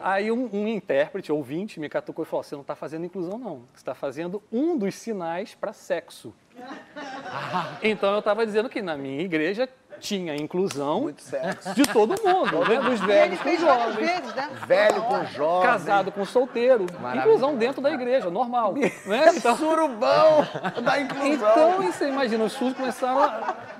Aí 0.00 0.30
um, 0.30 0.48
um 0.52 0.68
intérprete, 0.68 1.32
ouvinte, 1.32 1.80
me 1.80 1.88
catucou 1.88 2.24
e 2.24 2.28
falou: 2.28 2.44
você 2.44 2.54
não 2.54 2.62
está 2.62 2.76
fazendo 2.76 3.04
inclusão, 3.04 3.36
não. 3.36 3.56
Você 3.72 3.78
está 3.78 3.94
fazendo 3.94 4.40
um 4.52 4.78
dos 4.78 4.94
sinais 4.94 5.56
para 5.56 5.72
sexo. 5.72 6.32
então 7.82 8.12
eu 8.12 8.20
estava 8.20 8.46
dizendo 8.46 8.68
que 8.68 8.80
na 8.80 8.96
minha 8.96 9.20
igreja 9.22 9.68
tinha 10.00 10.34
inclusão 10.36 11.02
Muito 11.02 11.22
sexo. 11.22 11.74
de 11.74 11.82
todo 11.84 12.14
mundo, 12.22 12.58
né? 12.68 12.80
Dos 12.80 13.00
velhos 13.00 13.40
com 13.40 13.56
jovens. 13.56 13.94
vezes, 13.96 14.34
né? 14.34 14.48
Velho 14.66 15.02
com 15.02 15.24
jovem. 15.26 15.68
Casado 15.68 16.12
com 16.12 16.24
solteiro, 16.24 16.86
inclusão 17.16 17.56
dentro 17.56 17.80
da 17.80 17.90
igreja, 17.90 18.30
normal. 18.30 18.74
Né? 19.06 19.32
Então, 19.36 19.56
Surubão 19.56 20.46
da 20.82 21.00
inclusão. 21.00 21.34
então 21.34 21.82
você 21.82 22.08
imagina, 22.08 22.44
os 22.44 22.52
surdos 22.52 22.76
começaram 22.76 23.22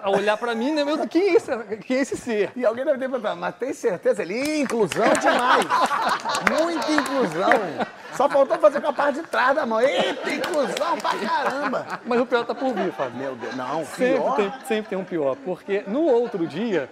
a, 0.03 0.11
olhar 0.11 0.37
para 0.37 0.55
mim, 0.55 0.73
né? 0.73 0.85
Meu, 0.85 1.07
quem 1.09 1.31
é, 1.31 1.35
esse, 1.37 1.57
quem 1.87 1.97
é 1.97 2.01
esse 2.01 2.17
ser? 2.17 2.53
E 2.55 2.65
alguém 2.65 2.85
deve 2.85 2.99
ter 2.99 3.09
perguntado, 3.09 3.41
mas 3.41 3.55
tem 3.57 3.73
certeza? 3.73 4.23
Ele, 4.23 4.35
"Ih, 4.35 4.61
inclusão 4.61 5.07
demais. 5.21 5.65
Muita 6.61 6.93
inclusão. 6.93 7.51
Só 8.17 8.29
faltou 8.29 8.59
fazer 8.59 8.81
com 8.81 8.89
a 8.89 8.93
parte 8.93 9.21
de 9.21 9.27
trás 9.27 9.55
da 9.55 9.67
mão. 9.67 9.81
Eita, 9.81 10.33
inclusão 10.33 10.99
pra 10.99 11.19
caramba. 11.19 12.01
Mas 12.07 12.21
o 12.21 12.27
pior 12.27 12.45
tá 12.45 12.55
por 12.55 12.73
vir, 12.73 12.93
Fábio. 12.93 13.19
Meu 13.19 13.37
Deus, 13.37 13.57
não, 13.57 13.85
Sempre 13.85 14.15
pior. 14.15 14.37
tem, 14.37 14.53
sempre 14.67 14.89
tem 14.91 14.99
um 14.99 15.05
pior, 15.05 15.37
porque 15.45 15.83
no 15.87 16.03
outro 16.03 16.47
dia 16.47 16.89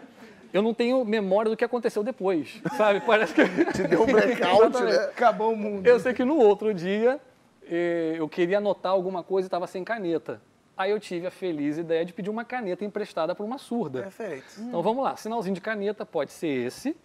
eu 0.52 0.60
não 0.62 0.74
tenho 0.74 1.04
memória 1.04 1.50
do 1.50 1.56
que 1.56 1.64
aconteceu 1.64 2.02
depois, 2.02 2.60
sabe? 2.76 3.00
Parece 3.00 3.32
que 3.34 3.42
Te 3.72 3.84
deu 3.84 4.02
um 4.02 4.06
blackout, 4.06 4.82
né? 4.82 4.96
Acabou 5.04 5.52
o 5.52 5.56
mundo. 5.56 5.86
Eu 5.86 5.98
sei 5.98 6.12
que 6.12 6.24
no 6.24 6.36
outro 6.36 6.74
dia 6.74 7.20
eh, 7.66 8.16
eu 8.18 8.28
queria 8.28 8.58
anotar 8.58 8.92
alguma 8.92 9.22
coisa 9.22 9.46
e 9.46 9.48
estava 9.48 9.66
sem 9.66 9.82
caneta. 9.82 10.40
Aí 10.76 10.90
eu 10.90 10.98
tive 10.98 11.26
a 11.26 11.30
feliz 11.30 11.78
ideia 11.78 12.04
de 12.04 12.12
pedir 12.12 12.30
uma 12.30 12.44
caneta 12.44 12.84
emprestada 12.84 13.34
para 13.34 13.44
uma 13.44 13.58
surda. 13.58 14.02
Perfeito. 14.02 14.44
Então 14.58 14.82
vamos 14.82 15.04
lá, 15.04 15.16
sinalzinho 15.16 15.54
de 15.54 15.60
caneta 15.60 16.04
pode 16.04 16.32
ser 16.32 16.66
esse, 16.66 16.96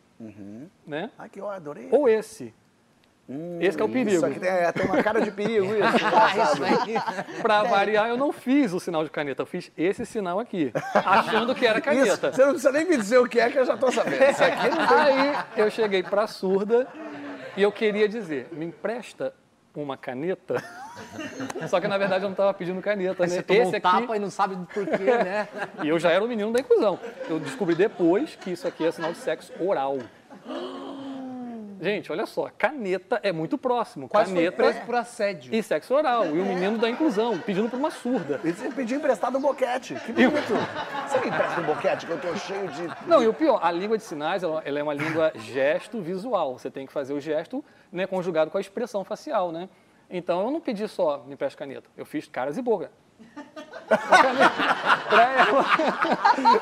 né? 0.85 1.11
Aqui, 1.17 1.39
ó, 1.39 1.51
adorei. 1.51 1.89
Ou 1.91 2.09
esse. 2.09 2.53
Esse 3.59 3.75
que 3.75 3.83
é 3.83 3.85
o 3.85 3.89
perigo. 3.89 4.15
Isso 4.15 4.25
aqui 4.25 4.39
tem, 4.39 4.49
é, 4.49 4.71
tem 4.71 4.85
uma 4.85 5.03
cara 5.03 5.19
de 5.19 5.31
perigo, 5.31 5.65
isso. 5.65 5.75
engraçado. 6.05 6.61
Para 7.41 7.63
variar, 7.67 8.07
eu 8.07 8.15
não 8.15 8.31
fiz 8.31 8.71
o 8.71 8.79
sinal 8.79 9.03
de 9.03 9.09
caneta, 9.09 9.41
eu 9.41 9.45
fiz 9.45 9.69
esse 9.77 10.05
sinal 10.05 10.39
aqui, 10.39 10.71
achando 10.93 11.53
que 11.53 11.65
era 11.65 11.79
Isso, 11.79 11.85
caneta. 11.85 12.31
você 12.31 12.41
não 12.43 12.51
precisa 12.51 12.71
nem 12.71 12.85
me 12.85 12.95
dizer 12.95 13.17
o 13.17 13.27
que 13.27 13.39
é, 13.39 13.49
que 13.49 13.59
eu 13.59 13.65
já 13.65 13.75
tô 13.75 13.91
sabendo. 13.91 14.23
Isso 14.23 14.43
aqui 14.43 14.69
não 14.69 14.97
Aí 14.97 15.35
eu 15.57 15.69
cheguei 15.69 16.03
para 16.03 16.23
a 16.23 16.27
surda 16.27 16.87
e 17.57 17.61
eu 17.61 17.71
queria 17.71 18.07
dizer, 18.07 18.47
me 18.51 18.65
empresta 18.65 19.33
uma 19.75 19.97
caneta? 19.97 20.63
Só 21.69 21.81
que 21.81 21.87
na 21.87 21.97
verdade 21.97 22.23
eu 22.23 22.29
não 22.29 22.33
estava 22.33 22.53
pedindo 22.53 22.81
caneta, 22.81 23.23
né? 23.23 23.29
Você 23.29 23.43
tomou 23.43 23.61
Esse 23.61 23.73
um 23.73 23.77
aqui, 23.77 23.81
tapa 23.81 24.15
e 24.15 24.19
não 24.19 24.29
sabe 24.29 24.55
por 24.73 24.85
quê, 24.85 25.03
né? 25.03 25.47
e 25.83 25.89
eu 25.89 25.99
já 25.99 26.11
era 26.11 26.23
o 26.23 26.27
menino 26.27 26.51
da 26.51 26.61
inclusão. 26.61 26.97
Eu 27.29 27.39
descobri 27.39 27.75
depois 27.75 28.35
que 28.35 28.51
isso 28.51 28.67
aqui 28.67 28.85
é 28.85 28.91
sinal 28.91 29.11
de 29.11 29.17
sexo 29.17 29.51
oral. 29.59 29.97
Gente, 31.79 32.11
olha 32.11 32.25
só, 32.25 32.49
caneta 32.57 33.19
é 33.21 33.31
muito 33.31 33.57
próximo. 33.57 34.07
Quase 34.07 34.31
foi 34.31 34.45
caneta 34.45 34.57
preso 34.57 34.85
por 34.85 34.95
assédio. 34.95 35.53
e 35.53 35.61
sexo 35.61 35.93
oral. 35.93 36.25
E 36.25 36.39
o 36.39 36.45
menino 36.45 36.77
da 36.77 36.89
inclusão, 36.89 37.37
pedindo 37.39 37.69
para 37.69 37.77
uma 37.77 37.91
surda. 37.91 38.39
E 38.43 38.51
você 38.51 38.69
pediu 38.69 38.97
emprestado 38.97 39.37
um 39.37 39.41
boquete. 39.41 39.95
Que 40.05 40.11
bonito. 40.11 40.53
Você 41.07 41.19
me 41.19 41.27
empresta 41.27 41.61
um 41.61 41.65
boquete 41.65 42.05
que 42.05 42.11
eu 42.11 42.19
tô 42.19 42.35
cheio 42.35 42.67
de... 42.69 42.87
Não, 43.07 43.21
e 43.21 43.27
o 43.27 43.33
pior, 43.33 43.59
a 43.61 43.71
língua 43.71 43.97
de 43.97 44.03
sinais, 44.03 44.43
ela, 44.43 44.61
ela 44.65 44.79
é 44.79 44.83
uma 44.83 44.93
língua 44.93 45.31
gesto 45.35 46.01
visual. 46.01 46.57
Você 46.57 46.71
tem 46.71 46.85
que 46.85 46.93
fazer 46.93 47.13
o 47.13 47.19
gesto 47.19 47.63
né, 47.91 48.07
conjugado 48.07 48.49
com 48.49 48.57
a 48.57 48.61
expressão 48.61 49.03
facial, 49.03 49.51
né? 49.51 49.69
Então, 50.09 50.45
eu 50.45 50.51
não 50.51 50.61
pedi 50.61 50.87
só 50.87 51.23
me 51.25 51.33
empresta 51.33 51.57
caneta. 51.57 51.89
Eu 51.95 52.05
fiz 52.05 52.27
caras 52.27 52.57
e 52.57 52.61
boca. 52.61 52.89
Pra 53.87 55.23
ela. 55.33 55.63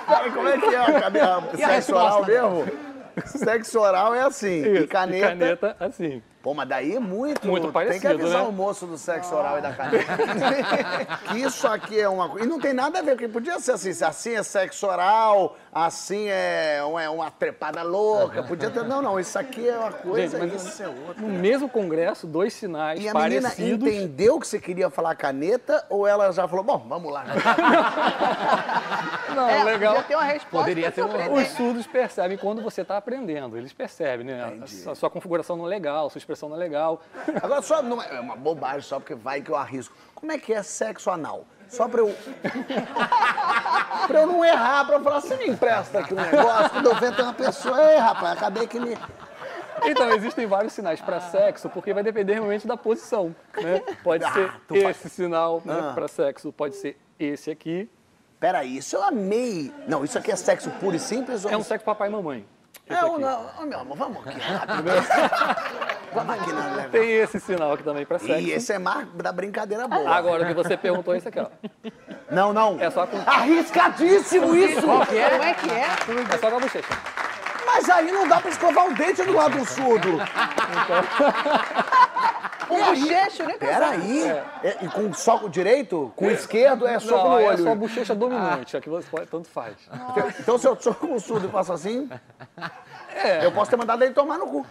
Cara, 0.05 0.31
como 0.31 0.47
é 0.47 0.57
que 0.59 0.75
é? 0.75 1.63
A 1.65 1.67
sexo 1.67 1.95
oral 1.95 2.25
mesmo? 2.25 2.94
Sexo 3.25 3.79
oral 3.79 4.13
é 4.13 4.21
assim. 4.21 4.61
Isso, 4.61 4.83
e 4.83 4.87
caneta... 4.87 5.27
caneta, 5.27 5.75
assim. 5.79 6.21
Pô, 6.45 6.53
mas 6.53 6.69
daí 6.69 6.95
é 6.95 6.99
muito. 6.99 7.47
Muito 7.47 7.63
Tem 7.63 7.71
que 7.71 7.73
parecido, 7.73 8.07
avisar 8.13 8.43
né? 8.43 8.47
o 8.47 8.51
moço 8.51 8.85
do 8.85 8.99
sexo 8.99 9.33
oral 9.33 9.57
e 9.57 9.61
da 9.63 9.73
caneta. 9.73 10.05
que 11.27 11.37
isso 11.39 11.67
aqui 11.67 11.99
é 11.99 12.07
uma 12.07 12.29
coisa. 12.29 12.45
E 12.45 12.47
não 12.47 12.59
tem 12.59 12.71
nada 12.71 12.99
a 12.99 13.01
ver, 13.01 13.13
porque 13.13 13.27
podia 13.27 13.59
ser 13.59 13.71
assim: 13.71 13.89
assim 14.03 14.35
é 14.35 14.43
sexo 14.43 14.85
oral, 14.85 15.57
assim 15.73 16.27
é 16.29 16.83
uma, 16.87 17.01
é 17.01 17.09
uma 17.09 17.31
trepada 17.31 17.81
louca. 17.81 18.43
Podia 18.43 18.69
ter. 18.69 18.83
Não, 18.83 19.01
não, 19.01 19.19
isso 19.19 19.39
aqui 19.39 19.67
é 19.67 19.75
uma 19.75 19.91
coisa, 19.91 20.37
Gente, 20.39 20.51
mas 20.53 20.67
isso 20.67 20.83
é 20.83 20.87
outra. 20.87 21.19
No 21.19 21.29
mesmo 21.29 21.67
congresso, 21.67 22.27
dois 22.27 22.53
sinais 22.53 22.99
E 23.03 23.09
a 23.09 23.13
menina 23.15 23.49
parecidos. 23.49 23.87
entendeu 23.87 24.39
que 24.39 24.47
você 24.47 24.59
queria 24.59 24.91
falar 24.91 25.15
caneta 25.15 25.83
ou 25.89 26.05
ela 26.05 26.31
já 26.31 26.47
falou, 26.47 26.63
bom, 26.63 26.77
vamos 26.87 27.11
lá. 27.11 27.25
Não, 29.35 29.49
É, 29.55 29.63
legal. 29.63 29.93
podia 29.95 30.07
ter 30.07 30.15
uma 30.15 30.23
resposta 30.25 30.57
Poderia 30.59 30.91
ter 30.91 31.01
um- 31.03 31.07
surpreendente. 31.09 31.41
Os 31.49 31.57
surdos 31.57 31.87
percebem 31.87 32.37
quando 32.37 32.61
você 32.61 32.81
está 32.83 32.97
aprendendo, 32.97 33.57
eles 33.57 33.73
percebem, 33.73 34.27
né? 34.27 34.59
A, 34.85 34.91
a 34.91 34.95
sua 34.95 35.09
configuração 35.09 35.57
não 35.57 35.65
é 35.65 35.69
legal, 35.69 36.07
sua 36.11 36.19
expressão 36.19 36.34
não 36.47 36.55
é 36.55 36.59
legal. 36.59 37.01
Agora, 37.41 37.61
só 37.61 37.81
não 37.81 38.01
é 38.01 38.15
é 38.15 38.19
uma 38.19 38.35
bobagem, 38.35 38.81
só 38.81 38.99
porque 38.99 39.15
vai 39.15 39.41
que 39.41 39.49
eu 39.51 39.55
arrisco. 39.55 39.95
Como 40.13 40.31
é 40.31 40.37
que 40.37 40.53
é 40.53 40.61
sexo 40.63 41.09
anal? 41.09 41.45
Só 41.67 41.87
pra 41.87 42.01
eu. 42.01 42.15
pra 44.07 44.21
eu 44.21 44.27
não 44.27 44.43
errar, 44.45 44.85
pra 44.85 44.95
eu 44.97 45.03
falar, 45.03 45.21
você 45.21 45.35
me 45.35 45.47
empresta 45.47 45.99
aqui 45.99 46.13
um 46.13 46.17
negócio, 46.17 46.69
quando 46.69 46.85
eu 46.87 46.95
ver 46.95 47.15
tem 47.15 47.25
uma 47.25 47.33
pessoa. 47.33 47.91
Ei, 47.91 47.97
rapaz, 47.97 48.37
acabei 48.37 48.67
que 48.67 48.79
me. 48.79 48.97
Então, 49.83 50.09
existem 50.11 50.47
vários 50.47 50.71
sinais 50.71 51.01
para 51.01 51.19
sexo, 51.19 51.69
porque 51.69 51.93
vai 51.93 52.01
depender 52.01 52.35
realmente 52.35 52.65
da 52.65 52.77
posição, 52.77 53.35
né? 53.61 53.81
Pode 54.03 54.23
Ah, 54.23 54.31
ser 54.31 54.51
tu 54.65 54.73
faz- 54.81 54.95
esse 54.97 55.09
sinal 55.09 55.61
né, 55.65 55.77
Ah. 55.77 55.91
para 55.93 56.07
sexo, 56.07 56.51
pode 56.53 56.75
ser 56.77 56.97
esse 57.19 57.51
aqui. 57.51 57.87
Peraí, 58.39 58.77
isso 58.77 58.95
eu 58.95 59.03
amei. 59.03 59.73
Não, 59.85 60.03
isso 60.05 60.17
aqui 60.17 60.31
é 60.31 60.35
sexo 60.37 60.71
puro 60.79 60.95
e 60.95 60.99
simples? 60.99 61.43
Ou... 61.43 61.51
É 61.51 61.57
um 61.57 61.61
sexo 61.61 61.85
papai 61.85 62.07
e 62.07 62.11
mamãe. 62.11 62.47
É, 62.87 63.03
um, 63.05 63.17
não, 63.17 63.49
ô, 63.59 63.65
meu 63.65 63.79
amor, 63.79 63.97
vamos 63.97 64.27
aqui 64.27 64.39
rápido. 64.41 64.91
vamos 66.13 66.35
aqui 66.35 66.53
na. 66.53 66.89
Tem 66.89 67.11
esse 67.13 67.39
sinal 67.39 67.73
aqui 67.73 67.83
também 67.83 68.05
para 68.05 68.19
sexo. 68.19 68.39
E 68.39 68.51
esse 68.51 68.73
é 68.73 68.79
mais 68.79 69.07
da 69.13 69.31
brincadeira 69.31 69.87
boa. 69.87 70.09
Agora, 70.09 70.43
o 70.43 70.47
que 70.47 70.53
você 70.53 70.77
perguntou 70.77 71.13
é 71.13 71.17
esse 71.17 71.27
aqui, 71.27 71.39
ó. 71.39 71.47
Não, 72.29 72.53
não. 72.53 72.79
É 72.79 72.89
só 72.91 73.07
com, 73.07 73.17
Arriscadíssimo 73.25 74.55
isso! 74.55 74.81
Como 74.81 75.03
é 75.03 75.53
que 75.53 75.69
é? 75.69 75.87
é 76.33 76.37
só 76.37 76.49
com 76.49 76.57
a 76.57 76.59
bochecha. 76.59 77.24
Mas 77.75 77.89
aí 77.89 78.09
não 78.09 78.25
dá 78.25 78.39
pra 78.39 78.49
escovar 78.49 78.87
o 78.87 78.93
dente 78.93 79.21
do 79.21 79.33
lado 79.33 79.57
do 79.57 79.65
surdo. 79.65 80.09
Um 82.67 82.83
bochecho, 82.83 83.43
né? 83.43 83.53
Peraí. 83.59 84.23
É, 84.63 84.77
e 84.81 84.87
com 84.87 85.13
soco 85.13 85.47
direito? 85.47 86.11
Com 86.15 86.25
o 86.25 86.31
esquerdo 86.31 86.87
é 86.87 86.97
soco 86.99 87.29
no 87.29 87.39
é 87.39 87.43
olho. 87.45 87.63
só 87.63 87.71
a 87.71 87.75
bochecha 87.75 88.15
dominante, 88.15 88.75
aqui 88.75 88.89
você 88.89 89.07
pode, 89.07 89.27
tanto 89.27 89.47
faz. 89.47 89.75
Então 90.39 90.57
se 90.57 90.67
eu 90.67 90.75
sou 90.81 90.95
com 90.95 91.13
o 91.13 91.19
surdo 91.19 91.47
e 91.47 91.51
faço 91.51 91.71
assim, 91.71 92.09
É, 93.13 93.45
eu 93.45 93.51
posso 93.51 93.69
ter 93.69 93.77
mandado 93.77 94.03
ele 94.03 94.15
tomar 94.15 94.39
no 94.39 94.47
cu. 94.47 94.65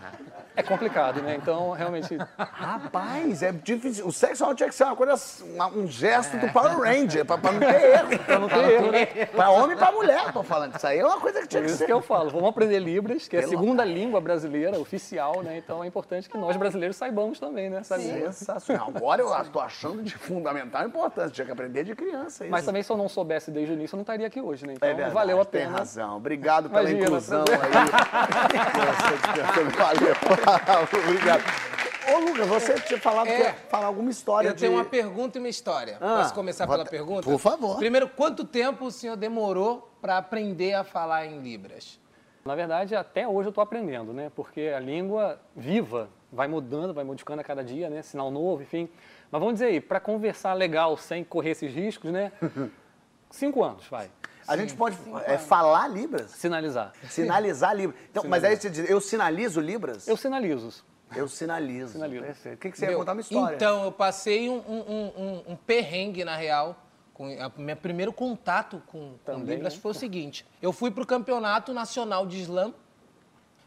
É 0.56 0.62
complicado, 0.62 1.20
né? 1.22 1.36
Então, 1.40 1.70
realmente, 1.72 2.16
Rapaz, 2.38 3.42
é 3.42 3.52
difícil. 3.52 4.06
O 4.06 4.12
sexo 4.12 4.44
oral 4.44 4.54
tinha 4.54 4.68
que 4.68 4.74
ser 4.74 4.84
uma 4.84 4.96
coisa, 4.96 5.14
um 5.74 5.86
gesto 5.86 6.36
do 6.38 6.48
Power 6.52 6.78
Ranger, 6.80 7.24
pra, 7.24 7.38
pra 7.38 7.52
não 7.52 7.60
ter 7.60 7.82
erro. 7.82 8.18
Pra 8.24 8.38
não 8.38 8.48
ter 8.48 8.70
erro, 8.70 8.90
né? 8.92 9.06
Pra 9.26 9.50
homem 9.50 9.76
e 9.76 9.78
pra 9.78 9.92
mulher, 9.92 10.32
tô 10.32 10.42
falando. 10.42 10.76
Isso 10.76 10.86
aí 10.86 10.98
é 10.98 11.04
uma 11.06 11.20
coisa 11.20 11.40
que 11.40 11.48
tinha 11.48 11.60
por 11.62 11.66
que 11.66 11.70
isso 11.72 11.78
ser. 11.78 11.86
que 11.86 11.92
eu 11.92 12.00
falo, 12.00 12.30
vamos 12.30 12.48
aprender 12.48 12.78
Libras, 12.78 13.26
que 13.28 13.36
é 13.36 13.40
a 13.40 13.48
segunda 13.48 13.84
língua 13.84 14.20
brasileira, 14.20 14.78
oficial, 14.78 15.42
né? 15.42 15.58
Então 15.58 15.82
é 15.82 15.86
importante 15.86 16.28
que 16.28 16.36
nós 16.38 16.56
brasileiros 16.56 16.96
saibamos 16.96 17.38
também, 17.40 17.68
né? 17.70 17.78
Essa 17.78 17.96
língua. 17.96 18.32
Sensacional. 18.32 18.92
Agora 18.94 19.22
eu 19.22 19.44
tô 19.52 19.60
achando 19.60 20.02
de 20.02 20.14
fundamental 20.16 20.84
importância. 20.86 21.30
Tinha 21.30 21.44
que 21.46 21.52
aprender 21.52 21.84
de 21.84 21.94
criança 21.94 22.44
isso. 22.44 22.50
Mas 22.50 22.64
também 22.64 22.82
se 22.82 22.90
eu 22.90 22.96
não 22.96 23.08
soubesse 23.08 23.50
desde 23.50 23.72
o 23.72 23.74
início, 23.74 23.94
eu 23.94 23.98
não 23.98 24.02
estaria 24.02 24.26
aqui 24.26 24.40
hoje, 24.40 24.66
né? 24.66 24.74
Então 24.74 24.88
É 24.88 24.92
verdade, 24.94 25.14
valeu 25.14 25.40
a 25.40 25.44
tem 25.44 25.62
pena. 25.62 25.78
razão. 25.78 26.16
Obrigado 26.16 26.68
pela 26.68 26.82
Imagina, 26.82 27.04
inclusão 27.06 27.44
prazer. 27.44 27.64
aí. 27.64 27.74
Valeu. 29.76 30.14
Obrigado. 31.08 31.42
Ô, 32.14 32.18
Lucas, 32.18 32.46
você 32.46 32.74
tinha 32.80 33.00
falado 33.00 33.28
É. 33.28 33.36
que 33.36 33.42
ia 33.42 33.54
falar 33.70 33.86
alguma 33.86 34.10
história 34.10 34.48
Eu 34.48 34.54
de... 34.54 34.60
tenho 34.60 34.74
uma 34.74 34.84
pergunta 34.84 35.38
e 35.38 35.40
uma 35.40 35.48
história. 35.48 35.96
Ah, 36.00 36.18
Posso 36.18 36.34
começar 36.34 36.66
pela 36.66 36.84
pergunta? 36.84 37.22
por 37.22 37.38
favor. 37.38 37.78
Primeiro, 37.78 38.08
quanto 38.08 38.44
tempo 38.44 38.84
o 38.86 38.90
senhor 38.90 39.16
demorou 39.16 39.90
para 40.02 40.18
aprender 40.18 40.74
a 40.74 40.84
falar 40.84 41.24
em 41.26 41.40
Libras? 41.40 41.98
Na 42.44 42.54
verdade, 42.54 42.94
até 42.94 43.26
hoje 43.26 43.46
eu 43.48 43.50
estou 43.50 43.62
aprendendo, 43.62 44.12
né? 44.12 44.30
Porque 44.36 44.70
a 44.76 44.78
língua 44.78 45.40
viva 45.56 46.10
vai 46.30 46.46
mudando, 46.46 46.92
vai 46.92 47.04
modificando 47.04 47.40
a 47.40 47.44
cada 47.44 47.64
dia, 47.64 47.88
né? 47.88 48.02
Sinal 48.02 48.30
novo, 48.30 48.62
enfim. 48.62 48.86
Mas 49.30 49.38
vamos 49.40 49.54
dizer 49.54 49.66
aí, 49.66 49.80
para 49.80 49.98
conversar 49.98 50.52
legal, 50.52 50.94
sem 50.98 51.24
correr 51.24 51.50
esses 51.52 51.72
riscos, 51.74 52.12
né? 52.12 52.30
Cinco 53.30 53.64
anos, 53.64 53.86
vai. 53.88 54.10
A 54.46 54.56
gente 54.56 54.74
pode 54.74 54.96
é, 55.26 55.38
falar 55.38 55.88
Libras? 55.88 56.30
Sinalizar. 56.32 56.92
Sinalizar 57.08 57.74
Libras. 57.74 58.00
Então, 58.10 58.24
mas 58.26 58.44
aí 58.44 58.56
você 58.56 58.68
diz, 58.70 58.88
eu 58.88 59.00
sinalizo 59.00 59.60
Libras? 59.60 60.06
Eu 60.08 60.16
sinalizo. 60.16 60.84
Eu 61.14 61.28
sinalizo. 61.28 61.92
Sinalizo. 61.92 62.24
Perfeito. 62.24 62.56
O 62.56 62.58
que, 62.58 62.70
que 62.70 62.78
você 62.78 62.84
ia 62.86 62.90
Meu, 62.90 62.98
contar 62.98 63.12
uma 63.12 63.20
história? 63.20 63.54
Então, 63.56 63.84
eu 63.84 63.92
passei 63.92 64.48
um, 64.48 64.56
um- 64.56 65.12
um- 65.16 65.52
um 65.52 65.56
perrengue, 65.56 66.24
na 66.24 66.36
real. 66.36 66.76
Com, 67.12 67.26
a, 67.40 67.52
meu 67.56 67.76
primeiro 67.76 68.12
contato 68.12 68.82
com, 68.88 69.14
com 69.24 69.38
Libras 69.44 69.76
foi 69.76 69.92
o 69.92 69.94
seguinte. 69.94 70.44
Eu 70.60 70.72
fui 70.72 70.90
para 70.90 71.02
o 71.02 71.06
Campeonato 71.06 71.72
Nacional 71.72 72.26
de 72.26 72.40
Slam. 72.40 72.74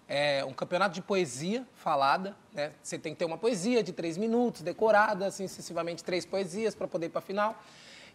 É 0.10 0.44
um 0.46 0.54
campeonato 0.54 0.96
de 0.96 1.02
poesia 1.02 1.66
falada. 1.76 2.36
Né? 2.54 2.72
Você 2.82 2.98
tem 2.98 3.14
que 3.14 3.20
ter 3.20 3.26
uma 3.26 3.38
poesia 3.38 3.84
de 3.84 3.92
três 3.92 4.18
minutos, 4.18 4.62
decorada, 4.62 5.26
assim, 5.28 5.48
sucessivamente 5.48 6.04
três 6.04 6.26
poesias 6.26 6.74
para 6.76 6.88
poder 6.88 7.08
ir 7.08 7.10
para 7.10 7.20
a 7.20 7.22
final. 7.22 7.62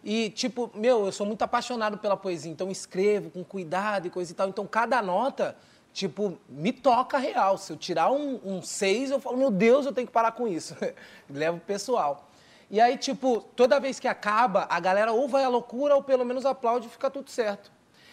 E, 0.03 0.29
tipo, 0.29 0.69
meu, 0.75 1.05
eu 1.05 1.11
sou 1.11 1.25
muito 1.25 1.41
apaixonado 1.43 1.97
pela 1.97 2.17
poesia, 2.17 2.51
então 2.51 2.69
escrevo 2.69 3.29
com 3.29 3.43
cuidado 3.43 4.07
e 4.07 4.09
coisa 4.09 4.31
e 4.31 4.35
tal. 4.35 4.49
Então, 4.49 4.67
cada 4.67 5.01
nota, 5.01 5.55
tipo, 5.93 6.37
me 6.49 6.73
toca 6.73 7.17
real. 7.17 7.57
Se 7.57 7.71
eu 7.71 7.77
tirar 7.77 8.11
um, 8.11 8.39
um 8.43 8.61
seis, 8.61 9.11
eu 9.11 9.19
falo, 9.19 9.37
meu 9.37 9.49
Deus, 9.49 9.85
eu 9.85 9.93
tenho 9.93 10.05
que 10.05 10.13
parar 10.13 10.33
com 10.33 10.47
isso. 10.47 10.75
Levo 11.29 11.59
pessoal. 11.61 12.29
E 12.69 12.81
aí, 12.81 12.97
tipo, 12.97 13.41
toda 13.55 13.79
vez 13.79 13.99
que 13.99 14.07
acaba, 14.07 14.67
a 14.69 14.79
galera 14.79 15.13
ou 15.13 15.27
vai 15.27 15.43
à 15.43 15.49
loucura 15.49 15.95
ou 15.95 16.03
pelo 16.03 16.25
menos 16.25 16.45
aplaude 16.45 16.87
e 16.87 16.89
fica 16.89 17.09
tudo 17.09 17.29
certo. 17.29 17.71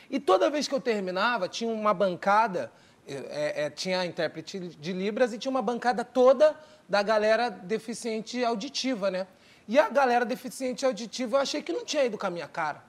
E 0.09 0.20
toda 0.20 0.50
vez 0.50 0.68
que 0.68 0.74
eu 0.74 0.81
terminava, 0.81 1.48
tinha 1.48 1.72
uma 1.72 1.94
bancada, 1.94 2.70
é, 3.07 3.64
é, 3.64 3.70
tinha 3.70 4.00
a 4.00 4.07
intérprete 4.07 4.59
de 4.59 4.92
Libras 4.92 5.33
e 5.33 5.38
tinha 5.38 5.50
uma 5.50 5.62
bancada 5.62 6.05
toda 6.05 6.55
da 6.88 7.03
galera 7.03 7.48
deficiente 7.48 8.44
auditiva, 8.44 9.11
né? 9.11 9.26
E 9.70 9.78
a 9.78 9.88
galera 9.88 10.24
deficiente 10.24 10.85
auditiva 10.85 11.37
eu 11.37 11.40
achei 11.42 11.62
que 11.62 11.72
não 11.72 11.85
tinha 11.85 12.04
ido 12.04 12.18
com 12.18 12.26
a 12.26 12.30
minha 12.30 12.48
cara. 12.48 12.83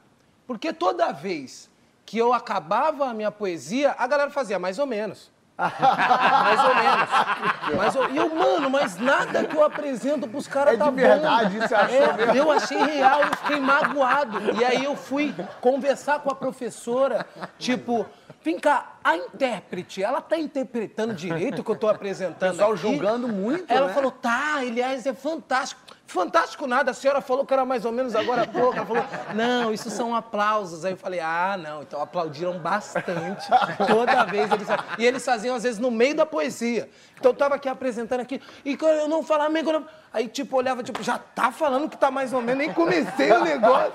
Porque 0.47 0.73
toda 0.73 1.11
vez 1.11 1.69
que 2.03 2.17
eu 2.17 2.33
acabava 2.33 3.05
a 3.07 3.13
minha 3.13 3.29
poesia, 3.29 3.93
a 3.99 4.07
galera 4.07 4.31
fazia 4.31 4.57
mais 4.57 4.79
ou 4.79 4.87
menos. 4.87 5.29
mais 5.61 6.59
ou 6.59 6.75
menos. 6.75 7.77
Mais 7.77 7.95
ou- 7.95 8.09
E 8.09 8.17
eu, 8.17 8.33
mano, 8.33 8.67
mas 8.67 8.97
nada 8.97 9.43
que 9.45 9.55
eu 9.55 9.63
apresento 9.63 10.27
pros 10.27 10.47
caras 10.47 10.73
É 10.73 10.77
de 10.77 10.83
tá 10.83 10.89
verdade, 10.89 11.59
bom. 11.59 11.67
você 11.67 11.75
achou 11.75 11.95
É, 12.03 12.13
mesmo? 12.13 12.33
Eu 12.35 12.51
achei 12.51 12.77
real, 12.79 13.21
eu 13.21 13.37
fiquei 13.37 13.59
magoado. 13.59 14.39
E 14.59 14.65
aí 14.65 14.83
eu 14.83 14.95
fui 14.95 15.35
conversar 15.61 16.19
com 16.21 16.31
a 16.31 16.35
professora, 16.35 17.27
tipo, 17.59 18.07
vem 18.43 18.59
cá, 18.59 18.93
a 19.03 19.15
intérprete, 19.15 20.01
ela 20.01 20.19
tá 20.19 20.35
interpretando 20.35 21.13
direito 21.13 21.59
o 21.59 21.63
que 21.63 21.69
eu 21.69 21.75
tô 21.75 21.87
apresentando 21.87 22.53
pessoal 22.53 22.71
aqui? 22.71 22.81
julgando 22.81 23.27
muito, 23.27 23.71
Ela 23.71 23.85
né? 23.89 23.93
falou, 23.93 24.09
tá, 24.09 24.55
aliás, 24.55 25.05
é 25.05 25.13
fantástico. 25.13 25.79
Fantástico 26.11 26.67
nada, 26.67 26.91
a 26.91 26.93
senhora 26.93 27.21
falou 27.21 27.45
que 27.45 27.53
era 27.53 27.63
mais 27.63 27.85
ou 27.85 27.91
menos 27.91 28.15
agora 28.15 28.41
há 28.41 28.47
pouco. 28.47 28.75
Ela 28.75 28.85
falou, 28.85 29.05
não, 29.33 29.73
isso 29.73 29.89
são 29.89 30.13
aplausos. 30.13 30.83
Aí 30.83 30.91
eu 30.91 30.97
falei, 30.97 31.21
ah, 31.21 31.57
não, 31.57 31.81
então 31.83 32.01
aplaudiram 32.01 32.59
bastante. 32.59 33.47
Toda 33.87 34.25
vez 34.25 34.51
eles. 34.51 34.67
E 34.97 35.05
eles 35.05 35.23
faziam, 35.23 35.55
às 35.55 35.63
vezes, 35.63 35.79
no 35.79 35.89
meio 35.89 36.13
da 36.13 36.25
poesia. 36.25 36.89
Então 37.17 37.31
eu 37.31 37.35
tava 37.35 37.55
aqui 37.55 37.69
apresentando 37.69 38.19
aqui, 38.19 38.41
e 38.65 38.75
quando 38.75 38.97
eu 38.97 39.07
não 39.07 39.23
meio. 39.49 39.63
quando 39.63 39.75
eu- 39.77 39.85
Aí, 40.13 40.27
tipo, 40.27 40.57
olhava, 40.57 40.83
tipo, 40.83 41.01
já 41.01 41.17
tá 41.17 41.53
falando 41.53 41.87
que 41.87 41.95
tá 41.95 42.11
mais 42.11 42.33
ou 42.33 42.41
menos, 42.41 42.57
nem 42.57 42.73
comecei 42.73 43.31
o 43.31 43.41
negócio. 43.45 43.93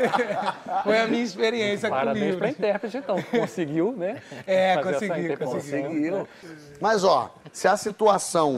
Foi 0.82 0.98
a 0.98 1.06
minha 1.06 1.22
experiência 1.22 1.90
com 1.90 1.94
Parabéns 1.94 2.36
para 2.36 2.46
a 2.46 2.48
livros. 2.48 2.50
intérprete, 2.58 2.96
então. 2.96 3.22
Conseguiu, 3.22 3.92
né? 3.94 4.22
É, 4.46 4.76
fazer 4.76 4.88
essa 4.96 5.06
consegui, 5.06 5.24
interpretação. 5.26 5.60
consegui. 5.60 5.82
Conseguiu. 6.10 6.28
Mas, 6.80 7.04
ó, 7.04 7.30
se 7.52 7.68
a 7.68 7.76
situação 7.76 8.56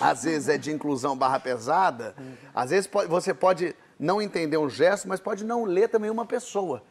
às 0.00 0.24
vezes 0.24 0.48
é 0.48 0.56
de 0.58 0.70
inclusão 0.72 1.16
barra 1.16 1.38
pesada, 1.38 2.14
às 2.54 2.70
vezes 2.70 2.86
pode- 2.86 3.08
você 3.08 3.32
pode 3.34 3.76
não 3.98 4.20
entender 4.22 4.56
um 4.56 4.68
gesto, 4.70 5.06
mas 5.06 5.20
pode 5.20 5.44
não 5.44 5.64
ler 5.64 5.88
também 5.88 6.10
uma 6.10 6.24
pessoa. 6.24 6.82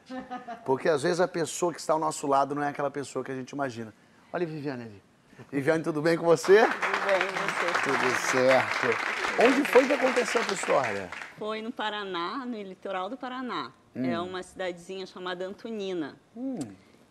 Porque 0.65 0.87
às 0.87 1.01
vezes 1.03 1.19
a 1.19 1.27
pessoa 1.27 1.73
que 1.73 1.79
está 1.79 1.93
ao 1.93 1.99
nosso 1.99 2.27
lado 2.27 2.53
não 2.53 2.61
é 2.63 2.69
aquela 2.69 2.91
pessoa 2.91 3.25
que 3.25 3.31
a 3.31 3.35
gente 3.35 3.49
imagina. 3.51 3.93
Olha, 4.31 4.45
Viviane 4.45 4.83
ali. 4.83 5.03
Viviane, 5.51 5.83
tudo 5.83 6.01
bem 6.01 6.17
com 6.17 6.25
você? 6.25 6.65
Tudo 6.65 7.05
bem, 7.05 7.19
você? 7.19 7.83
Tudo 7.83 8.31
certo. 8.31 9.41
Onde 9.41 9.67
foi 9.69 9.87
que 9.87 9.93
aconteceu 9.93 10.41
a 10.41 10.45
tua 10.45 10.53
história? 10.53 11.09
Foi 11.37 11.61
no 11.61 11.71
Paraná, 11.71 12.45
no 12.45 12.61
litoral 12.61 13.09
do 13.09 13.17
Paraná. 13.17 13.71
É 13.95 14.19
uma 14.19 14.43
cidadezinha 14.43 15.05
chamada 15.07 15.45
Antonina. 15.47 16.15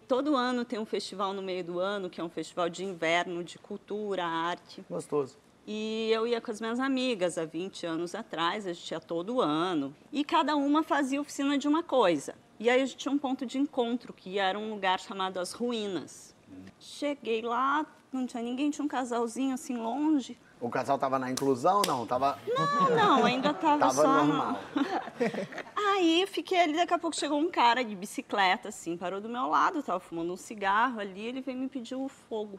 Todo 0.09 0.35
ano 0.35 0.65
tem 0.65 0.79
um 0.79 0.87
festival 0.87 1.35
no 1.35 1.43
meio 1.43 1.63
do 1.63 1.79
ano, 1.79 2.09
que 2.09 2.19
é 2.19 2.25
um 2.25 2.31
festival 2.31 2.71
de 2.71 2.83
inverno, 2.83 3.45
de 3.45 3.59
cultura, 3.59 4.25
arte. 4.25 4.83
Gostoso. 4.89 5.37
E 5.67 6.09
eu 6.11 6.27
ia 6.27 6.41
com 6.41 6.51
as 6.51 6.63
minhas 6.63 6.81
amigas 6.81 7.37
há 7.37 7.45
20 7.45 7.85
anos 7.85 8.15
atrás, 8.15 8.67
a 8.67 8.73
gente 8.73 8.91
ia 8.91 9.01
todo 9.01 9.43
ano. 9.43 9.95
E 10.11 10.25
cada 10.25 10.57
uma 10.57 10.83
fazia 10.83 11.21
oficina 11.21 11.59
de 11.59 11.69
uma 11.69 11.83
coisa. 11.83 12.35
E 12.59 12.71
aí 12.71 12.81
a 12.81 12.87
gente 12.87 12.97
tinha 12.97 13.13
um 13.13 13.19
ponto 13.19 13.45
de 13.45 13.59
encontro, 13.59 14.15
que 14.15 14.39
era 14.39 14.59
um 14.59 14.71
lugar 14.71 14.99
chamado 14.99 15.39
As 15.39 15.53
Ruínas. 15.53 16.35
Cheguei 16.81 17.43
lá, 17.43 17.85
não 18.11 18.27
tinha 18.27 18.43
ninguém, 18.43 18.71
tinha 18.71 18.87
um 18.87 18.89
casalzinho 18.89 19.53
assim 19.53 19.77
longe. 19.77 20.39
O 20.61 20.69
casal 20.69 20.99
tava 20.99 21.19
na 21.19 21.31
inclusão? 21.31 21.83
Não, 21.87 22.07
tava. 22.07 22.39
Não, 22.47 22.91
não, 22.97 23.25
ainda 23.25 23.55
tava, 23.55 23.79
Tava 23.79 23.93
só... 23.93 24.25
normal. 24.25 24.61
Aí 25.77 26.27
fiquei 26.27 26.61
ali, 26.61 26.75
daqui 26.75 26.95
a 26.95 26.99
pouco 26.99 27.17
chegou 27.17 27.39
um 27.39 27.51
cara 27.51 27.85
de 27.85 27.95
bicicleta, 27.95 28.69
assim, 28.69 28.97
parou 28.97 29.21
do 29.21 29.29
meu 29.29 29.47
lado, 29.47 29.83
tava 29.83 30.01
fumando 30.01 30.33
um 30.33 30.37
cigarro 30.37 31.01
ali, 31.01 31.27
ele 31.27 31.41
veio 31.41 31.59
me 31.59 31.69
pedir 31.69 31.95
o 31.95 32.09
fogo. 32.09 32.59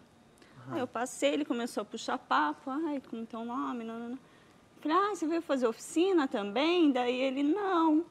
Aí 0.72 0.80
eu 0.80 0.88
passei, 0.88 1.34
ele 1.34 1.46
começou 1.46 1.82
a 1.82 1.86
puxar 1.86 2.18
papo, 2.18 2.70
ai, 2.70 3.02
como 3.10 3.26
teu 3.26 3.44
nome, 3.44 3.84
não, 3.84 4.00
não, 4.00 4.10
não. 4.10 4.20
Falei, 4.80 4.98
ah, 4.98 5.16
você 5.16 5.28
veio 5.28 5.42
fazer 5.42 5.68
oficina 5.68 6.28
também? 6.28 6.92
Daí 6.92 7.20
ele, 7.20 7.44
não. 7.44 8.06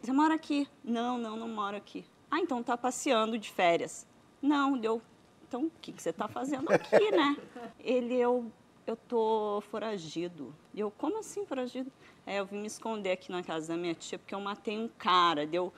Você 0.00 0.12
mora 0.12 0.34
aqui? 0.34 0.66
Não, 0.82 1.18
não, 1.18 1.36
não 1.36 1.48
moro 1.48 1.76
aqui. 1.76 2.04
Ah, 2.30 2.40
então 2.40 2.62
tá 2.62 2.76
passeando 2.76 3.36
de 3.36 3.50
férias. 3.50 4.06
Não, 4.40 4.78
deu. 4.78 5.02
Então, 5.46 5.64
o 5.64 5.72
que, 5.80 5.92
que 5.92 6.02
você 6.02 6.12
tá 6.12 6.28
fazendo 6.28 6.70
aqui, 6.70 7.10
né? 7.10 7.36
Ele, 7.80 8.14
eu, 8.14 8.50
eu 8.90 8.96
tô 8.96 9.62
foragido. 9.70 10.54
E 10.74 10.80
eu, 10.80 10.90
como 10.90 11.18
assim 11.18 11.44
foragido? 11.44 11.90
É, 12.26 12.40
eu 12.40 12.46
vim 12.46 12.58
me 12.58 12.66
esconder 12.66 13.12
aqui 13.12 13.30
na 13.30 13.42
casa 13.42 13.68
da 13.68 13.76
minha 13.76 13.94
tia 13.94 14.18
porque 14.18 14.34
eu 14.34 14.40
matei 14.40 14.78
um 14.78 14.88
cara. 14.98 15.46
Deu. 15.46 15.72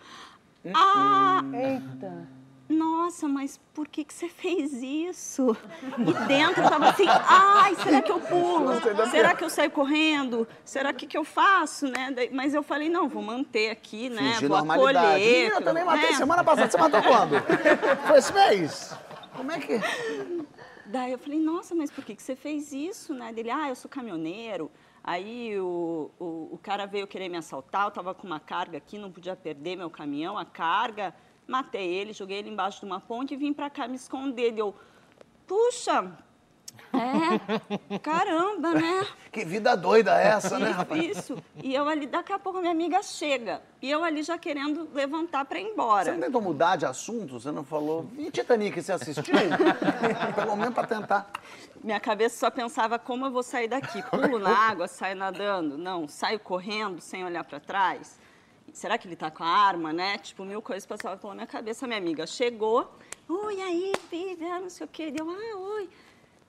Ah! 0.75 1.43
Eita. 1.53 2.29
Nossa, 2.71 3.27
mas 3.27 3.59
por 3.75 3.89
que, 3.89 4.05
que 4.05 4.15
você 4.15 4.29
fez 4.29 4.73
isso? 4.75 5.57
E 5.99 6.29
dentro 6.29 6.63
eu 6.63 6.71
tava 6.71 6.91
assim, 6.91 7.05
ai, 7.09 7.75
será 7.75 8.01
que 8.01 8.13
eu 8.13 8.21
pulo? 8.21 8.71
Será 9.11 9.35
que 9.35 9.43
eu 9.43 9.51
saio 9.51 9.73
correndo? 9.73 10.47
Será 10.65 10.93
que 10.93 11.05
que 11.05 11.19
eu 11.19 11.25
faço, 11.25 11.89
né? 11.89 12.15
Mas 12.31 12.55
eu 12.55 12.63
falei, 12.63 12.89
não, 12.89 13.09
vou 13.09 13.25
manter 13.25 13.71
aqui, 13.71 14.09
né? 14.09 14.35
Fingir 14.35 14.49
vou 14.49 14.59
normalidade. 14.59 15.07
acolher. 15.07 15.51
Eu 15.51 15.63
também 15.63 15.85
matei 15.85 16.11
né? 16.11 16.17
semana 16.17 16.45
passada. 16.45 16.71
Você 16.71 16.79
matou 16.79 17.03
quando? 17.03 17.35
Foi 18.07 18.19
esse 18.19 18.33
mês? 18.33 18.95
Como 19.35 19.51
é 19.51 19.59
que. 19.59 19.81
Daí 20.91 21.13
eu 21.13 21.19
falei, 21.19 21.39
nossa, 21.39 21.73
mas 21.73 21.89
por 21.89 22.05
que, 22.05 22.17
que 22.17 22.23
você 22.23 22.35
fez 22.35 22.73
isso, 22.73 23.15
né? 23.15 23.33
Dele, 23.33 23.49
ah, 23.51 23.69
eu 23.69 23.77
sou 23.77 23.89
caminhoneiro. 23.89 24.69
Aí 25.05 25.57
o, 25.59 26.11
o, 26.19 26.49
o 26.53 26.59
cara 26.61 26.85
veio 26.85 27.07
querer 27.07 27.29
me 27.29 27.37
assaltar, 27.37 27.87
eu 27.87 27.93
tava 27.93 28.13
com 28.13 28.27
uma 28.27 28.41
carga 28.41 28.79
aqui, 28.79 28.99
não 28.99 29.11
podia 29.11 29.37
perder 29.37 29.77
meu 29.77 29.89
caminhão, 29.89 30.37
a 30.37 30.45
carga. 30.45 31.15
Matei 31.47 31.87
ele, 31.95 32.13
joguei 32.13 32.39
ele 32.39 32.51
embaixo 32.51 32.81
de 32.81 32.87
uma 32.87 33.01
ponte 33.01 33.35
e 33.35 33.37
vim 33.37 33.53
pra 33.53 33.71
cá 33.71 33.87
me 33.87 33.95
esconder. 33.95 34.51
Deu, 34.51 34.75
puxa, 35.47 36.13
é, 36.93 37.99
caramba, 37.99 38.75
né? 38.75 39.07
Que 39.31 39.45
vida 39.45 39.77
doida 39.77 40.21
é 40.21 40.27
essa, 40.29 40.59
né, 40.59 40.71
rapaz? 40.71 41.05
Isso. 41.05 41.37
E 41.63 41.73
eu 41.73 41.89
ali, 41.89 42.07
daqui 42.09 42.33
a 42.33 42.39
pouco 42.39 42.59
minha 42.59 42.73
amiga 42.73 43.01
chega. 43.01 43.63
E 43.81 43.89
eu 43.89 44.03
ali 44.03 44.25
já 44.25 44.37
querendo 44.37 44.89
levantar 44.93 45.45
pra 45.45 45.61
ir 45.61 45.69
embora. 45.69 46.07
Você 46.07 46.13
não 46.13 46.21
tentou 46.21 46.41
mudar 46.41 46.75
de 46.75 46.85
assunto? 46.85 47.39
Você 47.39 47.53
não 47.53 47.63
falou. 47.63 48.11
E 48.19 48.29
Titanic, 48.29 48.83
você 48.83 48.93
assistiu? 48.93 49.23
Pelo 50.35 50.57
menos 50.57 50.75
pra 50.75 50.85
tentar. 50.85 51.31
Minha 51.83 52.01
cabeça 52.01 52.39
só 52.39 52.51
pensava 52.51 52.99
como 52.99 53.27
eu 53.27 53.31
vou 53.31 53.45
sair 53.45 53.69
daqui. 53.69 54.03
Pulo 54.03 54.41
na 54.41 54.51
água, 54.51 54.89
saio 54.89 55.15
nadando? 55.15 55.79
Não, 55.79 56.09
saio 56.09 56.41
correndo 56.41 57.01
sem 57.01 57.25
olhar 57.25 57.45
para 57.45 57.61
trás. 57.61 58.19
Será 58.73 58.99
que 58.99 59.07
ele 59.07 59.17
tá 59.17 59.31
com 59.31 59.45
a 59.45 59.49
arma, 59.49 59.93
né? 59.93 60.19
Tipo, 60.19 60.45
mil 60.45 60.61
coisas 60.61 60.87
passavam 60.87 61.19
pela 61.19 61.35
minha 61.35 61.47
cabeça. 61.47 61.87
Minha 61.87 61.99
amiga 61.99 62.27
chegou. 62.27 62.93
Oi, 63.29 63.61
aí, 63.61 63.93
filha, 64.09 64.59
não 64.59 64.71
sei 64.71 64.85
o 64.85 64.89
quê. 64.89 65.11
Deu, 65.11 65.29
ah, 65.31 65.57
oi. 65.57 65.89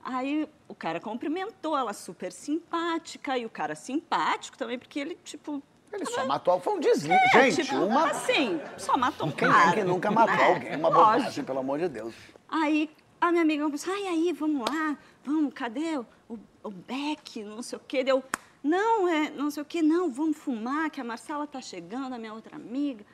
Aí 0.03 0.47
o 0.67 0.75
cara 0.75 0.99
cumprimentou, 0.99 1.77
ela 1.77 1.93
super 1.93 2.31
simpática. 2.31 3.37
E 3.37 3.45
o 3.45 3.49
cara 3.49 3.75
simpático 3.75 4.57
também, 4.57 4.77
porque 4.77 4.99
ele, 4.99 5.17
tipo... 5.23 5.61
Ele 5.93 6.05
só 6.05 6.25
matou. 6.25 6.59
Foi 6.59 6.75
um 6.75 6.79
deslize. 6.79 7.11
É, 7.11 7.51
Gente, 7.51 7.67
tipo, 7.67 7.83
uma. 7.83 8.09
assim, 8.09 8.61
só 8.77 8.97
matou 8.97 9.27
um 9.27 9.31
Quem 9.31 9.49
cara. 9.49 9.71
é 9.71 9.73
que 9.73 9.83
nunca 9.83 10.09
matou 10.09 10.37
né? 10.37 10.53
alguém? 10.53 10.75
Uma 10.77 10.87
Lógico. 10.87 11.17
bobagem, 11.17 11.43
pelo 11.43 11.59
amor 11.59 11.79
de 11.79 11.89
Deus. 11.89 12.15
Aí 12.47 12.89
a 13.19 13.29
minha 13.31 13.43
amiga 13.43 13.77
falou 13.77 13.97
ai, 13.97 14.07
aí, 14.07 14.33
vamos 14.33 14.67
lá, 14.67 14.97
vamos, 15.23 15.53
cadê 15.53 15.97
o, 15.97 16.05
o, 16.27 16.39
o 16.63 16.71
Beck, 16.71 17.43
não 17.43 17.61
sei 17.61 17.77
o 17.77 17.81
quê. 17.87 18.03
Deu, 18.03 18.23
não, 18.63 19.07
é, 19.07 19.29
não 19.29 19.51
sei 19.51 19.61
o 19.61 19.65
quê, 19.65 19.81
não, 19.81 20.11
vamos 20.11 20.37
fumar, 20.37 20.89
que 20.89 20.99
a 20.99 21.03
Marcela 21.03 21.45
tá 21.45 21.61
chegando, 21.61 22.13
a 22.13 22.17
minha 22.17 22.33
outra 22.33 22.55
amiga. 22.55 23.05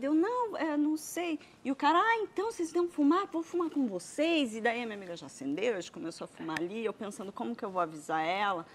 Deu, 0.00 0.12
não, 0.12 0.56
é, 0.56 0.76
não 0.76 0.96
sei. 0.96 1.38
E 1.64 1.70
o 1.70 1.76
cara, 1.76 1.96
ah, 1.96 2.16
então 2.22 2.50
vocês 2.50 2.72
vão 2.72 2.88
fumar? 2.88 3.28
Vou 3.28 3.40
fumar 3.40 3.70
com 3.70 3.86
vocês. 3.86 4.56
E 4.56 4.60
daí 4.60 4.82
a 4.82 4.84
minha 4.84 4.96
amiga 4.96 5.14
já 5.14 5.26
acendeu, 5.26 5.76
a 5.76 5.80
gente 5.80 5.92
começou 5.92 6.24
a 6.24 6.28
fumar 6.28 6.58
ali, 6.58 6.84
eu 6.84 6.92
pensando 6.92 7.30
como 7.30 7.54
que 7.54 7.64
eu 7.64 7.70
vou 7.70 7.80
avisar 7.80 8.24
ela, 8.26 8.66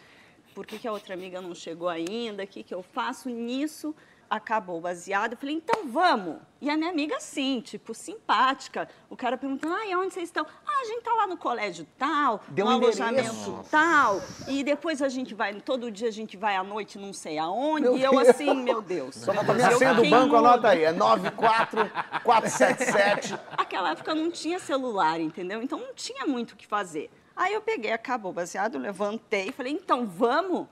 por 0.54 0.66
que, 0.66 0.80
que 0.80 0.88
a 0.88 0.94
outra 0.94 1.14
amiga 1.14 1.42
não 1.42 1.54
chegou 1.54 1.90
ainda, 1.90 2.44
o 2.44 2.48
que, 2.48 2.64
que 2.64 2.74
eu 2.74 2.82
faço 2.82 3.30
nisso? 3.30 3.94
Acabou 4.30 4.78
o 4.80 4.82
baseado, 4.82 5.34
eu 5.34 5.38
falei, 5.38 5.56
então 5.56 5.88
vamos. 5.88 6.38
E 6.60 6.68
a 6.70 6.76
minha 6.76 6.90
amiga, 6.90 7.16
assim, 7.18 7.62
tipo, 7.62 7.94
simpática. 7.94 8.90
O 9.10 9.16
cara 9.16 9.38
perguntando, 9.38 9.74
ai, 9.76 9.96
onde 9.96 10.14
vocês 10.14 10.28
estão? 10.30 10.46
Ah, 10.66 10.82
a 10.82 10.86
gente 10.86 11.04
tá 11.04 11.14
lá 11.14 11.28
no 11.28 11.38
colégio 11.38 11.86
tal, 11.98 12.42
Deu 12.48 12.66
no 12.66 12.72
um 12.72 12.76
alojamento 12.76 13.30
endereço. 13.30 13.64
tal. 13.70 14.20
E 14.48 14.64
depois 14.64 15.00
a 15.02 15.10
gente 15.10 15.36
vai, 15.36 15.54
todo 15.62 15.92
dia 15.92 16.08
a 16.08 16.12
gente 16.12 16.36
vai 16.36 16.56
à 16.56 16.64
noite, 16.64 16.98
não 16.98 17.14
sei 17.14 17.38
aonde. 17.38 17.84
Meu 17.84 17.96
e 17.98 18.04
eu 18.04 18.18
assim, 18.18 18.64
meu 18.64 18.82
Deus. 18.82 19.14
Só 19.16 19.32
meu 19.32 19.44
Deus, 19.44 19.78
senha 19.78 19.94
do 19.94 20.10
banco, 20.10 20.36
muda. 20.36 20.38
anota 20.40 20.70
aí. 20.70 20.84
É 20.86 20.92
94477. 20.92 23.38
Aquela 23.58 23.92
época 23.92 24.16
não 24.16 24.32
tinha 24.32 24.58
celular, 24.60 25.20
entendeu? 25.20 25.62
Então 25.62 25.78
não 25.80 25.94
tinha 25.94 26.26
muito 26.26 26.54
o 26.54 26.56
que 26.56 26.66
fazer. 26.66 27.12
Aí 27.36 27.54
eu 27.54 27.62
peguei, 27.62 27.92
acabou 27.92 28.32
o 28.32 28.34
baseado, 28.34 28.80
levantei, 28.80 29.52
falei, 29.52 29.74
então 29.74 30.08
vamos? 30.08 30.66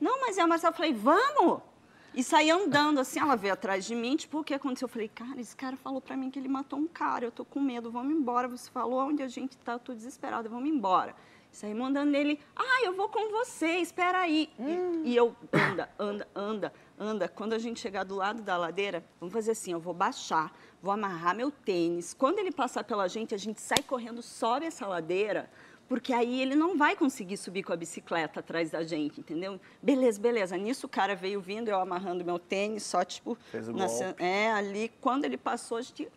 Não, 0.00 0.18
mas 0.20 0.38
é 0.38 0.42
a 0.42 0.46
Marcela, 0.46 0.72
falei, 0.72 0.94
vamos! 0.94 1.60
E 2.16 2.24
saí 2.24 2.50
andando, 2.50 2.98
assim, 2.98 3.20
ela 3.20 3.36
veio 3.36 3.52
atrás 3.52 3.84
de 3.84 3.94
mim, 3.94 4.16
tipo, 4.16 4.40
o 4.40 4.44
que 4.44 4.54
aconteceu? 4.54 4.86
Eu 4.86 4.90
falei, 4.90 5.06
cara, 5.06 5.38
esse 5.38 5.54
cara 5.54 5.76
falou 5.76 6.00
pra 6.00 6.16
mim 6.16 6.30
que 6.30 6.38
ele 6.38 6.48
matou 6.48 6.78
um 6.78 6.86
cara, 6.86 7.26
eu 7.26 7.30
tô 7.30 7.44
com 7.44 7.60
medo, 7.60 7.90
vamos 7.90 8.16
embora. 8.16 8.48
Você 8.48 8.70
falou 8.70 9.00
onde 9.00 9.22
a 9.22 9.28
gente 9.28 9.54
tá, 9.58 9.74
eu 9.74 9.78
tô 9.78 9.92
desesperada, 9.92 10.48
vamos 10.48 10.70
embora. 10.70 11.14
Saí 11.52 11.74
mandando 11.74 12.16
ele, 12.16 12.40
ah, 12.56 12.84
eu 12.84 12.94
vou 12.94 13.10
com 13.10 13.30
você, 13.30 13.80
espera 13.80 14.20
aí. 14.20 14.48
E, 14.58 15.10
e 15.10 15.16
eu, 15.16 15.36
anda, 15.52 15.90
anda, 15.98 16.28
anda, 16.34 16.72
anda. 16.98 17.28
Quando 17.28 17.52
a 17.52 17.58
gente 17.58 17.80
chegar 17.80 18.04
do 18.04 18.16
lado 18.16 18.40
da 18.40 18.56
ladeira, 18.56 19.04
vamos 19.20 19.34
fazer 19.34 19.50
assim, 19.50 19.72
eu 19.72 19.80
vou 19.80 19.92
baixar, 19.92 20.50
vou 20.82 20.92
amarrar 20.92 21.36
meu 21.36 21.50
tênis. 21.50 22.14
Quando 22.14 22.38
ele 22.38 22.50
passar 22.50 22.82
pela 22.82 23.08
gente, 23.08 23.34
a 23.34 23.38
gente 23.38 23.60
sai 23.60 23.82
correndo, 23.82 24.22
sobe 24.22 24.64
essa 24.64 24.86
ladeira, 24.86 25.50
porque 25.88 26.12
aí 26.12 26.40
ele 26.42 26.54
não 26.54 26.76
vai 26.76 26.96
conseguir 26.96 27.36
subir 27.36 27.62
com 27.62 27.72
a 27.72 27.76
bicicleta 27.76 28.40
atrás 28.40 28.70
da 28.70 28.82
gente, 28.82 29.20
entendeu? 29.20 29.60
Beleza, 29.82 30.20
beleza. 30.20 30.56
Nisso 30.56 30.86
o 30.86 30.88
cara 30.88 31.14
veio 31.14 31.40
vindo, 31.40 31.68
eu 31.68 31.78
amarrando 31.78 32.24
meu 32.24 32.38
tênis, 32.38 32.82
só 32.82 33.04
tipo. 33.04 33.36
Fez 33.50 33.68
o 33.68 33.72
na 33.72 33.86
É, 34.18 34.50
ali, 34.52 34.90
quando 35.00 35.24
ele 35.24 35.36
passou, 35.36 35.78
a 35.78 35.82
gente. 35.82 36.08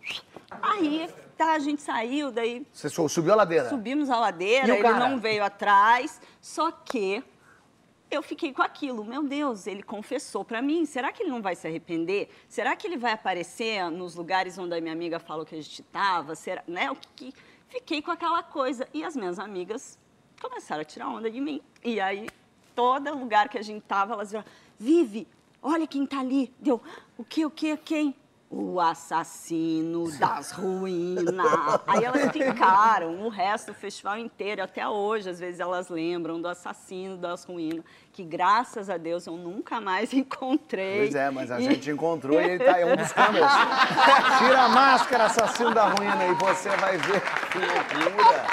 Aí, 0.62 1.08
tá, 1.38 1.54
a 1.54 1.60
gente 1.60 1.82
saiu, 1.82 2.32
daí 2.32 2.66
Você 2.74 2.90
su- 2.90 3.08
subiu 3.10 3.34
a 3.34 3.36
ladeira? 3.36 3.70
subimos 3.70 4.10
a 4.10 4.20
ladeira, 4.20 4.68
E 4.68 4.72
ele 4.72 4.82
cara? 4.82 5.08
não 5.08 5.20
veio 5.20 5.44
atrás, 5.44 6.20
só 6.42 6.72
que 6.72 7.24
eu 8.10 8.24
fiquei 8.24 8.52
com 8.52 8.64
aquilo. 8.64 9.06
Meu 9.06 9.22
Deus, 9.24 9.68
ele 9.68 9.84
confessou 9.84 10.44
pra 10.44 10.64
mim. 10.64 10.84
Será 10.88 11.12
que 11.12 11.22
ele 11.22 11.30
não 11.30 11.44
vai 11.44 11.56
se 11.56 11.68
arrepender? 11.68 12.28
Será 12.48 12.76
que 12.76 12.88
ele 12.88 12.98
vai 12.98 13.12
aparecer 13.12 13.88
nos 13.92 14.16
lugares 14.16 14.58
onde 14.58 14.74
a 14.76 14.82
minha 14.82 14.94
amiga 14.94 15.20
falou 15.20 15.46
que 15.46 15.54
a 15.54 15.62
gente 15.62 15.82
estava? 15.84 16.34
Será, 16.34 16.64
né? 16.68 16.90
O 16.90 16.96
que, 16.96 17.08
que- 17.32 17.34
Fiquei 17.70 18.02
com 18.02 18.12
aquela 18.12 18.44
coisa. 18.44 18.88
E 18.94 19.04
as 19.04 19.16
minhas 19.16 19.40
amigas 19.40 19.98
começaram 20.42 20.82
a 20.82 20.86
tirar 20.86 21.10
onda 21.10 21.30
de 21.30 21.40
mim. 21.40 21.62
E 21.84 22.00
aí, 22.00 22.28
todo 22.76 23.18
lugar 23.18 23.48
que 23.50 23.58
a 23.58 23.62
gente 23.62 23.84
tava, 23.84 24.14
elas 24.14 24.32
viram, 24.32 24.46
Vive, 24.80 25.28
olha 25.62 25.86
quem 25.86 26.06
tá 26.06 26.22
ali. 26.22 26.54
Deu, 26.58 26.82
o 27.18 27.24
que, 27.24 27.46
o 27.46 27.52
que, 27.52 27.76
quem? 27.76 28.16
O 28.50 28.80
assassino 28.80 30.10
das 30.18 30.52
ruínas. 30.54 31.46
Aí 31.86 32.04
elas 32.06 32.32
ficaram 32.32 33.26
o 33.26 33.30
resto 33.30 33.68
do 33.68 33.74
festival 33.74 34.18
inteiro, 34.18 34.64
até 34.64 34.88
hoje, 34.88 35.30
às 35.30 35.40
vezes 35.40 35.60
elas 35.60 35.90
lembram 35.90 36.42
do 36.42 36.48
assassino 36.48 37.18
das 37.18 37.44
ruínas, 37.44 37.84
que 38.20 38.26
graças 38.26 38.90
a 38.90 38.98
Deus 38.98 39.26
eu 39.28 39.38
nunca 39.38 39.80
mais 39.80 40.12
encontrei. 40.14 40.98
Pois 41.04 41.16
é, 41.16 41.30
mas 41.30 41.50
a 41.50 41.58
E- 41.62 41.64
gente 41.64 41.90
encontrou 41.90 42.40
e 42.42 42.44
ele 42.44 42.64
tá 42.66 42.82
em 42.82 42.84
um 42.92 42.96
dos 42.98 43.12
câmeras. 43.14 43.50
Tira 44.40 44.62
a 44.64 44.68
máscara, 44.68 45.24
assassino 45.26 45.74
da 45.74 45.86
ruína, 45.86 46.26
e 46.26 46.34
você 46.34 46.68
vai 46.72 46.98
ver 46.98 47.22
que 47.50 47.58
loucura. 47.60 48.44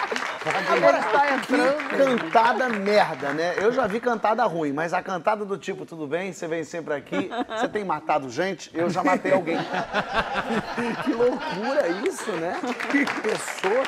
Agora 0.76 0.98
está 1.00 1.34
entrando. 1.34 1.88
Que 1.88 1.96
cantada 1.96 2.68
merda, 2.68 3.32
né? 3.32 3.54
Eu 3.56 3.72
já 3.72 3.88
vi 3.88 3.98
cantada 3.98 4.44
ruim, 4.44 4.72
mas 4.72 4.92
a 4.94 5.02
cantada 5.02 5.44
do 5.44 5.58
tipo, 5.58 5.84
tudo 5.84 6.06
bem, 6.06 6.32
você 6.32 6.46
vem 6.46 6.62
sempre 6.62 6.94
aqui, 6.94 7.28
você 7.48 7.68
tem 7.68 7.84
matado 7.84 8.30
gente, 8.30 8.70
eu 8.72 8.88
já 8.88 9.02
matei 9.02 9.32
alguém. 9.32 9.58
que 11.04 11.12
loucura 11.12 11.88
isso, 12.06 12.30
né? 12.32 12.56
Que 12.92 13.04
pessoa 13.22 13.82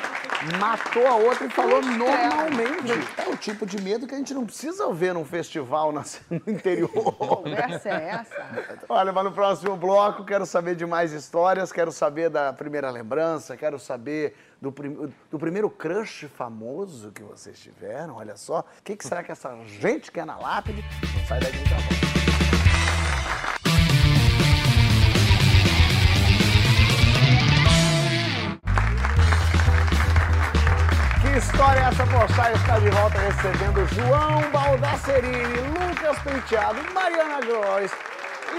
matou 0.59 1.07
a 1.07 1.15
outra 1.15 1.45
e 1.45 1.49
falou 1.49 1.81
normalmente. 1.81 2.91
É 3.17 3.29
o 3.29 3.37
tipo 3.37 3.65
de 3.65 3.81
medo 3.81 4.05
que 4.05 4.13
a 4.13 4.17
gente 4.17 4.33
não 4.33 4.45
precisa 4.45 4.91
ver 4.91 5.13
num 5.13 5.23
festival 5.23 5.68
no 5.69 6.41
interior. 6.51 6.89
Conversa 7.15 7.89
é 7.89 8.09
essa? 8.09 8.79
Olha, 8.89 9.11
mas 9.13 9.23
no 9.23 9.31
próximo 9.31 9.75
bloco 9.77 10.25
quero 10.25 10.45
saber 10.45 10.75
de 10.75 10.85
mais 10.85 11.11
histórias, 11.13 11.71
quero 11.71 11.91
saber 11.91 12.29
da 12.29 12.51
primeira 12.51 12.89
lembrança, 12.89 13.55
quero 13.55 13.77
saber 13.79 14.35
do, 14.61 14.71
prim- 14.71 15.13
do 15.29 15.39
primeiro 15.39 15.69
crush 15.69 16.27
famoso 16.35 17.11
que 17.11 17.23
vocês 17.23 17.59
tiveram, 17.59 18.15
olha 18.15 18.35
só. 18.35 18.59
O 18.59 18.83
que, 18.83 18.95
que 18.97 19.07
será 19.07 19.23
que 19.23 19.31
essa 19.31 19.55
gente 19.65 20.11
quer 20.11 20.25
na 20.25 20.37
lápide? 20.37 20.83
Não 21.17 21.25
sai 21.25 21.39
daí 21.39 21.51
que 21.51 21.69
tá 21.69 21.75
bom. 21.75 22.18
História 31.59 31.81
é 31.81 31.83
essa? 31.83 32.05
Pochá 32.05 32.53
está 32.53 32.79
de 32.79 32.89
volta 32.89 33.17
recebendo 33.19 33.85
João 33.87 34.49
Baldasserini, 34.49 35.59
Lucas 35.77 36.17
Penteado, 36.23 36.79
Mariana 36.93 37.41
Gross. 37.41 37.91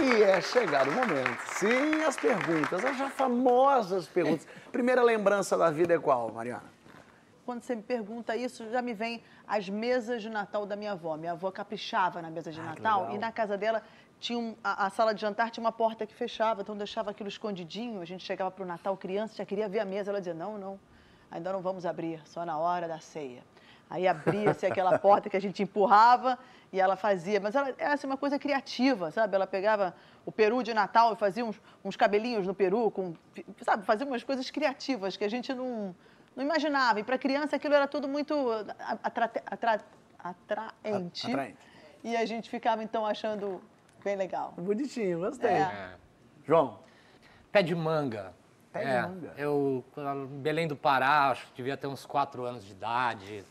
E 0.02 0.22
é 0.22 0.38
chegado 0.42 0.90
o 0.90 0.92
momento. 0.92 1.38
Sim, 1.46 2.02
as 2.06 2.14
perguntas, 2.16 2.84
as 2.84 2.98
já 2.98 3.08
famosas 3.08 4.06
perguntas. 4.06 4.46
Primeira 4.70 5.02
lembrança 5.02 5.56
da 5.56 5.70
vida 5.70 5.94
é 5.94 5.98
qual, 5.98 6.30
Mariana? 6.30 6.62
Quando 7.46 7.62
você 7.62 7.74
me 7.74 7.80
pergunta 7.82 8.36
isso, 8.36 8.70
já 8.70 8.82
me 8.82 8.92
vem 8.92 9.22
as 9.48 9.66
mesas 9.66 10.20
de 10.20 10.28
Natal 10.28 10.66
da 10.66 10.76
minha 10.76 10.92
avó. 10.92 11.16
Minha 11.16 11.32
avó 11.32 11.50
caprichava 11.50 12.20
na 12.20 12.28
mesa 12.28 12.52
de 12.52 12.60
Ah, 12.60 12.64
Natal 12.64 13.12
e 13.14 13.18
na 13.18 13.32
casa 13.32 13.56
dela 13.56 13.82
tinha 14.20 14.38
um- 14.38 14.54
a, 14.62 14.84
a 14.84 14.90
sala 14.90 15.14
de 15.14 15.22
jantar 15.22 15.50
tinha 15.50 15.64
uma 15.64 15.72
porta 15.72 16.06
que 16.06 16.14
fechava, 16.14 16.60
então 16.60 16.76
deixava 16.76 17.10
aquilo 17.12 17.30
escondidinho. 17.30 18.02
A 18.02 18.04
gente 18.04 18.22
chegava 18.26 18.50
para 18.50 18.62
o 18.62 18.66
Natal, 18.66 18.94
criança, 18.94 19.36
já 19.36 19.46
queria 19.46 19.70
ver 19.70 19.80
a 19.80 19.86
mesa. 19.86 20.10
Ela 20.10 20.20
dizia: 20.20 20.34
Não, 20.34 20.58
não, 20.58 20.78
ainda 21.30 21.52
não 21.52 21.60
vamos 21.60 21.86
abrir, 21.86 22.20
só 22.26 22.44
na 22.44 22.58
hora 22.58 22.86
da 22.88 22.98
ceia. 23.00 23.42
Aí 23.88 24.06
abria-se 24.06 24.64
aquela 24.66 24.98
porta 25.00 25.28
que 25.28 25.36
a 25.36 25.40
gente 25.40 25.62
empurrava 25.62 26.38
e 26.72 26.80
ela 26.80 26.96
fazia. 26.96 27.40
Mas 27.40 27.54
ela 27.54 27.74
era 27.76 27.94
assim, 27.94 28.06
uma 28.06 28.16
coisa 28.16 28.38
criativa, 28.38 29.10
sabe? 29.10 29.34
Ela 29.34 29.46
pegava 29.46 29.94
o 30.24 30.30
peru 30.30 30.62
de 30.62 30.72
Natal 30.72 31.12
e 31.12 31.16
fazia 31.16 31.44
uns, 31.44 31.60
uns 31.84 31.96
cabelinhos 31.96 32.46
no 32.46 32.54
peru, 32.54 32.90
com, 32.90 33.14
sabe? 33.62 33.84
Fazia 33.84 34.06
umas 34.06 34.22
coisas 34.22 34.48
criativas 34.50 35.16
que 35.16 35.24
a 35.24 35.28
gente 35.28 35.52
não, 35.52 35.94
não 36.36 36.44
imaginava. 36.44 37.00
E 37.00 37.04
para 37.04 37.18
criança 37.18 37.56
aquilo 37.56 37.74
era 37.74 37.88
tudo 37.88 38.06
muito 38.06 38.34
atra- 39.02 39.30
atra- 39.46 39.80
atraente. 40.18 41.26
Atraente. 41.28 41.58
E 42.04 42.16
a 42.16 42.24
gente 42.24 42.48
ficava 42.48 42.82
então 42.84 43.04
achando 43.04 43.60
bem 44.04 44.16
legal. 44.16 44.54
Bonitinho, 44.56 45.18
gostei. 45.20 45.50
É. 45.50 45.94
João, 46.46 46.78
Pé 47.52 47.62
de 47.62 47.74
manga. 47.74 48.32
Pé 48.72 48.80
de 48.80 48.86
É, 48.86 49.02
manga. 49.02 49.34
Eu, 49.36 49.84
Belém 50.42 50.68
do 50.68 50.76
Pará, 50.76 51.30
acho 51.30 51.46
que 51.46 51.52
devia 51.56 51.76
ter 51.76 51.86
uns 51.86 52.06
4 52.06 52.44
anos 52.44 52.64
de 52.64 52.72
idade, 52.72 53.44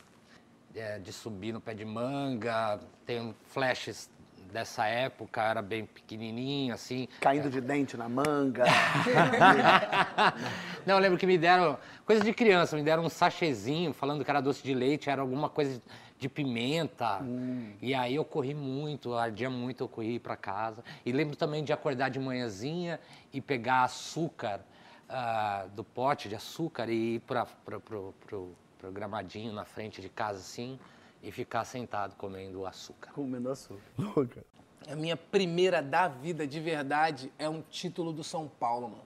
é, 0.76 1.00
de 1.00 1.12
subir 1.12 1.52
no 1.52 1.60
pé 1.60 1.74
de 1.74 1.86
manga. 1.86 2.80
Tenho 3.06 3.36
flashes 3.48 4.10
dessa 4.52 4.86
época, 4.88 5.44
era 5.44 5.62
bem 5.62 5.86
pequenininho, 5.86 6.74
assim. 6.74 7.08
caindo 7.20 7.50
de 7.50 7.62
dente 7.62 7.96
na 7.96 8.10
manga. 8.10 8.64
Não, 10.86 10.96
eu 10.96 11.00
lembro 11.00 11.18
que 11.18 11.28
me 11.28 11.38
deram, 11.38 11.78
coisa 12.06 12.24
de 12.24 12.34
criança, 12.34 12.76
me 12.76 12.84
deram 12.84 13.04
um 13.04 13.10
sachêzinho 13.10 13.94
falando 13.94 14.24
que 14.26 14.32
era 14.32 14.42
doce 14.42 14.64
de 14.64 14.74
leite, 14.74 15.10
era 15.10 15.22
alguma 15.22 15.50
coisa 15.50 15.80
de 16.18 16.28
pimenta. 16.28 17.20
E 17.82 17.94
aí 17.94 18.16
eu 18.16 18.26
corri 18.26 18.56
muito, 18.56 19.14
ardia 19.14 19.50
muito, 19.50 19.84
eu 19.84 19.88
corri 19.88 20.20
para 20.20 20.36
casa. 20.36 20.84
E 21.06 21.12
lembro 21.12 21.36
também 21.36 21.64
de 21.64 21.72
acordar 21.72 22.10
de 22.10 22.20
manhãzinha 22.20 23.00
e 23.32 23.40
pegar 23.40 23.84
açúcar 23.84 24.62
ah, 25.10 25.68
do 25.74 25.84
pote 25.84 26.30
de 26.30 26.36
açúcar 26.36 26.90
e 26.90 27.16
ir 27.16 27.20
para 27.22 27.46
pro 27.46 28.14
gramadinho 28.94 29.52
na 29.52 29.66
frente 29.66 30.02
de 30.02 30.08
casa 30.08 30.40
assim 30.40 30.80
e 31.22 31.32
ficar 31.32 31.66
sentado 31.66 32.16
comendo 32.16 32.62
o 32.62 32.66
açúcar. 32.66 33.12
Comendo 33.12 33.50
açúcar. 33.50 33.82
Louca. 33.98 34.46
A 34.88 34.96
minha 34.96 35.18
primeira 35.18 35.82
da 35.82 36.08
vida 36.08 36.48
de 36.48 36.60
verdade 36.60 37.32
é 37.38 37.50
um 37.50 37.62
título 37.62 38.14
do 38.14 38.24
São 38.24 38.48
Paulo, 38.48 38.90
mano. 38.90 39.04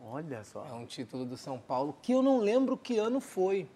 Olha 0.00 0.44
só. 0.44 0.64
É 0.66 0.72
um 0.72 0.86
título 0.86 1.24
do 1.24 1.36
São 1.36 1.58
Paulo 1.58 1.96
que 2.00 2.12
eu 2.12 2.22
não 2.22 2.38
lembro 2.38 2.76
que 2.76 2.98
ano 2.98 3.20
foi. 3.20 3.68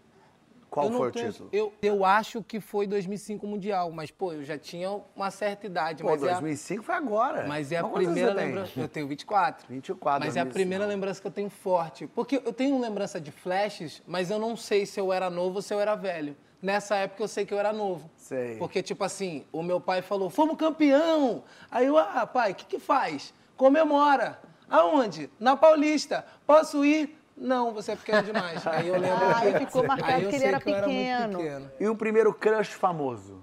Qual 0.74 0.90
foi 0.90 1.08
o 1.08 1.12
tenho- 1.12 1.30
título? 1.32 1.48
Eu, 1.52 1.72
eu 1.80 2.04
acho 2.04 2.42
que 2.42 2.58
foi 2.60 2.84
2005 2.86 3.46
Mundial, 3.46 3.92
mas, 3.92 4.10
pô, 4.10 4.32
eu 4.32 4.42
já 4.42 4.58
tinha 4.58 4.90
uma 5.14 5.30
certa 5.30 5.66
idade. 5.66 6.02
Pô, 6.02 6.10
mas, 6.10 6.20
2005 6.20 6.82
foi 6.82 6.94
agora. 6.96 7.40
é 7.40 7.44
a, 7.44 7.46
mas 7.46 7.70
é 7.70 7.76
a 7.78 7.84
primeira 7.84 8.32
lembrança. 8.32 8.72
Eu 8.80 8.88
tenho 8.88 9.06
24. 9.06 9.66
24, 9.68 10.26
Mas 10.26 10.36
é 10.36 10.40
a 10.40 10.42
2005. 10.42 10.52
primeira 10.52 10.84
lembrança 10.86 11.20
que 11.20 11.26
eu 11.26 11.30
tenho 11.30 11.48
forte. 11.50 12.06
Porque 12.08 12.42
eu 12.44 12.52
tenho 12.52 12.80
lembrança 12.80 13.20
de 13.20 13.30
flashes, 13.30 14.02
mas 14.06 14.30
eu 14.30 14.38
não 14.40 14.56
sei 14.56 14.84
se 14.84 14.98
eu 14.98 15.12
era 15.12 15.30
novo 15.30 15.56
ou 15.56 15.62
se 15.62 15.72
eu 15.72 15.78
era 15.78 15.94
velho. 15.94 16.36
Nessa 16.60 16.96
época 16.96 17.22
eu 17.22 17.28
sei 17.28 17.46
que 17.46 17.54
eu 17.54 17.58
era 17.58 17.72
novo. 17.72 18.10
Sei. 18.16 18.56
Porque, 18.56 18.82
tipo 18.82 19.04
assim, 19.04 19.44
o 19.52 19.62
meu 19.62 19.78
pai 19.80 20.02
falou, 20.02 20.28
fomos 20.30 20.56
campeão. 20.56 21.44
Aí 21.70 21.86
eu, 21.86 21.96
ah, 21.98 22.26
pai, 22.26 22.52
o 22.52 22.54
que 22.54 22.64
que 22.64 22.78
faz? 22.80 23.32
Comemora. 23.56 24.40
Aonde? 24.68 25.30
Na 25.38 25.56
Paulista. 25.56 26.24
Posso 26.46 26.84
ir? 26.84 27.16
Não, 27.36 27.72
você 27.72 27.92
é 27.92 27.96
pequeno 27.96 28.22
demais. 28.22 28.64
Aí 28.66 28.88
eu 28.88 28.98
lembro 28.98 29.24
Ah, 29.28 29.40
que... 29.40 29.46
aí 29.48 29.58
ficou 29.66 29.86
marcado 29.86 30.28
que 30.28 30.34
ele 30.36 30.44
era 30.44 30.58
que 30.60 30.64
pequeno. 30.72 31.38
pequeno. 31.38 31.70
E 31.80 31.88
um 31.88 31.96
primeiro 31.96 32.32
crush 32.32 32.68
famoso? 32.72 33.42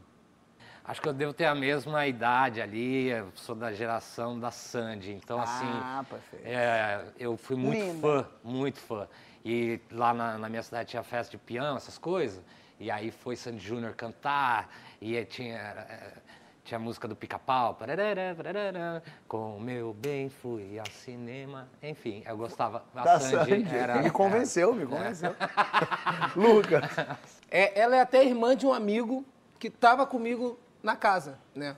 Acho 0.84 1.02
que 1.02 1.08
eu 1.08 1.14
devo 1.14 1.32
ter 1.34 1.46
a 1.46 1.54
mesma 1.54 2.08
idade 2.08 2.60
ali, 2.62 3.10
eu 3.10 3.32
sou 3.36 3.54
da 3.56 3.72
geração 3.72 4.40
da 4.40 4.50
Sandy, 4.50 5.12
então 5.12 5.40
assim... 5.40 5.66
Ah, 5.70 6.04
perfeito. 6.10 6.44
É, 6.46 7.06
eu 7.20 7.38
fui 7.38 7.56
muito 7.56 7.80
Linda. 7.80 8.02
fã, 8.02 8.28
muito 8.44 8.80
fã. 8.80 9.08
E 9.46 9.80
lá 9.92 10.14
na, 10.14 10.38
na 10.38 10.50
minha 10.50 10.64
cidade 10.64 10.90
tinha 10.90 11.04
festa 11.04 11.32
de 11.32 11.38
peão, 11.38 11.78
essas 11.78 11.98
coisas. 11.98 12.44
E 12.80 12.90
aí 12.90 13.12
foi 13.12 13.36
Sandy 13.36 13.60
Júnior 13.60 13.94
cantar, 13.94 14.70
e 15.00 15.24
tinha, 15.26 15.56
é, 15.58 16.14
tinha 16.64 16.78
a 16.78 16.82
música 16.82 17.08
do 17.08 17.16
pica-pau. 17.16 17.78
Com 19.28 19.58
o 19.58 19.60
meu 19.60 19.94
bem 19.94 20.30
fui 20.30 20.78
ao 20.80 20.86
cinema. 20.88 21.68
Enfim, 21.82 22.24
eu 22.26 22.38
gostava. 22.38 22.84
A 22.96 23.04
Da 23.04 23.20
Sandy 23.20 23.50
Sandy. 23.64 23.76
era. 23.76 24.02
me 24.02 24.10
convenceu, 24.12 24.74
me 24.74 24.86
convenceu. 24.86 25.36
Lucas. 26.36 26.84
É, 27.50 27.80
ela 27.80 27.96
é 27.96 28.02
até 28.02 28.24
irmã 28.24 28.56
de 28.56 28.66
um 28.66 28.74
amigo 28.74 29.26
que 29.60 29.70
tava 29.70 30.06
comigo 30.06 30.60
na 30.82 30.96
casa, 30.96 31.38
né? 31.56 31.76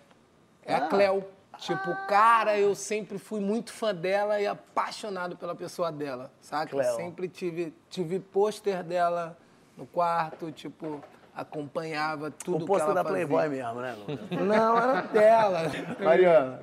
É 0.65 0.75
Ah. 0.75 0.77
a 0.86 0.88
Cleo. 0.88 1.25
Tipo, 1.59 1.95
cara, 2.07 2.57
eu 2.57 2.73
sempre 2.73 3.19
fui 3.19 3.39
muito 3.39 3.71
fã 3.71 3.93
dela 3.93 4.41
e 4.41 4.47
apaixonado 4.47 5.38
pela 5.38 5.53
pessoa 5.53 5.91
dela, 5.91 6.31
saca? 6.41 6.71
Cleo. 6.71 6.95
Sempre 6.95 7.27
tive, 7.27 7.71
tive 7.89 8.19
pôster 8.19 8.84
dela 8.84 9.38
no 9.77 9.86
quarto, 9.86 10.51
tipo, 10.51 11.01
acompanhava 11.36 12.31
tudo 12.31 12.65
O 12.65 12.67
que 12.67 12.81
ela 12.81 12.93
da 12.93 13.03
Playboy 13.03 13.43
fazia. 13.43 13.73
mesmo, 13.73 13.81
né? 13.81 13.95
Não, 14.43 14.77
era 14.77 15.01
dela. 15.01 15.61
Mariana. 15.99 16.61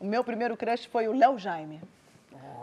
O 0.00 0.04
meu 0.06 0.24
primeiro 0.24 0.56
crush 0.56 0.86
foi 0.86 1.08
o 1.08 1.12
Léo 1.12 1.38
Jaime. 1.38 1.80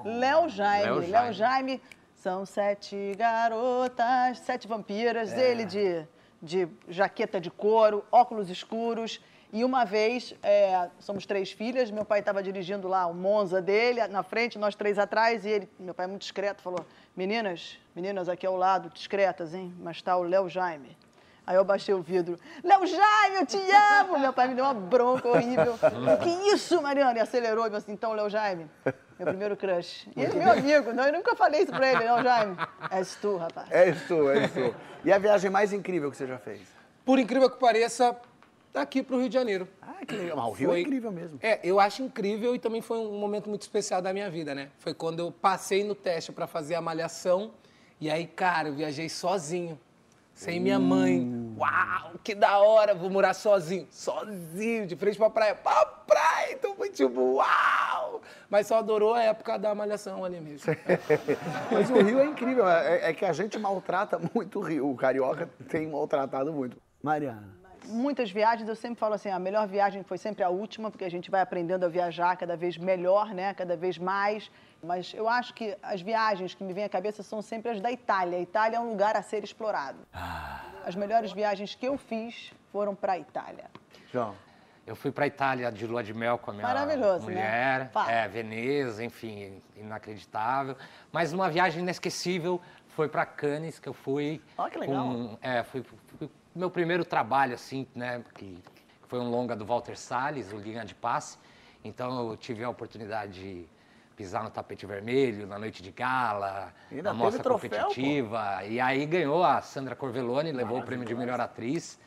Léo 0.04 0.50
Jaime, 0.50 0.86
Léo 0.86 1.00
Léo 1.00 1.10
Jaime. 1.10 1.34
Jaime. 1.34 1.82
São 2.16 2.46
sete 2.46 3.14
garotas, 3.18 4.39
sete 4.39 4.68
vampiras, 4.68 5.32
ele 5.34 5.64
de, 5.66 6.04
de 6.41 6.68
jaqueta 6.88 7.39
de 7.39 7.52
couro, 7.52 8.04
óculos 8.12 8.50
escuros. 8.50 9.22
E 9.54 9.64
uma 9.64 9.86
vez, 9.86 10.34
é, 10.41 10.89
somos 11.00 11.26
três 11.26 11.52
filhas, 11.52 11.91
meu 11.91 12.04
pai 12.04 12.20
estava 12.20 12.41
dirigindo 12.41 12.88
lá 12.88 13.06
o 13.06 13.14
Monza 13.14 13.62
dele, 13.62 14.06
na 14.08 14.24
frente, 14.24 14.58
nós 14.58 14.76
três 14.76 14.98
atrás, 15.00 15.46
e 15.46 15.50
ele, 15.50 15.70
meu 15.80 15.93
pai 15.93 16.08
muito 16.08 16.22
discreto, 16.24 16.62
falou, 16.62 16.86
meninas, 17.16 17.78
meninas 17.96 18.28
aqui 18.28 18.46
ao 18.46 18.58
lado, 18.58 18.89
discretas, 18.89 19.54
hein? 19.54 19.74
Mas 19.80 20.02
tá 20.02 20.18
o 20.18 20.24
Léo 20.24 20.50
Jaime. 20.50 20.98
Aí 21.48 21.56
eu 21.56 21.64
baixei 21.64 21.93
o 21.93 22.02
vidro. 22.02 22.39
Léo 22.64 22.86
Jaime, 22.88 23.36
eu 23.39 23.46
te 23.46 23.58
amo! 24.00 24.18
Meu 24.18 24.34
pai 24.34 24.48
me 24.48 24.56
deu 24.56 24.64
uma 24.66 24.74
bronca 24.74 25.28
horrível. 25.28 25.76
que 26.24 26.30
isso, 26.54 26.82
Mariana? 26.82 27.20
E 27.20 27.22
acelerou 27.22 27.64
e 27.66 27.68
falou 27.68 27.78
assim, 27.78 27.91
então, 27.91 28.14
Léo 28.14 28.30
Jaime, 28.30 28.68
meu 29.18 29.28
primeiro 29.28 29.56
crush. 29.56 30.10
E 30.16 30.22
ele 30.22 30.39
é 30.39 30.43
meu 30.43 30.52
amigo, 30.52 30.93
não, 30.93 31.06
eu 31.06 31.14
nunca 31.14 31.36
falei 31.36 31.62
isso 31.62 31.72
pra 31.72 31.91
ele, 31.91 32.04
Léo 32.04 32.24
Jaime. 32.24 32.58
És 32.89 33.16
tu, 33.16 33.38
rapaz. 33.38 33.70
É 33.72 33.89
isso, 33.89 34.30
é 34.30 34.46
isso. 34.46 34.76
E 35.04 35.14
a 35.14 35.18
viagem 35.20 35.52
mais 35.52 35.72
incrível 35.72 36.10
que 36.10 36.18
você 36.18 36.26
já 36.26 36.39
fez? 36.39 36.62
Por 37.06 37.20
incrível 37.20 37.48
que 37.50 37.60
pareça, 37.60 38.16
daqui 38.74 39.04
pro 39.04 39.20
Rio 39.20 39.30
de 39.30 39.36
Janeiro. 39.36 39.68
Ah, 39.80 40.04
que 40.04 40.16
legal. 40.16 40.38
Mas 40.38 40.48
o 40.48 40.52
Rio 40.52 40.70
é 40.70 40.72
Foi- 40.74 40.82
incrível 40.82 41.12
mesmo. 41.12 41.38
É, 41.43 41.60
eu 41.64 41.80
acho 41.80 42.02
incrível 42.02 42.56
e 42.56 42.60
também 42.60 42.82
foi 42.82 42.98
um 42.98 43.20
momento 43.20 43.48
muito 43.48 43.62
especial 43.62 44.02
da 44.02 44.12
minha 44.12 44.32
vida, 44.32 44.56
né? 44.56 44.70
Foi 44.80 44.96
quando 44.96 45.20
eu 45.20 45.32
passei 45.32 45.84
no 45.84 45.93
teste 45.93 46.32
para 46.32 46.48
fazer 46.48 46.74
a 46.74 46.82
malhação 46.82 47.52
e 48.02 48.10
aí, 48.10 48.26
cara, 48.26 48.68
eu 48.70 48.74
viajei 48.74 49.08
sozinho, 49.08 49.80
sem 50.36 50.60
minha 50.60 50.78
mãe. 50.78 51.56
Uau, 51.58 52.12
que 52.22 52.36
da 52.36 52.60
hora, 52.60 52.94
vou 52.94 53.10
morar 53.10 53.34
sozinho, 53.34 53.88
sozinho, 53.90 54.86
de 54.86 54.96
frente 54.96 55.18
pra 55.18 55.30
praia. 55.30 55.56
Pra 55.56 55.86
praia, 56.06 56.52
então 56.52 56.76
foi 56.76 56.90
tipo, 56.90 57.36
uau! 57.36 58.22
Mas 58.50 58.68
só 58.68 58.80
adorou 58.80 59.14
a 59.14 59.24
época 59.24 59.58
da 59.58 59.74
malhação 59.74 60.26
ali 60.26 60.42
mesmo. 60.42 60.76
Mas 61.72 61.90
o 61.90 62.02
Rio 62.02 62.20
é 62.20 62.26
incrível. 62.26 62.68
É, 62.68 63.10
é 63.10 63.14
que 63.14 63.24
a 63.24 63.32
gente 63.32 63.58
maltrata 63.58 64.20
muito 64.34 64.60
o 64.60 64.62
Rio. 64.62 64.92
O 64.92 64.96
carioca 64.96 65.50
tem 65.70 65.88
maltratado 65.88 66.52
muito. 66.52 66.78
Mariana. 67.02 67.56
Muitas 67.88 68.32
viagens, 68.32 68.68
eu 68.68 68.76
sempre 68.76 69.00
falo 69.00 69.14
assim, 69.14 69.30
a 69.30 69.40
melhor 69.40 69.68
viagem 69.68 70.04
foi 70.04 70.18
sempre 70.18 70.44
a 70.44 70.50
última, 70.50 70.90
porque 70.90 71.06
a 71.06 71.10
gente 71.10 71.30
vai 71.30 71.40
aprendendo 71.40 71.86
a 71.86 71.88
viajar 71.88 72.36
cada 72.36 72.58
vez 72.58 72.78
melhor, 72.78 73.34
né? 73.34 73.54
Cada 73.54 73.78
vez 73.78 73.98
mais. 73.98 74.52
Mas 74.86 75.14
eu 75.14 75.28
acho 75.28 75.54
que 75.54 75.76
as 75.82 76.02
viagens 76.02 76.54
que 76.54 76.64
me 76.64 76.72
vêm 76.74 76.84
à 76.84 76.90
cabeça 76.90 77.24
são 77.24 77.42
sempre 77.42 77.72
as 77.72 77.82
da 77.82 77.92
Itália. 77.92 78.38
A 78.38 78.42
Itália 78.42 78.78
é 78.78 78.80
um 78.80 78.90
lugar 78.90 79.16
a 79.18 79.22
ser 79.22 79.44
explorado. 79.44 79.98
As 80.86 80.96
melhores 80.96 81.32
viagens 81.32 81.74
que 81.74 81.88
eu 81.88 81.98
fiz 81.98 82.52
foram 82.72 82.94
para 82.96 83.14
a 83.14 83.20
Itália. 83.20 83.66
João. 84.12 84.36
Eu 84.86 84.96
fui 84.96 85.12
para 85.12 85.26
Itália 85.26 85.72
de 85.72 85.88
lua 85.88 86.04
de 86.04 86.14
mel 86.14 86.38
com 86.38 86.52
a 86.52 86.54
minha 86.54 86.68
né? 86.86 87.18
mulher, 87.34 87.90
Fala. 87.90 88.12
é, 88.12 88.28
Veneza, 88.28 89.04
enfim, 89.04 89.60
inacreditável. 89.76 90.78
Mas 91.12 91.34
uma 91.34 91.50
viagem 91.50 91.82
inesquecível 91.82 92.62
foi 92.90 93.10
para 93.10 93.26
Cannes, 93.26 93.80
que 93.80 93.90
eu 93.90 93.94
fui. 93.96 94.40
Ó, 94.56 94.70
que 94.70 94.78
legal. 94.78 95.04
com- 95.08 95.38
é, 95.42 95.64
foi, 95.64 95.82
foi 96.20 96.30
meu 96.54 96.70
primeiro 96.70 97.04
trabalho, 97.04 97.56
assim, 97.56 97.88
né? 97.96 98.24
Que 98.36 98.60
foi 99.08 99.20
um 99.20 99.28
longa 99.32 99.56
do 99.56 99.66
Walter 99.66 99.98
Salles, 99.98 100.54
o 100.54 100.58
Linha 100.58 100.86
de 100.86 100.94
Passe. 100.94 101.40
Então 101.84 102.30
eu 102.30 102.38
tive 102.38 102.64
a 102.64 102.70
oportunidade 102.70 103.34
de 103.34 103.68
pisar 104.16 104.43
no 104.43 104.49
tapete 104.49 104.86
vermelho, 104.86 105.45
na 105.45 105.59
noite 105.59 105.84
de 105.84 105.91
gala, 105.91 106.74
Ainda 106.91 107.03
na 107.03 107.13
mostra 107.13 107.43
troféu, 107.43 107.70
pô. 107.70 107.78
competitiva. 107.78 108.63
E 108.66 108.80
aí 108.80 109.05
ganhou 109.05 109.43
a 109.43 109.61
Sandra 109.61 109.95
Corvelone, 109.95 110.51
levou 110.51 110.80
o 110.80 110.84
prêmio 110.84 111.05
de 111.05 111.13
melhor 111.13 111.39
atriz. 111.39 111.99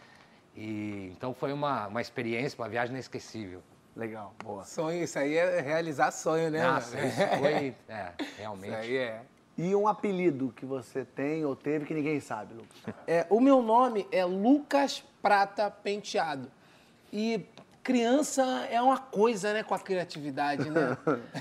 E 0.57 1.13
então 1.17 1.35
foi 1.35 1.53
uma, 1.53 1.87
uma 1.87 2.01
experiência, 2.01 2.61
uma 2.61 2.69
viagem 2.69 2.95
inesquecível. 2.95 3.63
Legal, 3.95 4.35
boa. 4.43 4.65
Sonho, 4.65 5.03
isso 5.03 5.19
aí 5.19 5.37
é 5.37 5.61
realizar 5.61 6.11
sonho, 6.13 6.51
né? 6.51 6.67
Nossa, 6.67 6.97
mano? 6.97 7.09
isso 7.09 7.39
foi, 7.39 7.75
é, 7.89 8.13
realmente. 8.37 8.71
Isso 8.71 8.81
aí 8.81 8.97
é. 8.97 9.23
E 9.57 9.75
um 9.75 9.89
apelido 9.89 10.53
que 10.55 10.65
você 10.65 11.05
tem 11.05 11.45
ou 11.45 11.57
teve 11.57 11.85
que 11.85 11.93
ninguém 11.93 12.21
sabe, 12.21 12.55
Lucas? 12.55 12.95
É, 13.09 13.27
o 13.29 13.41
meu 13.41 13.61
nome 13.61 14.07
é 14.13 14.25
Lucas 14.25 15.05
Prata 15.21 15.69
Penteado. 15.69 16.49
E 17.13 17.45
criança 17.83 18.45
é 18.71 18.81
uma 18.81 18.99
coisa, 18.99 19.53
né, 19.53 19.65
com 19.65 19.75
a 19.75 19.79
criatividade, 19.79 20.71
né? 20.71 20.97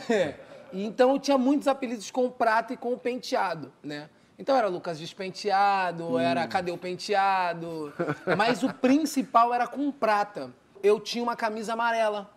E 0.73 0.85
Então 0.85 1.11
eu 1.11 1.19
tinha 1.19 1.37
muitos 1.37 1.67
apelidos 1.67 2.09
com 2.11 2.25
o 2.25 2.31
prata 2.31 2.73
e 2.73 2.77
com 2.77 2.93
o 2.93 2.97
penteado, 2.97 3.71
né? 3.83 4.09
Então 4.39 4.55
era 4.55 4.67
Lucas 4.67 4.99
Despenteado, 4.99 6.19
era 6.19 6.47
Cadê 6.47 6.71
o 6.71 6.77
Penteado? 6.77 7.91
Mas 8.37 8.61
o 8.61 8.71
principal 8.71 9.51
era 9.53 9.65
com 9.65 9.91
prata. 9.91 10.51
Eu 10.83 10.99
tinha 10.99 11.23
uma 11.23 11.35
camisa 11.35 11.73
amarela, 11.73 12.29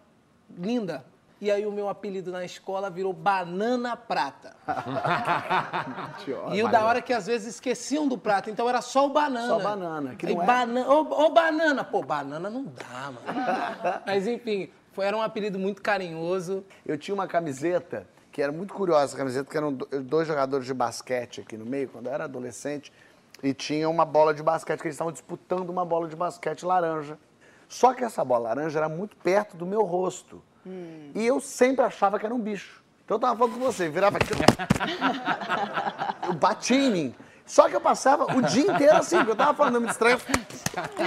linda. 0.56 1.04
E 1.42 1.50
aí 1.50 1.66
o 1.66 1.72
meu 1.72 1.88
apelido 1.88 2.30
na 2.30 2.44
escola 2.44 2.90
virou 2.90 3.12
Banana 3.14 3.96
Prata. 3.96 4.54
E 6.52 6.62
o 6.62 6.68
da 6.68 6.84
hora 6.84 6.98
é 6.98 7.02
que 7.02 7.12
às 7.12 7.26
vezes 7.26 7.54
esqueciam 7.54 8.06
do 8.06 8.18
prata, 8.18 8.50
então 8.50 8.68
era 8.68 8.80
só 8.82 9.06
o 9.06 9.10
banana. 9.10 9.46
Só 9.46 9.58
banana, 9.58 10.14
que 10.14 10.26
Aí 10.26 10.34
não 10.34 10.42
é. 10.42 10.46
bana- 10.46 10.88
Ô, 10.88 11.00
ô, 11.26 11.30
banana! 11.30 11.82
Pô, 11.84 12.02
banana 12.02 12.50
não 12.50 12.64
dá, 12.64 13.10
mano. 13.12 13.20
Mas 14.06 14.26
enfim, 14.26 14.70
foi, 14.92 15.06
era 15.06 15.16
um 15.16 15.22
apelido 15.22 15.58
muito 15.58 15.80
carinhoso. 15.82 16.64
Eu 16.84 16.98
tinha 16.98 17.14
uma 17.14 17.26
camiseta 17.26 18.06
que 18.32 18.40
era 18.42 18.52
muito 18.52 18.72
curiosa, 18.74 19.04
essa 19.06 19.16
camiseta, 19.16 19.50
que 19.50 19.56
eram 19.56 19.72
do- 19.72 19.86
dois 20.02 20.26
jogadores 20.26 20.66
de 20.66 20.72
basquete 20.74 21.40
aqui 21.40 21.56
no 21.56 21.66
meio, 21.66 21.88
quando 21.88 22.06
eu 22.06 22.12
era 22.12 22.24
adolescente, 22.24 22.92
e 23.42 23.52
tinha 23.54 23.88
uma 23.88 24.04
bola 24.04 24.32
de 24.34 24.42
basquete, 24.42 24.80
que 24.80 24.86
eles 24.86 24.94
estavam 24.94 25.12
disputando 25.12 25.70
uma 25.70 25.84
bola 25.84 26.06
de 26.08 26.14
basquete 26.16 26.64
laranja. 26.64 27.18
Só 27.68 27.94
que 27.94 28.04
essa 28.04 28.24
bola 28.24 28.48
laranja 28.50 28.78
era 28.78 28.88
muito 28.88 29.16
perto 29.16 29.56
do 29.56 29.64
meu 29.66 29.82
rosto. 29.82 30.42
E 31.14 31.26
eu 31.26 31.40
sempre 31.40 31.84
achava 31.84 32.18
que 32.18 32.26
era 32.26 32.34
um 32.34 32.40
bicho. 32.40 32.82
Então 33.04 33.16
eu 33.16 33.20
tava 33.20 33.36
falando 33.36 33.54
com 33.54 33.60
você, 33.60 33.88
virava 33.88 34.18
aqui. 34.18 34.28
eu 36.28 36.32
bati 36.34 36.74
em 36.74 36.90
mim. 36.90 37.14
Só 37.50 37.68
que 37.68 37.74
eu 37.74 37.80
passava 37.80 38.26
o 38.36 38.42
dia 38.42 38.62
inteiro 38.72 38.96
assim, 38.96 39.16
porque 39.16 39.32
eu 39.32 39.36
tava 39.36 39.52
falando, 39.54 39.74
eu 39.74 39.80
me 39.80 39.88
distraía, 39.88 40.16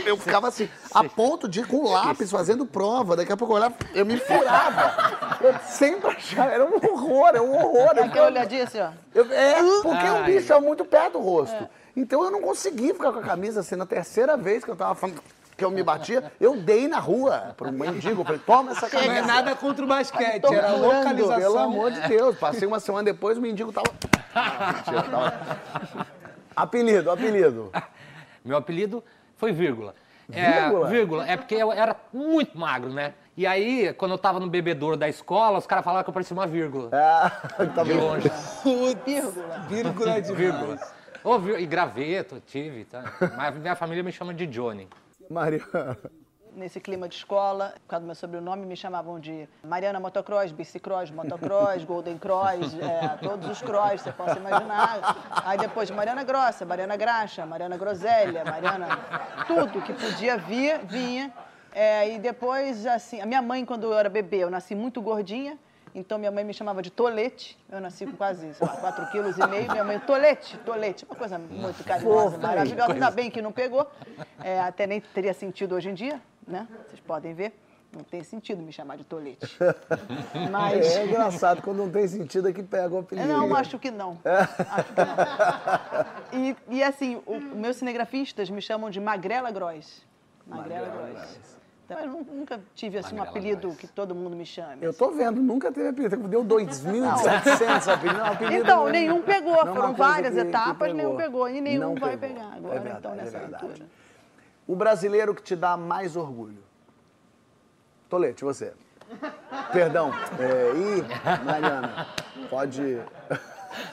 eu 0.05 0.17
ficava 0.17 0.49
assim, 0.49 0.67
a 0.93 1.01
ponto 1.05 1.47
de 1.47 1.61
ir 1.61 1.67
com 1.67 1.89
lápis 1.89 2.29
fazendo 2.29 2.65
prova. 2.65 3.15
Daqui 3.15 3.31
a 3.31 3.37
pouco 3.37 3.53
eu 3.53 3.57
olhava, 3.57 3.75
eu 3.95 4.05
me 4.05 4.17
furava. 4.17 5.37
Eu 5.39 5.55
sempre 5.69 6.09
achava, 6.11 6.51
era 6.51 6.65
um 6.65 6.75
horror, 6.75 7.29
é 7.33 7.39
um 7.39 7.55
horror. 7.55 7.93
Eu, 7.95 8.03
Aquela 8.03 8.25
olhadinha 8.27 8.65
assim, 8.65 8.81
ó. 8.81 8.89
eu- 9.15 9.31
é, 9.31 9.55
porque 9.81 10.05
o 10.09 10.23
bicho 10.25 10.51
é 10.51 10.59
muito 10.59 10.83
perto 10.83 11.13
do 11.13 11.19
rosto. 11.19 11.65
Então 11.95 12.21
eu 12.25 12.29
não 12.29 12.41
conseguia 12.41 12.93
ficar 12.93 13.13
com 13.13 13.19
a 13.19 13.23
camisa 13.23 13.61
assim. 13.61 13.77
Na 13.77 13.85
terceira 13.85 14.35
vez 14.35 14.65
que 14.65 14.69
eu 14.71 14.75
tava 14.75 14.95
falando 14.95 15.21
que 15.55 15.63
eu 15.63 15.71
me 15.71 15.81
batia, 15.81 16.29
eu 16.41 16.57
dei 16.57 16.89
na 16.89 16.99
rua 16.99 17.53
pro 17.55 17.71
mendigo. 17.71 18.19
Eu 18.21 18.25
falei, 18.25 18.41
toma 18.45 18.71
essa 18.73 18.81
Não 18.81 18.89
camisa. 18.89 19.13
é 19.13 19.21
nada 19.21 19.55
contra 19.55 19.85
o 19.85 19.87
basquete, 19.87 20.43
era 20.43 20.67
torturando, 20.67 20.81
localização. 20.87 21.39
Pelo 21.39 21.57
amor 21.59 21.89
de 21.91 22.01
Deus, 22.05 22.37
passei 22.37 22.67
uma 22.67 22.81
semana 22.81 23.05
depois, 23.05 23.37
o 23.37 23.41
mendigo 23.41 23.71
tava. 23.71 23.87
Ah, 24.35 24.73
mentira, 24.75 25.03
tava- 25.03 26.07
Apelido, 26.55 27.11
apelido. 27.11 27.71
Meu 28.43 28.57
apelido 28.57 29.03
foi 29.35 29.51
vírgula. 29.51 29.95
É, 30.31 30.61
Vírgula? 30.61 30.87
vírgula. 30.87 31.27
É 31.27 31.35
porque 31.37 31.55
eu 31.55 31.71
era 31.71 31.95
muito 32.13 32.57
magro, 32.57 32.89
né? 32.91 33.13
E 33.35 33.45
aí, 33.45 33.93
quando 33.93 34.11
eu 34.11 34.17
tava 34.17 34.39
no 34.39 34.47
bebedouro 34.47 34.95
da 34.95 35.09
escola, 35.09 35.57
os 35.57 35.65
caras 35.67 35.83
falavam 35.83 36.03
que 36.03 36.09
eu 36.09 36.13
parecia 36.13 36.35
uma 36.35 36.47
vírgula. 36.47 36.89
Ah, 36.93 37.29
tá 37.75 37.83
De 37.83 37.93
longe. 37.93 38.31
Vírgula. 39.05 39.65
Vírgula 39.67 40.21
de 40.21 40.33
Vírgula. 40.33 40.77
E 41.59 41.65
graveto, 41.65 42.41
tive, 42.45 42.85
tá? 42.85 43.03
Mas 43.35 43.55
minha 43.55 43.75
família 43.75 44.03
me 44.03 44.11
chama 44.11 44.33
de 44.33 44.45
Johnny. 44.47 44.87
Mariana. 45.29 45.97
Nesse 46.55 46.79
clima 46.79 47.09
de 47.09 47.15
escola, 47.15 47.73
por 47.81 47.87
causa 47.87 48.01
do 48.01 48.05
meu 48.05 48.15
sobrenome, 48.15 48.65
me 48.65 48.75
chamavam 48.75 49.19
de 49.19 49.49
Mariana 49.63 49.99
Motocross, 49.99 50.51
Bicicross, 50.51 51.09
Motocross, 51.09 51.83
Golden 51.85 52.17
Cross, 52.17 52.75
é, 52.79 53.17
todos 53.21 53.49
os 53.49 53.61
cross, 53.61 54.01
você 54.01 54.11
possa 54.11 54.37
imaginar. 54.37 55.15
Aí 55.45 55.57
depois 55.57 55.89
Mariana 55.89 56.23
Grossa, 56.23 56.63
Mariana 56.65 56.95
Graxa, 56.95 57.45
Mariana 57.45 57.75
Groselha, 57.75 58.45
Mariana... 58.45 58.87
Tudo 59.47 59.81
que 59.81 59.93
podia 59.93 60.37
vir, 60.37 60.79
vinha. 60.85 61.33
É, 61.73 62.13
e 62.13 62.19
depois, 62.19 62.85
assim, 62.85 63.19
a 63.19 63.25
minha 63.25 63.41
mãe, 63.41 63.65
quando 63.65 63.85
eu 63.85 63.97
era 63.97 64.09
bebê, 64.09 64.37
eu 64.37 64.49
nasci 64.49 64.75
muito 64.75 65.01
gordinha, 65.01 65.57
então 65.95 66.17
minha 66.19 66.31
mãe 66.31 66.43
me 66.43 66.53
chamava 66.53 66.81
de 66.81 66.91
Tolete. 66.91 67.57
Eu 67.71 67.81
nasci 67.81 68.05
com 68.05 68.15
quase, 68.15 68.51
lá, 68.61 68.77
4 68.77 69.11
quilos 69.11 69.37
e 69.37 69.47
meio. 69.47 69.71
Minha 69.71 69.83
mãe, 69.83 69.99
Tolete, 69.99 70.57
Tolete. 70.59 71.05
Uma 71.05 71.15
coisa 71.15 71.39
muito 71.39 71.83
carinhosa, 71.83 72.31
Fofa, 72.31 72.37
maravilhosa. 72.37 72.93
Ainda 72.93 73.11
bem 73.11 73.31
que 73.31 73.41
não 73.41 73.51
pegou. 73.51 73.89
É, 74.43 74.59
até 74.61 74.85
nem 74.85 75.01
teria 75.01 75.33
sentido 75.33 75.75
hoje 75.75 75.89
em 75.89 75.93
dia, 75.93 76.21
né? 76.47 76.67
Vocês 76.87 76.99
podem 77.01 77.33
ver. 77.33 77.53
Não 77.95 78.03
tem 78.03 78.23
sentido 78.23 78.59
me 78.63 78.71
chamar 78.71 78.95
de 78.97 79.03
Tolete. 79.03 79.55
Mas... 80.51 80.95
É 80.95 81.05
engraçado, 81.05 81.61
quando 81.61 81.77
não 81.77 81.91
tem 81.91 82.07
sentido 82.07 82.49
é 82.49 82.53
que 82.53 82.63
pega 82.63 82.93
o 82.95 82.97
apelido. 82.99 83.27
Não, 83.27 83.55
acho 83.55 83.77
que 83.77 83.91
não. 83.91 84.17
Acho 84.25 84.93
que 84.93 85.01
não. 85.05 86.41
E, 86.41 86.55
e, 86.69 86.83
assim, 86.83 87.21
o, 87.27 87.39
meus 87.39 87.77
cinegrafistas 87.77 88.49
me 88.49 88.61
chamam 88.63 88.89
de 88.89 88.99
Magrela 88.99 89.51
Gross. 89.51 90.03
Magrela, 90.47 90.87
Gross. 90.87 91.53
Então, 91.85 91.99
eu 91.99 92.07
nu- 92.07 92.25
nunca 92.33 92.59
tive 92.73 92.97
assim, 92.97 93.13
um 93.13 93.19
Magrela 93.19 93.29
apelido 93.37 93.67
Gross. 93.67 93.77
que 93.77 93.87
todo 93.87 94.15
mundo 94.15 94.35
me 94.35 94.45
chame. 94.45 94.77
Eu 94.83 94.91
tô 94.93 95.11
vendo, 95.11 95.39
nunca 95.39 95.71
teve 95.71 95.89
apelido. 95.89 96.27
Deu 96.27 96.43
2.700 96.43 97.93
apelidos. 97.93 98.17
Não, 98.19 98.25
apelido 98.25 98.63
Então, 98.63 98.87
é- 98.87 98.91
nenhum 98.91 99.21
pegou. 99.21 99.53
não 99.65 99.71
é 99.71 99.75
Foram 99.75 99.93
várias 99.93 100.33
que- 100.33 100.41
que 100.41 100.47
etapas, 100.47 100.93
nenhum 100.95 101.15
pegou. 101.15 101.47
E 101.47 101.61
nenhum 101.61 101.81
Não 101.81 101.95
vai 101.95 102.17
pegou. 102.17 102.37
pegar 102.37 102.53
agora, 102.55 102.75
É 102.75 102.79
verdade, 102.79 102.97
então, 102.99 103.15
nessa 103.15 103.37
é 103.37 103.43
altura. 103.45 103.85
O 104.67 104.75
brasileiro 104.75 105.33
que 105.35 105.41
te 105.41 105.55
dá 105.55 105.75
mais 105.75 106.15
orgulho? 106.15 106.63
Tolete, 108.09 108.43
você. 108.43 108.73
Perdão. 109.71 110.11
É, 110.39 110.71
ih, 110.75 111.03
Mariana, 111.45 112.07
pode... 112.49 113.01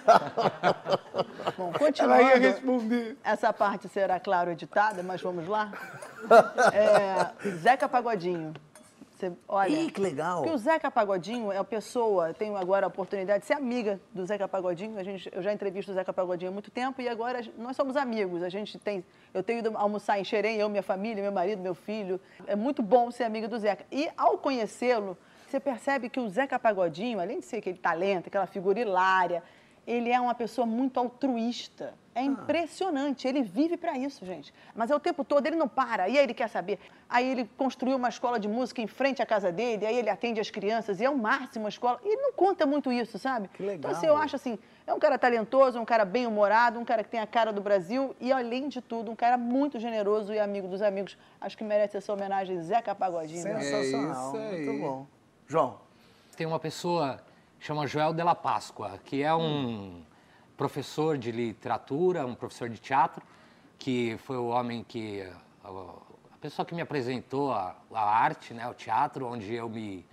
Bom, 1.57 1.73
Ela 1.73 2.21
ia 2.23 2.33
continuando. 2.33 2.39
responder. 2.39 3.17
Essa 3.25 3.53
parte 3.53 3.89
será, 3.89 4.21
claro, 4.21 4.51
editada, 4.51 5.03
mas 5.03 5.21
vamos 5.21 5.49
lá. 5.49 5.73
É, 6.75 7.33
Zeca 7.49 7.89
Pagodinho. 7.89 8.53
Você, 9.21 9.33
olha, 9.47 9.69
Ih, 9.69 9.91
que 9.91 10.01
legal. 10.01 10.39
Porque 10.39 10.55
o 10.55 10.57
Zeca 10.57 10.91
Pagodinho 10.91 11.53
é 11.53 11.59
a 11.59 11.65
pessoa, 11.65 12.33
tenho 12.33 12.57
agora 12.57 12.87
a 12.87 12.89
oportunidade 12.89 13.41
de 13.41 13.47
ser 13.47 13.53
amiga 13.53 14.01
do 14.15 14.25
Zeca 14.25 14.49
Pagodinho. 14.49 14.99
A 14.99 15.03
gente, 15.03 15.31
eu 15.31 15.43
já 15.43 15.53
entrevisto 15.53 15.93
o 15.93 15.95
Zeca 15.95 16.11
Pagodinho 16.11 16.51
há 16.51 16.53
muito 16.55 16.71
tempo 16.71 17.03
e 17.03 17.09
agora 17.09 17.43
nós 17.59 17.77
somos 17.77 17.97
amigos. 17.97 18.43
A 18.43 18.49
gente 18.49 18.79
tem, 18.79 19.05
eu 19.35 19.43
tenho 19.43 19.59
ido 19.59 19.77
almoçar 19.77 20.19
em 20.19 20.25
Xerém, 20.25 20.57
eu, 20.57 20.71
minha 20.71 20.83
família, 20.83 21.23
meu 21.23 21.33
marido, 21.33 21.61
meu 21.61 21.75
filho. 21.75 22.19
É 22.47 22.57
muito 22.57 22.83
bom 22.83 23.11
ser 23.11 23.25
amiga 23.25 23.47
do 23.47 23.59
Zeca. 23.59 23.85
E 23.93 24.09
ao 24.17 24.39
conhecê-lo, 24.39 25.19
você 25.47 25.61
percebe 25.61 26.09
que 26.09 26.19
o 26.19 26.27
Zeca 26.27 26.59
Pagodinho, 26.59 27.21
além 27.21 27.41
de 27.41 27.45
ser 27.45 27.57
aquele 27.57 27.77
talento, 27.77 28.29
aquela 28.29 28.47
figura 28.47 28.81
hilária, 28.81 29.43
ele 29.91 30.11
é 30.11 30.21
uma 30.21 30.35
pessoa 30.35 30.67
muito 30.67 30.99
altruísta. 31.01 31.95
É 32.15 32.23
impressionante, 32.23 33.27
ele 33.27 33.41
vive 33.43 33.77
para 33.77 33.97
isso, 33.97 34.27
gente. 34.27 34.53
Mas 34.75 34.91
é 34.91 34.95
o 34.95 35.01
tempo 35.01 35.23
todo, 35.25 35.47
ele 35.47 35.55
não 35.57 35.69
para, 35.69 36.09
e 36.09 36.19
aí 36.19 36.25
ele 36.25 36.35
quer 36.35 36.49
saber. 36.49 36.79
Aí 37.09 37.27
ele 37.27 37.49
construiu 37.57 37.97
uma 37.97 38.09
escola 38.09 38.39
de 38.39 38.49
música 38.49 38.83
em 38.83 38.87
frente 38.87 39.23
à 39.23 39.27
casa 39.27 39.51
dele, 39.53 39.87
aí 39.87 39.97
ele 39.97 40.11
atende 40.11 40.41
as 40.41 40.51
crianças, 40.51 41.01
e 41.01 41.05
é 41.05 41.11
o 41.11 41.17
máximo 41.17 41.67
a 41.67 41.69
escola. 41.69 42.01
E 42.05 42.09
ele 42.09 42.21
não 42.23 42.33
conta 42.33 42.67
muito 42.67 42.91
isso, 42.93 43.17
sabe? 43.19 43.49
Que 43.49 43.63
legal. 43.63 43.77
Então, 43.79 43.91
assim, 43.93 44.07
eu 44.07 44.17
acho 44.17 44.35
assim, 44.37 44.59
é 44.87 44.93
um 44.93 44.99
cara 44.99 45.17
talentoso, 45.19 45.79
um 45.81 45.85
cara 45.85 46.05
bem-humorado, 46.05 46.79
um 46.81 46.85
cara 46.85 47.03
que 47.05 47.09
tem 47.11 47.21
a 47.21 47.27
cara 47.27 47.53
do 47.53 47.61
Brasil, 47.61 48.15
e 48.21 48.33
além 48.33 48.69
de 48.69 48.81
tudo, 48.81 49.11
um 49.11 49.17
cara 49.17 49.39
muito 49.39 49.79
generoso 49.79 50.35
e 50.35 50.39
amigo 50.39 50.67
dos 50.67 50.83
amigos. 50.83 51.17
Acho 51.41 51.57
que 51.57 51.65
merece 51.65 51.97
essa 51.97 52.13
homenagem, 52.13 52.61
Zeca 52.61 52.93
Pagodinho. 52.95 53.41
Sensacional, 53.43 54.37
É 54.37 54.39
isso 54.39 54.55
aí. 54.55 54.67
muito 54.67 54.81
bom. 54.83 55.07
João, 55.47 55.79
Tem 56.37 56.47
uma 56.47 56.59
pessoa 56.59 57.21
chama 57.61 57.87
Joel 57.87 58.15
Della 58.15 58.35
Páscoa, 58.35 58.99
que 59.05 59.23
é 59.23 59.35
um 59.35 60.03
professor 60.57 61.19
de 61.19 61.31
literatura, 61.31 62.27
um 62.27 62.35
professor 62.35 62.71
de 62.71 62.79
teatro, 62.79 63.23
que 63.79 64.17
foi 64.25 64.39
o 64.39 64.47
homem 64.47 64.83
que 64.83 65.23
a, 65.63 66.39
pessoa 66.41 66.65
que 66.65 66.75
me 66.75 66.81
apresentou 66.81 67.53
a, 67.53 67.77
a 67.93 68.01
arte, 68.01 68.55
né, 68.55 68.67
o 68.67 68.73
teatro, 68.73 69.27
onde 69.27 69.53
eu 69.53 69.69
me, 69.69 70.07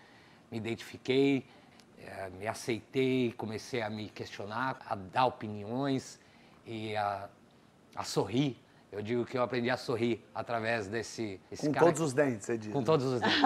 me 0.52 0.58
identifiquei, 0.58 1.46
eh, 2.00 2.30
me 2.38 2.48
aceitei, 2.48 3.32
comecei 3.32 3.82
a 3.82 3.90
me 3.90 4.10
questionar, 4.10 4.80
a 4.86 4.96
dar 4.96 5.26
opiniões 5.26 6.20
e 6.66 6.98
a, 6.98 7.30
a 7.96 8.04
sorrir. 8.04 8.58
Eu 8.92 9.02
digo 9.02 9.26
que 9.26 9.38
eu 9.38 9.42
aprendi 9.42 9.70
a 9.70 9.78
sorrir 9.78 10.22
através 10.36 10.88
desse, 10.88 11.40
com 11.58 11.72
cara 11.72 11.86
todos 11.86 12.02
os 12.02 12.14
dentes, 12.14 12.46
você 12.46 12.58
diz. 12.58 12.74
com 12.74 12.84
todos 12.84 13.06
os 13.06 13.22
dentes. 13.22 13.42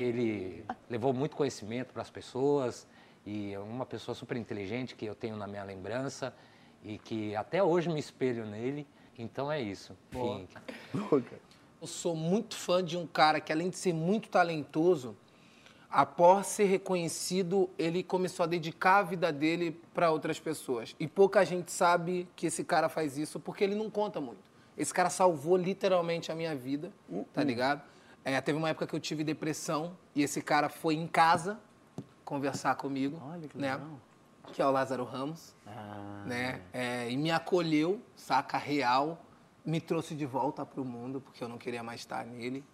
Ele 0.00 0.64
levou 0.90 1.12
muito 1.12 1.36
conhecimento 1.36 1.92
para 1.92 2.02
as 2.02 2.10
pessoas 2.10 2.86
e 3.24 3.52
é 3.52 3.58
uma 3.58 3.86
pessoa 3.86 4.14
super 4.14 4.36
inteligente 4.36 4.94
que 4.94 5.06
eu 5.06 5.14
tenho 5.14 5.36
na 5.36 5.46
minha 5.46 5.62
lembrança 5.62 6.34
e 6.82 6.98
que 6.98 7.34
até 7.36 7.62
hoje 7.62 7.88
me 7.88 8.00
espelho 8.00 8.44
nele. 8.44 8.86
Então 9.16 9.50
é 9.50 9.60
isso. 9.60 9.96
Lucas. 10.92 11.38
Eu 11.80 11.86
sou 11.86 12.16
muito 12.16 12.56
fã 12.56 12.82
de 12.82 12.96
um 12.96 13.06
cara 13.06 13.40
que, 13.40 13.52
além 13.52 13.68
de 13.68 13.76
ser 13.76 13.92
muito 13.92 14.28
talentoso, 14.28 15.16
após 15.90 16.46
ser 16.46 16.64
reconhecido, 16.64 17.68
ele 17.78 18.02
começou 18.02 18.44
a 18.44 18.46
dedicar 18.46 18.98
a 18.98 19.02
vida 19.02 19.32
dele 19.32 19.80
para 19.92 20.10
outras 20.10 20.40
pessoas. 20.40 20.96
E 20.98 21.06
pouca 21.06 21.44
gente 21.44 21.70
sabe 21.70 22.28
que 22.34 22.46
esse 22.46 22.64
cara 22.64 22.88
faz 22.88 23.18
isso 23.18 23.38
porque 23.38 23.62
ele 23.62 23.74
não 23.74 23.90
conta 23.90 24.20
muito. 24.20 24.50
Esse 24.76 24.92
cara 24.92 25.10
salvou 25.10 25.56
literalmente 25.56 26.32
a 26.32 26.34
minha 26.34 26.56
vida, 26.56 26.92
tá 27.32 27.44
ligado? 27.44 27.82
É, 28.24 28.40
teve 28.40 28.56
uma 28.56 28.70
época 28.70 28.86
que 28.86 28.94
eu 28.94 29.00
tive 29.00 29.22
depressão 29.22 29.96
e 30.14 30.22
esse 30.22 30.40
cara 30.40 30.68
foi 30.68 30.94
em 30.94 31.06
casa 31.06 31.60
conversar 32.36 32.74
comigo, 32.76 33.20
Olha 33.30 33.46
que 33.46 33.58
né? 33.58 33.72
legal. 33.72 33.90
Que 34.54 34.62
é 34.62 34.66
o 34.66 34.70
Lázaro 34.70 35.04
Ramos, 35.04 35.54
Ah, 35.66 36.24
né? 36.26 36.62
É, 36.72 37.10
e 37.10 37.16
me 37.16 37.30
acolheu, 37.30 38.00
saca 38.16 38.56
real, 38.56 39.22
me 39.64 39.80
trouxe 39.82 40.14
de 40.14 40.24
volta 40.24 40.64
pro 40.64 40.82
mundo 40.82 41.20
porque 41.20 41.44
eu 41.44 41.48
não 41.48 41.58
queria 41.58 41.82
mais 41.82 42.00
estar 42.00 42.24
nele. 42.24 42.64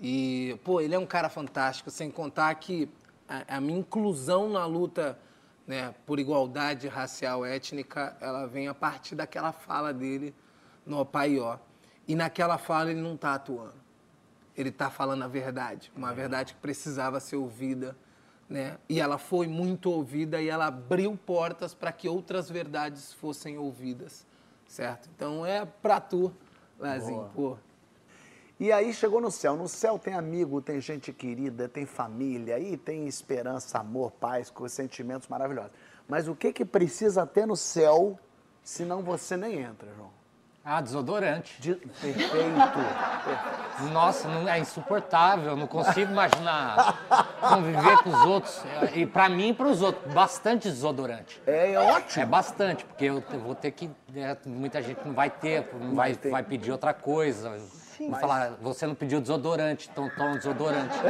E, 0.00 0.56
pô, 0.64 0.80
ele 0.80 0.94
é 0.94 0.98
um 0.98 1.04
cara 1.06 1.28
fantástico, 1.28 1.90
sem 1.90 2.12
contar 2.12 2.54
que 2.54 2.88
a, 3.28 3.56
a 3.56 3.60
minha 3.60 3.80
inclusão 3.80 4.48
na 4.48 4.64
luta 4.66 5.18
né, 5.66 5.92
por 6.06 6.20
igualdade 6.20 6.86
racial 6.86 7.44
étnica, 7.44 8.16
ela 8.20 8.46
vem 8.46 8.68
a 8.68 8.74
partir 8.74 9.16
daquela 9.16 9.50
fala 9.52 9.92
dele 9.92 10.32
no 10.86 11.00
Opaió. 11.00 11.58
E 12.06 12.14
naquela 12.14 12.56
fala 12.56 12.90
ele 12.92 13.00
não 13.00 13.14
está 13.16 13.34
atuando. 13.34 13.74
Ele 14.56 14.68
está 14.68 14.90
falando 14.90 15.22
a 15.24 15.28
verdade, 15.28 15.90
uma 15.96 16.14
verdade 16.14 16.54
que 16.54 16.60
precisava 16.60 17.18
ser 17.20 17.36
ouvida, 17.36 17.96
né? 18.52 18.76
E 18.86 19.00
ela 19.00 19.16
foi 19.16 19.46
muito 19.48 19.90
ouvida 19.90 20.40
e 20.40 20.48
ela 20.48 20.66
abriu 20.66 21.16
portas 21.16 21.72
para 21.72 21.90
que 21.90 22.06
outras 22.06 22.50
verdades 22.50 23.12
fossem 23.14 23.56
ouvidas, 23.56 24.26
certo? 24.68 25.08
Então 25.16 25.44
é 25.44 25.64
pra 25.64 25.98
tu, 25.98 26.30
Lezinho, 26.78 27.30
pô. 27.34 27.56
E 28.60 28.70
aí 28.70 28.92
chegou 28.92 29.22
no 29.22 29.30
céu. 29.30 29.56
No 29.56 29.66
céu 29.66 29.98
tem 29.98 30.12
amigo, 30.12 30.60
tem 30.60 30.80
gente 30.80 31.12
querida, 31.14 31.66
tem 31.66 31.86
família, 31.86 32.56
aí 32.56 32.76
tem 32.76 33.08
esperança, 33.08 33.78
amor, 33.78 34.12
paz, 34.12 34.50
com 34.50 34.68
sentimentos 34.68 35.28
maravilhosos. 35.28 35.72
Mas 36.06 36.28
o 36.28 36.36
que 36.36 36.52
que 36.52 36.64
precisa 36.64 37.26
ter 37.26 37.46
no 37.46 37.56
céu, 37.56 38.18
senão 38.62 39.02
você 39.02 39.34
nem 39.34 39.60
entra, 39.60 39.90
João? 39.96 40.11
Ah, 40.64 40.80
desodorante. 40.80 41.60
De- 41.60 41.74
Perfeito. 41.74 42.78
Nossa, 43.92 44.28
não, 44.28 44.48
é 44.48 44.58
insuportável, 44.60 45.56
não 45.56 45.66
consigo 45.66 46.12
imaginar 46.12 46.98
conviver 47.40 47.98
com 48.04 48.10
os 48.10 48.20
outros. 48.26 48.62
E 48.94 49.04
pra 49.04 49.28
mim 49.28 49.48
e 49.48 49.54
pros 49.54 49.82
outros, 49.82 50.12
bastante 50.14 50.68
desodorante. 50.68 51.42
É, 51.46 51.70
é 51.70 51.72
É 51.74 51.78
ótimo. 51.80 52.26
bastante, 52.26 52.84
porque 52.84 53.06
eu 53.06 53.22
vou 53.42 53.54
ter 53.56 53.72
que. 53.72 53.90
né, 54.12 54.36
muita 54.46 54.80
gente 54.80 55.00
não 55.04 55.12
vai 55.14 55.30
ter, 55.30 55.68
não 55.80 55.94
vai, 55.96 56.12
vai 56.14 56.42
pedir 56.44 56.70
outra 56.70 56.94
coisa. 56.94 57.58
Vou 58.08 58.18
falar, 58.18 58.52
você 58.60 58.86
não 58.86 58.94
pediu 58.94 59.20
desodorante, 59.20 59.88
então 59.92 60.10
toma 60.16 60.36
desodorante. 60.36 60.96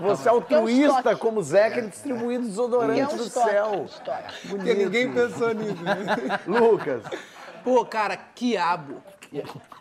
Você 0.00 0.28
é 0.28 0.30
altruísta 0.30 1.16
como 1.16 1.42
Zeca, 1.42 1.78
ele 1.78 1.88
distribuindo 1.88 2.42
Que 2.42 2.46
é 2.46 2.50
desodorante 2.50 3.14
um 3.14 3.16
do 3.16 3.24
estoque, 3.24 3.50
céu. 3.50 3.84
estoque. 3.86 4.48
Porque 4.48 4.74
ninguém 4.74 5.12
pensou 5.12 5.52
nisso. 5.54 5.82
né? 5.82 5.94
Lucas, 6.46 7.02
Pô, 7.64 7.84
cara, 7.84 8.16
quiabo. 8.16 9.02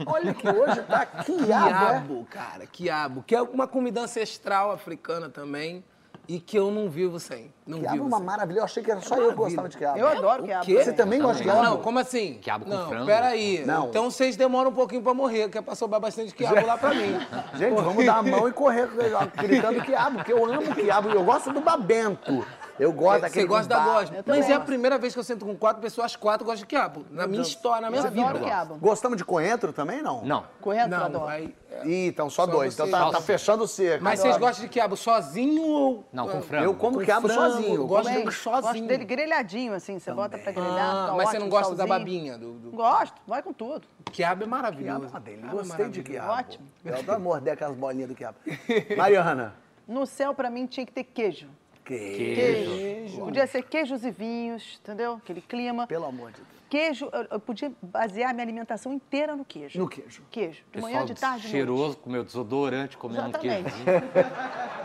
olha 0.05 0.34
que 0.34 0.47
hoje 0.49 0.82
tá 0.84 1.05
quiabo, 1.05 1.45
é? 1.45 1.45
Quiabo, 1.45 2.28
cara, 2.30 2.65
quiabo. 2.67 3.23
Que 3.25 3.36
é 3.36 3.41
uma 3.41 3.67
comida 3.67 4.01
ancestral 4.01 4.71
africana 4.71 5.30
também 5.30 5.84
e 6.28 6.39
que 6.39 6.57
eu 6.57 6.69
não 6.69 6.89
vivo 6.89 7.19
sem. 7.19 7.53
Não 7.65 7.80
Quiabo 7.80 7.88
é 7.95 7.97
vivo 7.97 8.07
uma 8.07 8.17
sem. 8.17 8.25
maravilha. 8.25 8.59
Eu 8.59 8.63
achei 8.63 8.84
que 8.84 8.91
era 8.91 9.01
só 9.01 9.15
eu 9.15 9.30
que 9.30 9.36
gostava 9.36 9.69
de 9.69 9.78
quiabo. 9.78 9.97
Eu 9.97 10.07
adoro 10.07 10.43
quiabo. 10.43 10.65
quê? 10.65 10.84
Você 10.84 10.93
também 10.93 11.19
gosta 11.21 11.41
de 11.41 11.47
Não, 11.47 11.55
quiabo? 11.55 11.69
não, 11.75 11.82
como 11.84 11.99
assim? 11.99 12.38
Quiabo 12.41 12.65
com 12.65 12.71
não, 12.71 12.89
frango? 12.89 13.05
peraí. 13.05 13.65
Não. 13.65 13.88
Então 13.89 14.09
vocês 14.11 14.36
demoram 14.38 14.69
um 14.71 14.73
pouquinho 14.73 15.01
pra 15.01 15.13
morrer, 15.13 15.49
que 15.49 15.57
é 15.57 15.61
pra 15.61 15.75
sobrar 15.75 15.99
bastante 16.01 16.34
quiabo 16.34 16.65
lá 16.65 16.78
pra 16.78 16.93
mim. 16.93 17.17
Gente, 17.55 17.82
vamos 17.82 18.05
dar 18.05 18.17
a 18.17 18.23
mão 18.23 18.47
e 18.47 18.51
correr 18.53 18.88
gritando 19.36 19.82
quiabo, 19.84 20.17
porque 20.17 20.34
eu 20.34 20.45
amo 20.45 20.73
quiabo. 20.75 21.09
e 21.09 21.13
Eu 21.13 21.23
gosto 21.23 21.51
do 21.51 21.61
babento. 21.61 22.45
Eu 22.80 22.93
gosto 22.93 23.21
daquele 23.21 23.41
Você 23.41 23.47
gosta 23.47 23.67
da 23.67 23.80
gosma. 23.84 24.17
Mas 24.25 24.49
é 24.49 24.53
a 24.53 24.59
primeira 24.59 24.97
vez 24.97 25.13
que 25.13 25.19
eu 25.19 25.23
sento 25.23 25.45
com 25.45 25.55
quatro 25.55 25.82
pessoas, 25.82 26.05
as 26.07 26.15
quatro 26.15 26.45
gostam 26.45 26.61
de 26.61 26.67
quiabo. 26.67 27.05
Na 27.09 27.25
minha 27.25 27.41
história, 27.41 27.82
na 27.82 27.89
minha 27.89 28.03
Eu 28.03 28.11
vida. 28.11 28.28
adoro 28.30 28.43
quiabo. 28.43 28.75
Gostamos 28.78 29.17
de 29.17 29.25
coentro 29.25 29.73
também, 29.73 30.01
não? 30.01 30.23
Não. 30.23 30.45
Eu 30.65 30.88
Não, 30.88 31.19
vai. 31.21 31.53
Ih, 31.86 32.07
então 32.07 32.30
só, 32.30 32.45
Só 32.45 32.51
dois. 32.51 32.73
você. 32.73 32.84
Então 32.84 32.99
tá, 33.11 33.11
tá 33.17 33.21
fechando 33.21 33.63
o 33.63 33.67
cerco. 33.67 34.03
Mas 34.03 34.19
vocês 34.19 34.38
gostam 34.38 34.65
de 34.65 34.69
quiabo 34.71 34.95
sozinho 34.97 35.61
ou. 35.63 36.03
Não, 36.11 36.28
com 36.28 36.41
frango. 36.41 36.65
Eu 36.65 36.73
como 36.75 36.97
Com 36.99 37.05
quiabo 37.05 37.28
frango, 37.28 37.41
sozinho. 37.51 37.75
Eu 37.75 37.88
gosto 37.88 37.89
gosto 38.03 38.07
de 38.07 38.13
Também. 38.19 38.32
sozinho. 38.32 38.61
Gosto 38.73 38.88
dele 38.88 39.05
grelhadinho, 39.05 39.73
assim. 39.73 39.99
Você 39.99 40.11
bota 40.13 40.38
pra 40.38 40.51
grelhar, 40.51 40.95
Ah, 40.95 41.01
fica 41.03 41.13
mas 41.17 41.30
você 41.30 41.36
ótimo, 41.38 41.39
não 41.43 41.49
gosta 41.49 41.75
da 41.75 41.88
salzinho. 41.88 41.99
babinha? 41.99 42.38
Do, 42.38 42.53
do- 42.53 42.71
Gosto, 42.71 43.15
vai 43.28 43.41
com 43.41 43.53
tudo. 43.53 43.88
Quiabo 44.11 44.43
é 44.43 44.47
maravilhoso. 44.47 44.99
Quiabo 44.99 45.05
é 45.05 45.09
uma 45.09 45.19
delícia. 45.19 45.47
É 45.47 45.51
Gostei 45.51 45.89
de 45.89 46.03
quiabo. 46.03 46.32
Ótimo. 46.34 46.67
Eu 46.86 46.97
adoro 46.97 47.19
morder 47.19 47.53
aquelas 47.53 47.75
bolinhas 47.75 48.09
do 48.09 48.15
quiabo. 48.15 48.38
Mariana. 48.97 49.53
No 49.88 50.05
céu, 50.05 50.34
pra 50.34 50.49
mim, 50.49 50.65
tinha 50.65 50.86
que 50.86 50.91
ter 50.91 51.03
queijo. 51.03 51.47
Que... 51.88 52.35
Queijo. 52.35 53.19
Podia 53.19 53.47
ser 53.47 53.63
queijos 53.63 54.03
e 54.03 54.11
vinhos, 54.11 54.77
entendeu? 54.83 55.13
Aquele 55.13 55.41
clima. 55.41 55.88
Pelo 55.88 56.05
amor 56.05 56.31
de 56.33 56.41
Deus. 56.41 56.57
Queijo, 56.70 57.09
eu, 57.32 57.39
podia 57.39 57.72
basear 57.82 58.34
minha 58.34 58.43
alimentação 58.43 58.91
inteira 58.93 59.36
no 59.36 59.45
queijo. 59.45 59.80
No 59.80 59.88
queijo. 59.88 60.22
Queijo. 60.30 60.63
De 60.72 60.82
manhã, 60.82 61.05
de 61.05 61.13
tarde, 61.15 61.43
de 61.43 61.47
cheiroso, 61.49 61.97
com 61.97 62.09
meu 62.09 62.24
desodorante, 62.26 62.97
comendo 62.97 63.30
um 63.30 63.32
queijo. 63.32 63.65
Exatamente. 63.68 64.28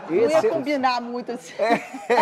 Não 0.09 0.15
ia 0.17 0.25
Esse 0.25 0.47
é- 0.47 0.49
combinar 0.49 1.01
muito 1.01 1.31
assim. 1.31 1.53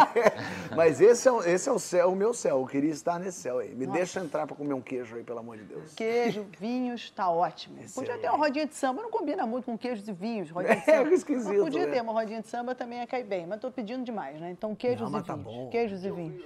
Mas 0.75 1.01
esse 1.01 1.27
é, 1.27 1.31
o- 1.31 1.43
esse 1.43 1.67
é 1.67 1.71
o 1.71 1.79
céu, 1.79 2.11
o 2.11 2.15
meu 2.15 2.33
céu. 2.33 2.59
Eu 2.59 2.67
queria 2.67 2.91
estar 2.91 3.19
nesse 3.19 3.39
céu 3.41 3.59
aí. 3.59 3.73
Me 3.73 3.85
deixa 3.87 4.19
entrar 4.19 4.45
pra 4.47 4.55
comer 4.55 4.73
um 4.73 4.81
queijo 4.81 5.15
aí, 5.15 5.23
pelo 5.23 5.39
amor 5.39 5.57
de 5.57 5.63
Deus. 5.63 5.93
Queijo, 5.95 6.45
vinhos, 6.59 7.09
tá 7.11 7.29
ótimo. 7.29 7.77
Podia 7.93 8.17
ter 8.17 8.29
uma 8.29 8.37
rodinha 8.37 8.65
de 8.67 8.75
samba, 8.75 9.01
não 9.01 9.09
combina 9.11 9.45
muito 9.45 9.65
com 9.65 9.77
queijos 9.77 10.07
e 10.07 10.11
vinhos, 10.13 10.49
rodinha 10.49 10.75
de 10.75 10.89
É, 10.89 10.95
samba. 10.97 11.09
que 11.09 11.15
esquisito, 11.15 11.47
Mas 11.53 11.59
podia 11.63 11.85
né? 11.87 11.91
ter 11.93 12.01
uma 12.01 12.13
rodinha 12.13 12.41
de 12.41 12.47
samba 12.47 12.73
também 12.75 12.99
ia 12.99 13.07
cair 13.07 13.25
bem, 13.25 13.45
mas 13.47 13.59
tô 13.59 13.71
pedindo 13.71 14.03
demais, 14.03 14.39
né? 14.39 14.51
Então 14.51 14.73
queijos 14.75 15.11
Não, 15.11 15.19
e 15.19 15.23
tá 15.23 15.33
vinhos. 15.35 15.45
bom. 15.53 15.69
Queijos 15.69 16.03
e 16.05 16.11
vinhos. 16.11 16.43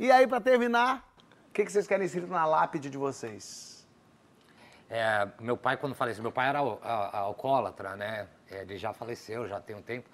E 0.00 0.10
aí, 0.10 0.26
pra 0.26 0.40
terminar, 0.40 1.06
o 1.48 1.52
que, 1.52 1.64
que 1.64 1.72
vocês 1.72 1.86
querem 1.86 2.06
escrito 2.06 2.28
na 2.28 2.46
lápide 2.46 2.88
de 2.88 2.96
vocês? 2.96 3.86
É, 4.88 5.28
meu 5.40 5.56
pai, 5.56 5.76
quando 5.76 5.94
faleceu, 5.94 6.22
meu 6.22 6.32
pai 6.32 6.48
era 6.48 6.58
alcoólatra, 6.58 7.96
né? 7.96 8.26
Ele 8.50 8.78
já 8.78 8.92
faleceu, 8.92 9.46
já 9.46 9.60
tem 9.60 9.76
um 9.76 9.82
tempo. 9.82 10.08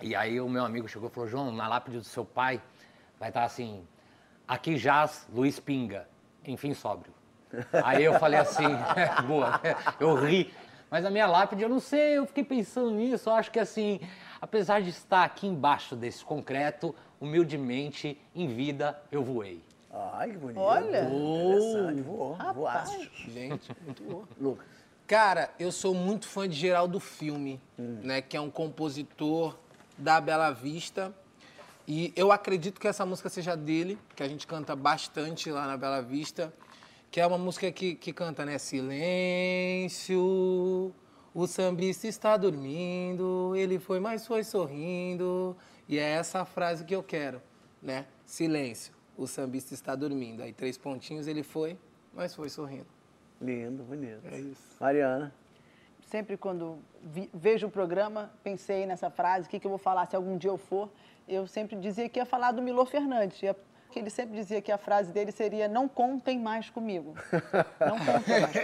E 0.00 0.14
aí 0.14 0.40
o 0.40 0.48
meu 0.48 0.64
amigo 0.64 0.88
chegou 0.88 1.08
e 1.08 1.12
falou, 1.12 1.28
João, 1.28 1.52
na 1.52 1.68
lápide 1.68 1.98
do 1.98 2.04
seu 2.04 2.24
pai 2.24 2.60
vai 3.18 3.30
estar 3.30 3.44
assim, 3.44 3.86
aqui 4.46 4.76
jaz 4.76 5.26
Luiz 5.32 5.58
Pinga, 5.58 6.08
enfim 6.44 6.74
sóbrio. 6.74 7.12
Aí 7.84 8.04
eu 8.04 8.18
falei 8.18 8.38
assim, 8.38 8.64
boa, 9.26 9.60
eu 9.98 10.14
ri. 10.14 10.52
Mas 10.90 11.04
a 11.04 11.10
minha 11.10 11.26
lápide, 11.26 11.62
eu 11.62 11.68
não 11.68 11.80
sei, 11.80 12.18
eu 12.18 12.26
fiquei 12.26 12.44
pensando 12.44 12.90
nisso, 12.90 13.28
eu 13.28 13.34
acho 13.34 13.50
que 13.50 13.58
assim, 13.58 14.00
apesar 14.40 14.80
de 14.80 14.90
estar 14.90 15.24
aqui 15.24 15.46
embaixo 15.46 15.96
desse 15.96 16.24
concreto, 16.24 16.94
humildemente, 17.20 18.20
em 18.34 18.46
vida, 18.46 19.00
eu 19.10 19.24
voei. 19.24 19.62
Ai, 20.12 20.30
que 20.30 20.36
bonito. 20.38 20.60
Olha. 20.60 21.04
Interessante. 21.04 22.02
Voou, 22.02 22.36
voaste. 22.54 23.10
Gente, 23.28 23.70
muito 23.84 24.02
bom. 24.02 24.24
Lucas. 24.40 24.66
Cara, 25.06 25.50
eu 25.58 25.70
sou 25.70 25.94
muito 25.94 26.26
fã 26.26 26.48
de 26.48 26.56
Geraldo 26.56 26.98
Filme, 26.98 27.60
né? 27.78 28.20
Que 28.20 28.36
é 28.36 28.40
um 28.40 28.50
compositor 28.50 29.56
da 29.96 30.20
Bela 30.20 30.50
Vista. 30.50 31.14
E 31.86 32.12
eu 32.16 32.32
acredito 32.32 32.80
que 32.80 32.88
essa 32.88 33.06
música 33.06 33.28
seja 33.28 33.56
dele, 33.56 33.96
que 34.16 34.22
a 34.24 34.28
gente 34.28 34.46
canta 34.48 34.74
bastante 34.74 35.48
lá 35.50 35.66
na 35.66 35.76
Bela 35.76 36.02
Vista. 36.02 36.52
Que 37.08 37.20
é 37.20 37.26
uma 37.26 37.38
música 37.38 37.70
que, 37.70 37.94
que 37.94 38.12
canta, 38.12 38.44
né? 38.44 38.58
Silêncio, 38.58 40.20
o 41.32 41.46
sambista 41.46 42.08
está 42.08 42.36
dormindo, 42.36 43.54
ele 43.54 43.78
foi, 43.78 44.00
mas 44.00 44.26
foi 44.26 44.42
sorrindo. 44.42 45.56
E 45.88 45.98
é 45.98 46.10
essa 46.10 46.44
frase 46.44 46.84
que 46.84 46.96
eu 46.96 47.02
quero, 47.02 47.40
né? 47.80 48.06
Silêncio, 48.24 48.92
o 49.16 49.26
sambista 49.26 49.74
está 49.74 49.94
dormindo. 49.94 50.42
Aí 50.42 50.52
três 50.52 50.76
pontinhos, 50.78 51.26
ele 51.26 51.42
foi, 51.42 51.78
mas 52.12 52.34
foi 52.34 52.48
sorrindo. 52.48 52.86
Lindo, 53.40 53.82
bonito. 53.82 54.20
É 54.30 54.38
isso. 54.38 54.76
Mariana. 54.80 55.32
Sempre 56.06 56.36
quando 56.36 56.78
vi- 57.02 57.28
vejo 57.34 57.66
o 57.66 57.70
programa, 57.70 58.30
pensei 58.42 58.86
nessa 58.86 59.10
frase, 59.10 59.46
o 59.46 59.50
que, 59.50 59.58
que 59.58 59.66
eu 59.66 59.70
vou 59.70 59.78
falar 59.78 60.06
se 60.06 60.14
algum 60.16 60.36
dia 60.38 60.50
eu 60.50 60.56
for. 60.56 60.88
Eu 61.28 61.46
sempre 61.46 61.76
dizia 61.76 62.08
que 62.08 62.18
ia 62.20 62.24
falar 62.26 62.52
do 62.52 62.62
Milor 62.62 62.86
Fernandes. 62.86 63.42
ia- 63.42 63.56
que 63.90 63.98
ele 64.00 64.10
sempre 64.10 64.36
dizia 64.36 64.60
que 64.60 64.70
a 64.70 64.76
frase 64.78 65.10
dele 65.12 65.32
seria 65.32 65.68
não 65.68 65.88
contem 65.88 66.38
mais 66.38 66.68
comigo. 66.70 67.14
Não 67.80 67.96
contem 67.98 68.40
mais. 68.40 68.54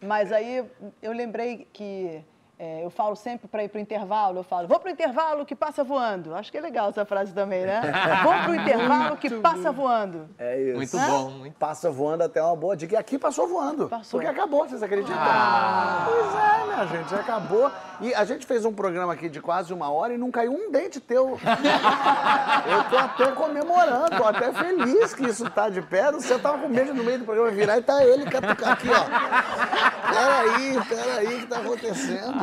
Mas 0.00 0.32
aí 0.32 0.64
eu 1.02 1.12
lembrei 1.12 1.66
que 1.72 2.22
é, 2.56 2.84
eu 2.84 2.90
falo 2.90 3.16
sempre 3.16 3.48
para 3.48 3.64
ir 3.64 3.68
para 3.68 3.78
o 3.78 3.80
intervalo, 3.80 4.38
eu 4.38 4.44
falo, 4.44 4.68
vou 4.68 4.78
para 4.78 4.88
o 4.88 4.92
intervalo 4.92 5.44
que 5.44 5.56
passa 5.56 5.82
voando. 5.82 6.34
Acho 6.34 6.52
que 6.52 6.58
é 6.58 6.60
legal 6.60 6.88
essa 6.88 7.04
frase 7.04 7.32
também, 7.32 7.64
né? 7.66 7.82
Vou 8.22 8.32
para 8.32 8.50
o 8.50 8.54
intervalo 8.54 9.16
que 9.16 9.30
passa 9.40 9.72
voando. 9.72 10.28
É 10.38 10.60
isso. 10.60 10.76
Muito 10.76 10.98
bom, 10.98 11.30
muito 11.30 11.54
Passa 11.58 11.90
voando 11.90 12.22
até 12.22 12.42
uma 12.42 12.54
boa 12.54 12.76
dica. 12.76 12.94
E 12.94 12.96
aqui 12.96 13.18
passou 13.18 13.48
voando. 13.48 13.88
Passou. 13.88 14.20
Porque 14.20 14.30
acabou, 14.30 14.68
vocês 14.68 14.82
acreditam? 14.82 15.16
Ah. 15.18 16.06
Pois 16.06 16.34
é, 16.34 16.64
minha 16.64 16.86
gente, 16.86 17.10
já 17.10 17.20
acabou. 17.20 17.70
E 18.00 18.14
a 18.14 18.24
gente 18.24 18.46
fez 18.46 18.64
um 18.64 18.72
programa 18.72 19.12
aqui 19.12 19.28
de 19.28 19.40
quase 19.40 19.72
uma 19.72 19.90
hora 19.90 20.14
e 20.14 20.18
não 20.18 20.30
caiu 20.30 20.52
um 20.52 20.70
dente 20.70 21.00
teu. 21.00 21.38
Eu 22.66 22.84
tô 22.90 22.96
até 22.96 23.32
comemorando, 23.32 24.16
tô 24.16 24.24
até 24.24 24.52
feliz 24.52 25.14
que 25.14 25.26
isso 25.26 25.48
tá 25.50 25.68
de 25.68 25.82
pé. 25.82 26.12
Você 26.12 26.38
tava 26.38 26.58
com 26.58 26.68
medo 26.68 26.94
no 26.94 27.02
meio 27.02 27.18
do 27.18 27.24
programa 27.24 27.50
virar 27.50 27.78
e 27.78 27.82
tá 27.82 28.04
ele 28.04 28.24
catucar 28.24 28.72
aqui, 28.72 28.88
ó. 28.90 30.03
Peraí, 30.14 30.84
peraí, 30.88 31.36
o 31.36 31.40
que 31.40 31.46
tá 31.46 31.58
acontecendo? 31.58 32.38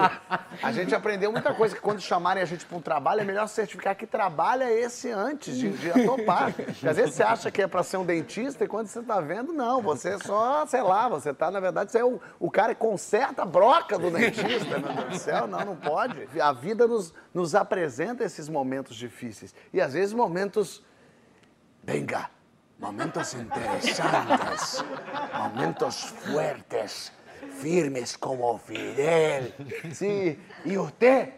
A 0.62 0.72
gente 0.72 0.94
aprendeu 0.94 1.32
muita 1.32 1.54
coisa, 1.54 1.76
que 1.76 1.82
quando 1.82 2.02
chamarem 2.02 2.44
a 2.44 2.46
gente 2.46 2.66
para 2.66 2.78
um 2.78 2.82
trabalho, 2.82 3.22
é 3.22 3.24
melhor 3.24 3.48
certificar 3.48 3.96
que 3.96 4.06
trabalha 4.06 4.72
esse 4.72 5.10
antes 5.12 5.58
de, 5.58 5.70
de 5.70 5.90
atopar. 5.90 6.54
Porque 6.54 6.88
às 6.88 6.98
vezes 6.98 7.16
você 7.16 7.24
acha 7.24 7.50
que 7.50 7.62
é 7.62 7.68
para 7.68 7.84
ser 7.84 7.98
um 7.98 8.06
dentista 8.06 8.64
e 8.64 8.68
quando 8.68 8.88
você 8.88 9.00
está 9.00 9.22
vendo, 9.22 9.54
não. 9.54 9.82
Você 9.82 10.10
é 10.10 10.18
só, 10.20 10.66
sei 10.66 10.82
lá, 10.82 11.08
você 11.08 11.34
tá, 11.34 11.50
na 11.50 11.60
verdade, 11.60 11.92
você 11.92 12.00
é 12.00 12.06
o, 12.06 12.20
o 12.40 12.52
cara 12.52 12.76
que 12.76 12.82
conserta 12.82 13.44
a 13.44 13.46
broca 13.46 13.98
do 13.98 14.12
dentista, 14.12 14.78
meu 14.78 14.94
Deus 14.94 15.10
do 15.10 15.18
céu. 15.18 15.48
Não, 15.48 15.66
não 15.66 15.76
pode. 15.76 16.28
A 16.40 16.52
vida 16.52 16.88
nos, 16.88 17.14
nos 17.34 17.56
apresenta 17.56 18.24
esses 18.24 18.50
momentos 18.50 18.96
difíceis. 18.96 19.56
E 19.74 19.80
às 19.80 19.94
vezes 19.94 20.14
momentos. 20.14 20.84
Venga, 21.84 22.30
momentos 22.82 23.34
interesantes, 23.36 24.84
momentos 25.34 26.04
fuertes, 26.04 27.12
firmes 27.62 28.18
como 28.18 28.58
Fidel. 28.58 29.54
Sí, 29.94 30.38
y 30.66 30.78
usted, 30.78 31.30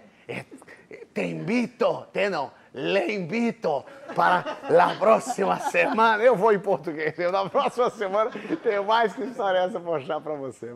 te 1.14 1.28
invito, 1.28 2.08
te 2.14 2.30
não, 2.30 2.52
le 2.74 3.14
invito 3.14 3.86
para 4.16 4.58
a 4.70 4.96
próxima 5.00 5.60
semana. 5.60 6.24
Eu 6.24 6.36
vou 6.36 6.54
em 6.54 6.60
português. 6.60 7.18
eu, 7.20 7.32
Na 7.32 7.48
próxima 7.50 7.90
semana 7.92 8.32
tem 8.64 8.84
mais 8.84 9.14
que 9.14 9.24
história 9.24 9.60
essa 9.60 9.80
pra 9.80 9.92
mostrar 9.92 10.22
para 10.22 10.34
você. 10.36 10.74